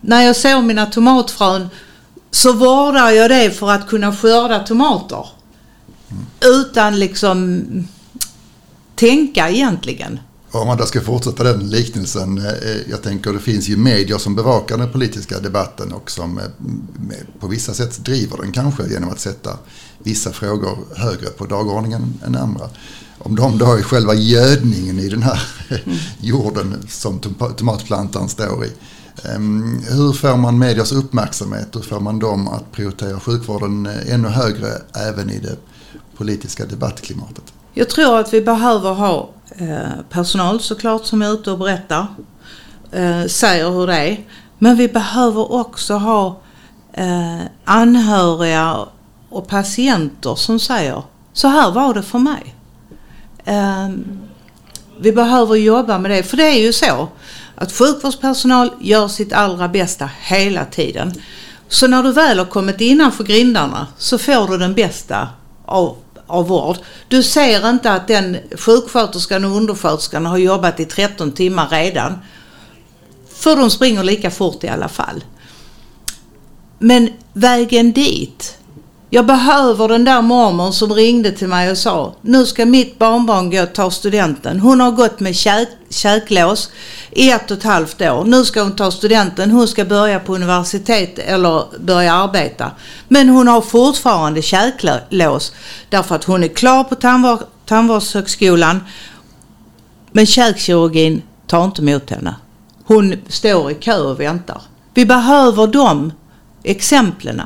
när 0.00 0.22
jag 0.22 0.36
såg 0.36 0.64
mina 0.64 0.86
tomatfrön 0.86 1.68
så 2.30 2.52
vårdar 2.52 3.10
jag 3.10 3.30
det 3.30 3.50
för 3.50 3.70
att 3.70 3.88
kunna 3.88 4.16
skörda 4.16 4.58
tomater. 4.58 5.26
Mm. 6.10 6.26
Utan 6.40 6.98
liksom 6.98 7.64
tänka 8.94 9.50
egentligen. 9.50 10.20
Om 10.50 10.66
man 10.66 10.76
då 10.76 10.86
ska 10.86 11.00
fortsätta 11.00 11.44
den 11.44 11.70
liknelsen. 11.70 12.38
Eh, 12.38 12.90
jag 12.90 13.02
tänker 13.02 13.32
det 13.32 13.38
finns 13.38 13.68
ju 13.68 13.76
medier 13.76 14.18
som 14.18 14.34
bevakar 14.34 14.78
den 14.78 14.92
politiska 14.92 15.38
debatten 15.38 15.92
och 15.92 16.10
som 16.10 16.38
eh, 16.38 16.44
på 17.40 17.46
vissa 17.46 17.74
sätt 17.74 18.04
driver 18.04 18.36
den 18.36 18.52
kanske 18.52 18.88
genom 18.88 19.10
att 19.10 19.20
sätta 19.20 19.58
vissa 19.98 20.32
frågor 20.32 20.78
högre 20.96 21.26
på 21.26 21.46
dagordningen 21.46 22.20
än 22.26 22.36
andra. 22.36 22.68
Om 23.18 23.36
de 23.36 23.58
då 23.58 23.72
är 23.72 23.82
själva 23.82 24.14
gödningen 24.14 24.98
i 24.98 25.08
den 25.08 25.22
här 25.22 25.42
mm. 25.68 25.98
jorden 26.20 26.86
som 26.88 27.18
tomatplantan 27.56 28.28
står 28.28 28.64
i 28.64 28.72
Ehm, 29.24 29.82
hur 29.88 30.12
får 30.12 30.36
man 30.36 30.58
medias 30.58 30.92
uppmärksamhet? 30.92 31.76
Hur 31.76 31.80
får 31.80 32.00
man 32.00 32.18
dem 32.18 32.48
att 32.48 32.72
prioritera 32.72 33.20
sjukvården 33.20 33.86
eh, 33.86 34.14
ännu 34.14 34.28
högre 34.28 34.68
även 34.94 35.30
i 35.30 35.38
det 35.38 35.56
politiska 36.16 36.66
debattklimatet? 36.66 37.44
Jag 37.74 37.88
tror 37.88 38.18
att 38.18 38.34
vi 38.34 38.40
behöver 38.40 38.92
ha 38.92 39.30
eh, 39.56 40.00
personal 40.10 40.60
såklart 40.60 41.06
som 41.06 41.22
är 41.22 41.32
ute 41.32 41.50
och 41.50 41.58
berättar, 41.58 42.06
eh, 42.92 43.24
säger 43.26 43.70
hur 43.70 43.86
det 43.86 43.96
är. 43.96 44.26
Men 44.58 44.76
vi 44.76 44.88
behöver 44.88 45.52
också 45.52 45.94
ha 45.94 46.40
anhöriga 47.64 48.76
och 49.28 49.48
patienter 49.48 50.34
som 50.34 50.58
säger 50.58 51.02
så 51.32 51.48
här 51.48 51.70
var 51.70 51.94
det 51.94 52.02
för 52.02 52.18
mig. 52.18 52.54
Ehm, 53.44 54.18
vi 55.00 55.12
behöver 55.12 55.54
jobba 55.54 55.98
med 55.98 56.10
det, 56.10 56.22
för 56.22 56.36
det 56.36 56.44
är 56.44 56.58
ju 56.58 56.72
så 56.72 57.08
att 57.60 57.72
sjukvårdspersonal 57.72 58.70
gör 58.80 59.08
sitt 59.08 59.32
allra 59.32 59.68
bästa 59.68 60.10
hela 60.20 60.64
tiden. 60.64 61.12
Så 61.68 61.86
när 61.86 62.02
du 62.02 62.12
väl 62.12 62.38
har 62.38 62.46
kommit 62.46 62.80
innanför 62.80 63.24
grindarna 63.24 63.86
så 63.98 64.18
får 64.18 64.48
du 64.48 64.58
den 64.58 64.74
bästa 64.74 65.28
av, 65.64 65.96
av 66.26 66.48
vård. 66.48 66.76
Du 67.08 67.22
ser 67.22 67.70
inte 67.70 67.92
att 67.92 68.08
den 68.08 68.36
sjuksköterskan 68.58 69.44
och 69.44 69.56
undersköterskan 69.56 70.26
har 70.26 70.38
jobbat 70.38 70.80
i 70.80 70.84
13 70.84 71.32
timmar 71.32 71.68
redan. 71.68 72.18
För 73.34 73.56
de 73.56 73.70
springer 73.70 74.02
lika 74.02 74.30
fort 74.30 74.64
i 74.64 74.68
alla 74.68 74.88
fall. 74.88 75.24
Men 76.78 77.10
vägen 77.32 77.92
dit 77.92 78.57
jag 79.10 79.26
behöver 79.26 79.88
den 79.88 80.04
där 80.04 80.22
mormon 80.22 80.72
som 80.72 80.92
ringde 80.92 81.32
till 81.32 81.48
mig 81.48 81.70
och 81.70 81.78
sa 81.78 82.14
nu 82.20 82.46
ska 82.46 82.66
mitt 82.66 82.98
barnbarn 82.98 83.50
gå 83.50 83.62
och 83.62 83.72
ta 83.72 83.90
studenten. 83.90 84.60
Hon 84.60 84.80
har 84.80 84.90
gått 84.90 85.20
med 85.20 85.36
käk, 85.36 85.68
käklås 85.90 86.70
i 87.10 87.30
ett 87.30 87.50
och 87.50 87.56
ett 87.56 87.64
halvt 87.64 88.02
år. 88.02 88.24
Nu 88.24 88.44
ska 88.44 88.62
hon 88.62 88.76
ta 88.76 88.90
studenten. 88.90 89.50
Hon 89.50 89.68
ska 89.68 89.84
börja 89.84 90.20
på 90.20 90.34
universitet 90.34 91.18
eller 91.18 91.64
börja 91.80 92.14
arbeta. 92.14 92.70
Men 93.08 93.28
hon 93.28 93.48
har 93.48 93.60
fortfarande 93.60 94.42
käklås 94.42 95.52
därför 95.88 96.14
att 96.14 96.24
hon 96.24 96.44
är 96.44 96.48
klar 96.48 96.84
på 96.84 96.94
tandvård, 96.94 97.38
Tandvårdshögskolan. 97.66 98.80
Men 100.12 100.26
käkkirurgin 100.26 101.22
tar 101.46 101.64
inte 101.64 101.82
emot 101.82 102.10
henne. 102.10 102.34
Hon 102.84 103.14
står 103.28 103.70
i 103.70 103.74
kö 103.74 103.98
och 103.98 104.20
väntar. 104.20 104.62
Vi 104.94 105.06
behöver 105.06 105.66
de 105.66 106.12
exemplen 106.62 107.42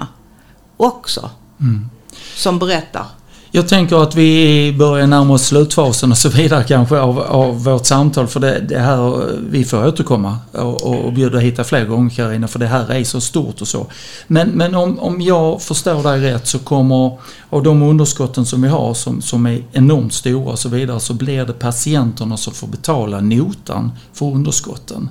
också. 0.76 1.30
Mm. 1.62 1.88
Som 2.36 2.58
berättar. 2.58 3.06
Jag 3.54 3.68
tänker 3.68 4.02
att 4.02 4.14
vi 4.14 4.74
börjar 4.78 5.06
närma 5.06 5.34
oss 5.34 5.46
slutfasen 5.46 6.10
och 6.10 6.18
så 6.18 6.28
vidare 6.28 6.64
kanske 6.64 6.98
av, 6.98 7.18
av 7.18 7.64
vårt 7.64 7.86
samtal. 7.86 8.26
För 8.26 8.40
det, 8.40 8.60
det 8.60 8.78
här, 8.78 9.28
vi 9.50 9.64
får 9.64 9.86
återkomma 9.86 10.38
och, 10.52 11.06
och 11.06 11.12
bjuda 11.12 11.38
hit 11.38 11.66
fler 11.66 11.84
gånger 11.84 12.10
Carina 12.10 12.48
för 12.48 12.58
det 12.58 12.66
här 12.66 12.90
är 12.90 13.04
så 13.04 13.20
stort 13.20 13.60
och 13.60 13.68
så. 13.68 13.86
Men, 14.26 14.48
men 14.48 14.74
om, 14.74 14.98
om 14.98 15.20
jag 15.20 15.62
förstår 15.62 16.02
dig 16.02 16.20
rätt 16.20 16.46
så 16.46 16.58
kommer 16.58 17.18
av 17.50 17.62
de 17.62 17.82
underskotten 17.82 18.46
som 18.46 18.62
vi 18.62 18.68
har 18.68 18.94
som, 18.94 19.22
som 19.22 19.46
är 19.46 19.64
enormt 19.72 20.14
stora 20.14 20.52
och 20.52 20.58
så 20.58 20.68
vidare 20.68 21.00
så 21.00 21.14
blir 21.14 21.44
det 21.44 21.52
patienterna 21.52 22.36
som 22.36 22.54
får 22.54 22.66
betala 22.66 23.20
notan 23.20 23.92
för 24.12 24.26
underskotten. 24.26 25.08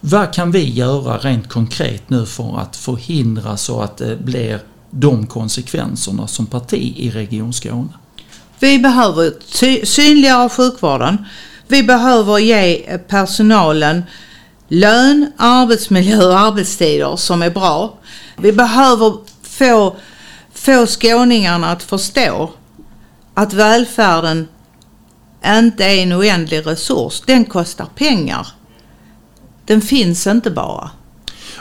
Vad 0.00 0.34
kan 0.34 0.50
vi 0.50 0.70
göra 0.70 1.18
rent 1.18 1.48
konkret 1.48 2.10
nu 2.10 2.26
för 2.26 2.60
att 2.60 2.76
förhindra 2.76 3.56
så 3.56 3.80
att 3.80 3.96
det 3.96 4.24
blir 4.24 4.60
de 4.90 5.26
konsekvenserna 5.26 6.26
som 6.26 6.46
parti 6.46 6.94
i 6.96 7.10
Region 7.10 7.52
Skåne? 7.52 7.88
Vi 8.60 8.78
behöver 8.78 9.32
synliggöra 9.84 10.48
sjukvården. 10.48 11.24
Vi 11.68 11.82
behöver 11.82 12.38
ge 12.38 12.98
personalen 12.98 14.02
lön, 14.68 15.32
arbetsmiljö 15.36 16.26
och 16.26 16.38
arbetstider 16.38 17.16
som 17.16 17.42
är 17.42 17.50
bra. 17.50 17.94
Vi 18.36 18.52
behöver 18.52 19.12
få, 19.42 19.96
få 20.54 20.86
skåningarna 20.86 21.72
att 21.72 21.82
förstå 21.82 22.50
att 23.34 23.52
välfärden 23.52 24.48
inte 25.46 25.84
är 25.84 26.02
en 26.02 26.12
oändlig 26.12 26.66
resurs. 26.66 27.22
Den 27.26 27.44
kostar 27.44 27.86
pengar. 27.94 28.46
Den 29.64 29.80
finns 29.80 30.26
inte 30.26 30.50
bara. 30.50 30.90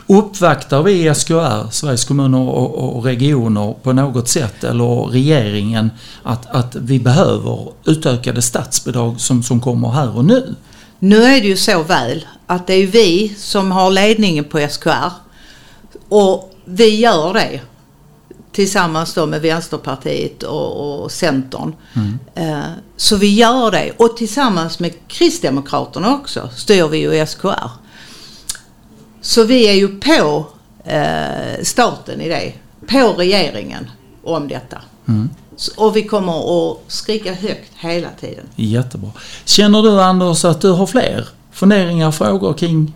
Uppvaktar 0.08 0.84
vi 0.84 1.16
SKR, 1.16 1.72
Sveriges 1.72 2.06
kommuner 2.06 2.40
och, 2.40 2.98
och, 2.98 3.04
regioner 3.06 3.76
på 3.84 3.94
något 3.94 4.30
sätt 4.30 4.64
eller 4.64 5.12
regeringen 5.12 5.92
att, 6.24 6.46
att 6.46 6.76
vi 6.76 7.00
behöver 7.00 7.72
utökade 7.86 8.42
statsbidrag 8.42 9.20
som, 9.20 9.44
som 9.44 9.62
kommer 9.62 9.90
här 9.90 10.18
och 10.18 10.26
nu? 10.26 10.56
Nu 11.00 11.24
är 11.24 11.42
det 11.42 11.48
ju 11.48 11.58
så 11.58 11.84
väl 11.84 12.28
att 12.48 12.68
det 12.68 12.74
är 12.74 12.88
vi 12.88 13.36
som 13.38 13.72
har 13.72 13.92
ledningen 13.92 14.44
på 14.44 14.68
SKR 14.70 15.12
och 16.10 16.54
vi 16.66 16.96
gör 16.96 17.34
det 17.34 17.62
tillsammans 18.52 19.14
då 19.14 19.26
med 19.26 19.42
Vänsterpartiet 19.42 20.44
och, 20.44 21.04
och 21.04 21.12
Centern. 21.12 21.76
Mm. 21.94 22.20
Eh, 22.36 22.66
så 22.98 23.16
vi 23.16 23.34
gör 23.34 23.72
det 23.72 23.92
och 23.98 24.18
tillsammans 24.18 24.80
med 24.80 24.94
Kristdemokraterna 25.08 26.16
också 26.16 26.50
styr 26.56 26.88
vi 26.88 26.98
ju 26.98 27.26
SKR. 27.26 27.70
Så 29.28 29.44
vi 29.44 29.68
är 29.68 29.74
ju 29.74 29.88
på 30.00 30.46
eh, 30.84 31.64
staten 31.64 32.22
i 32.22 32.30
det, 32.30 32.54
på 32.88 33.14
regeringen 33.18 33.92
om 34.24 34.48
detta. 34.48 34.78
Mm. 35.08 35.30
Och 35.76 35.96
vi 35.96 36.04
kommer 36.04 36.70
att 36.72 36.78
skrika 36.88 37.34
högt 37.34 37.72
hela 37.76 38.08
tiden. 38.20 38.46
Jättebra. 38.56 39.12
Känner 39.46 39.82
du 39.82 40.02
Anders 40.02 40.46
att 40.46 40.62
du 40.62 40.72
har 40.72 40.88
fler 40.88 41.28
funderingar, 41.52 42.12
frågor 42.12 42.54
kring 42.54 42.94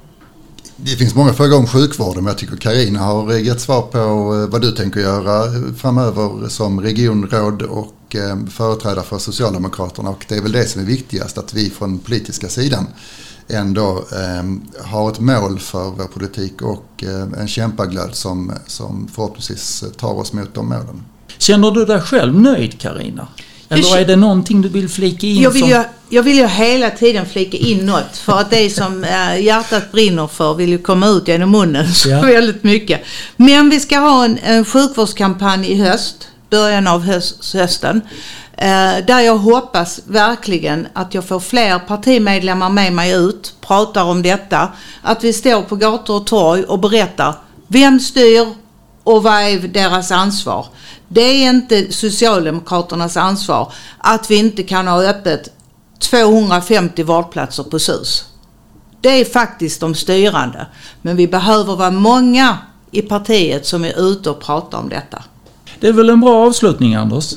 det 0.75 0.91
finns 0.91 1.15
många 1.15 1.33
frågor 1.33 1.57
om 1.57 1.67
sjukvården 1.67 2.23
men 2.23 2.31
jag 2.31 2.37
tycker 2.37 2.57
Karina 2.57 2.99
har 2.99 3.33
gett 3.33 3.61
svar 3.61 3.81
på 3.81 3.97
eh, 3.97 4.51
vad 4.51 4.61
du 4.61 4.71
tänker 4.71 4.99
göra 4.99 5.43
framöver 5.77 6.49
som 6.49 6.81
regionråd 6.81 7.61
och 7.61 8.15
eh, 8.15 8.45
företrädare 8.51 9.05
för 9.05 9.17
Socialdemokraterna. 9.17 10.09
Och 10.09 10.25
det 10.27 10.35
är 10.35 10.41
väl 10.41 10.51
det 10.51 10.65
som 10.65 10.81
är 10.81 10.85
viktigast, 10.85 11.37
att 11.37 11.53
vi 11.53 11.69
från 11.69 11.99
politiska 11.99 12.49
sidan 12.49 12.87
ändå 13.51 14.05
eh, 14.11 14.83
har 14.85 15.11
ett 15.11 15.19
mål 15.19 15.59
för 15.59 15.83
vår 15.83 16.07
politik 16.07 16.61
och 16.61 17.03
en 17.37 17.47
kämpaglöd 17.47 18.15
som, 18.15 18.53
som 18.67 19.07
förhoppningsvis 19.15 19.83
tar 19.97 20.13
oss 20.13 20.33
mot 20.33 20.53
de 20.53 20.69
målen. 20.69 21.03
Känner 21.37 21.71
du 21.71 21.85
dig 21.85 22.01
själv 22.01 22.41
nöjd 22.41 22.79
Karina? 22.79 23.27
Eller 23.71 23.97
är 23.97 24.05
det 24.05 24.15
någonting 24.15 24.61
du 24.61 24.69
vill 24.69 24.89
flika 24.89 25.27
in? 25.27 25.41
Jag 25.41 25.51
vill, 25.51 25.61
som... 25.61 25.69
ju, 25.69 25.83
jag 26.09 26.23
vill 26.23 26.37
ju 26.37 26.47
hela 26.47 26.89
tiden 26.89 27.25
flika 27.25 27.57
in 27.57 27.85
något. 27.85 28.17
För 28.17 28.39
att 28.39 28.49
det 28.49 28.69
som 28.69 29.03
äh, 29.03 29.41
hjärtat 29.43 29.91
brinner 29.91 30.27
för 30.27 30.53
vill 30.53 30.69
ju 30.69 30.77
komma 30.77 31.07
ut 31.07 31.27
genom 31.27 31.51
munnen 31.51 31.85
ja. 32.05 32.21
väldigt 32.21 32.63
mycket. 32.63 33.01
Men 33.35 33.69
vi 33.69 33.79
ska 33.79 33.97
ha 33.97 34.25
en, 34.25 34.37
en 34.43 34.65
sjukvårdskampanj 34.65 35.71
i 35.71 35.75
höst. 35.75 36.27
Början 36.49 36.87
av 36.87 37.01
höst, 37.01 37.53
hösten. 37.53 38.01
Eh, 38.61 39.05
där 39.05 39.19
jag 39.19 39.37
hoppas 39.37 40.01
verkligen 40.05 40.87
att 40.93 41.13
jag 41.13 41.25
får 41.25 41.39
fler 41.39 41.79
partimedlemmar 41.79 42.69
med 42.69 42.93
mig 42.93 43.11
ut, 43.11 43.53
pratar 43.61 44.03
om 44.03 44.21
detta. 44.21 44.69
Att 45.01 45.23
vi 45.23 45.33
står 45.33 45.61
på 45.61 45.75
gator 45.75 46.15
och 46.15 46.27
torg 46.27 46.63
och 46.63 46.79
berättar 46.79 47.35
vem 47.67 47.99
styr 47.99 48.47
och 49.03 49.23
vad 49.23 49.33
är 49.33 49.59
deras 49.59 50.11
ansvar. 50.11 50.65
Det 51.07 51.21
är 51.21 51.49
inte 51.49 51.91
Socialdemokraternas 51.91 53.17
ansvar 53.17 53.73
att 53.97 54.31
vi 54.31 54.35
inte 54.35 54.63
kan 54.63 54.87
ha 54.87 55.03
öppet 55.03 55.49
250 55.99 57.03
vårdplatser 57.03 57.63
på 57.63 57.79
SUS. 57.79 58.25
Det 59.01 59.09
är 59.09 59.25
faktiskt 59.25 59.79
de 59.79 59.95
styrande. 59.95 60.67
Men 61.01 61.15
vi 61.15 61.27
behöver 61.27 61.75
vara 61.75 61.91
många 61.91 62.57
i 62.91 63.01
partiet 63.01 63.65
som 63.65 63.85
är 63.85 63.99
ute 64.11 64.29
och 64.29 64.41
pratar 64.41 64.77
om 64.77 64.89
detta. 64.89 65.23
Det 65.79 65.87
är 65.87 65.93
väl 65.93 66.09
en 66.09 66.21
bra 66.21 66.47
avslutning 66.47 66.95
Anders? 66.95 67.35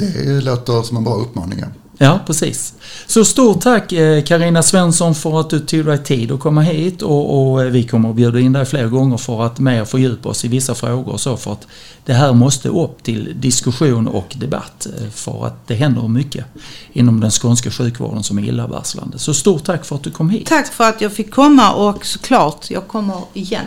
Det 0.00 0.40
låter 0.40 0.82
som 0.82 0.96
en 0.96 1.04
bra 1.04 1.14
uppmaning. 1.14 1.64
Ja, 2.02 2.20
precis. 2.26 2.74
Så 3.06 3.24
stort 3.24 3.60
tack 3.60 3.88
Karina 4.26 4.58
eh, 4.58 4.62
Svensson 4.62 5.14
för 5.14 5.40
att 5.40 5.50
du 5.50 5.60
tog 5.60 5.84
dig 5.84 5.98
tid 6.04 6.32
att 6.32 6.40
komma 6.40 6.60
hit 6.60 7.02
och, 7.02 7.52
och, 7.52 7.62
eh, 7.62 7.70
vi 7.70 7.86
kommer 7.86 8.10
att 8.10 8.16
bjuda 8.16 8.40
in 8.40 8.52
dig 8.52 8.64
fler 8.64 8.86
gånger 8.86 9.16
för 9.16 9.46
att 9.46 9.58
mer 9.58 9.84
fördjupa 9.84 10.28
oss 10.28 10.44
i 10.44 10.48
vissa 10.48 10.74
frågor 10.74 11.12
och 11.12 11.20
så 11.20 11.36
för 11.36 11.52
att 11.52 11.66
det 12.04 12.12
här 12.12 12.32
måste 12.32 12.68
upp 12.68 13.02
till 13.02 13.40
diskussion 13.40 14.08
och 14.08 14.34
debatt 14.38 14.86
eh, 14.86 15.10
för 15.10 15.46
att 15.46 15.66
det 15.66 15.74
händer 15.74 16.08
mycket 16.08 16.44
inom 16.92 17.20
den 17.20 17.30
skånska 17.30 17.70
sjukvården 17.70 18.22
som 18.22 18.38
är 18.38 18.42
illavarslande. 18.42 19.18
Så 19.18 19.34
stort 19.34 19.64
tack 19.64 19.84
för 19.84 19.96
att 19.96 20.02
du 20.02 20.10
kom 20.10 20.30
hit. 20.30 20.46
Tack 20.46 20.72
för 20.72 20.84
att 20.88 21.00
jag 21.00 21.12
fick 21.12 21.30
komma 21.30 21.72
och 21.72 22.06
såklart, 22.06 22.70
jag 22.70 22.88
kommer 22.88 23.18
igen. 23.32 23.66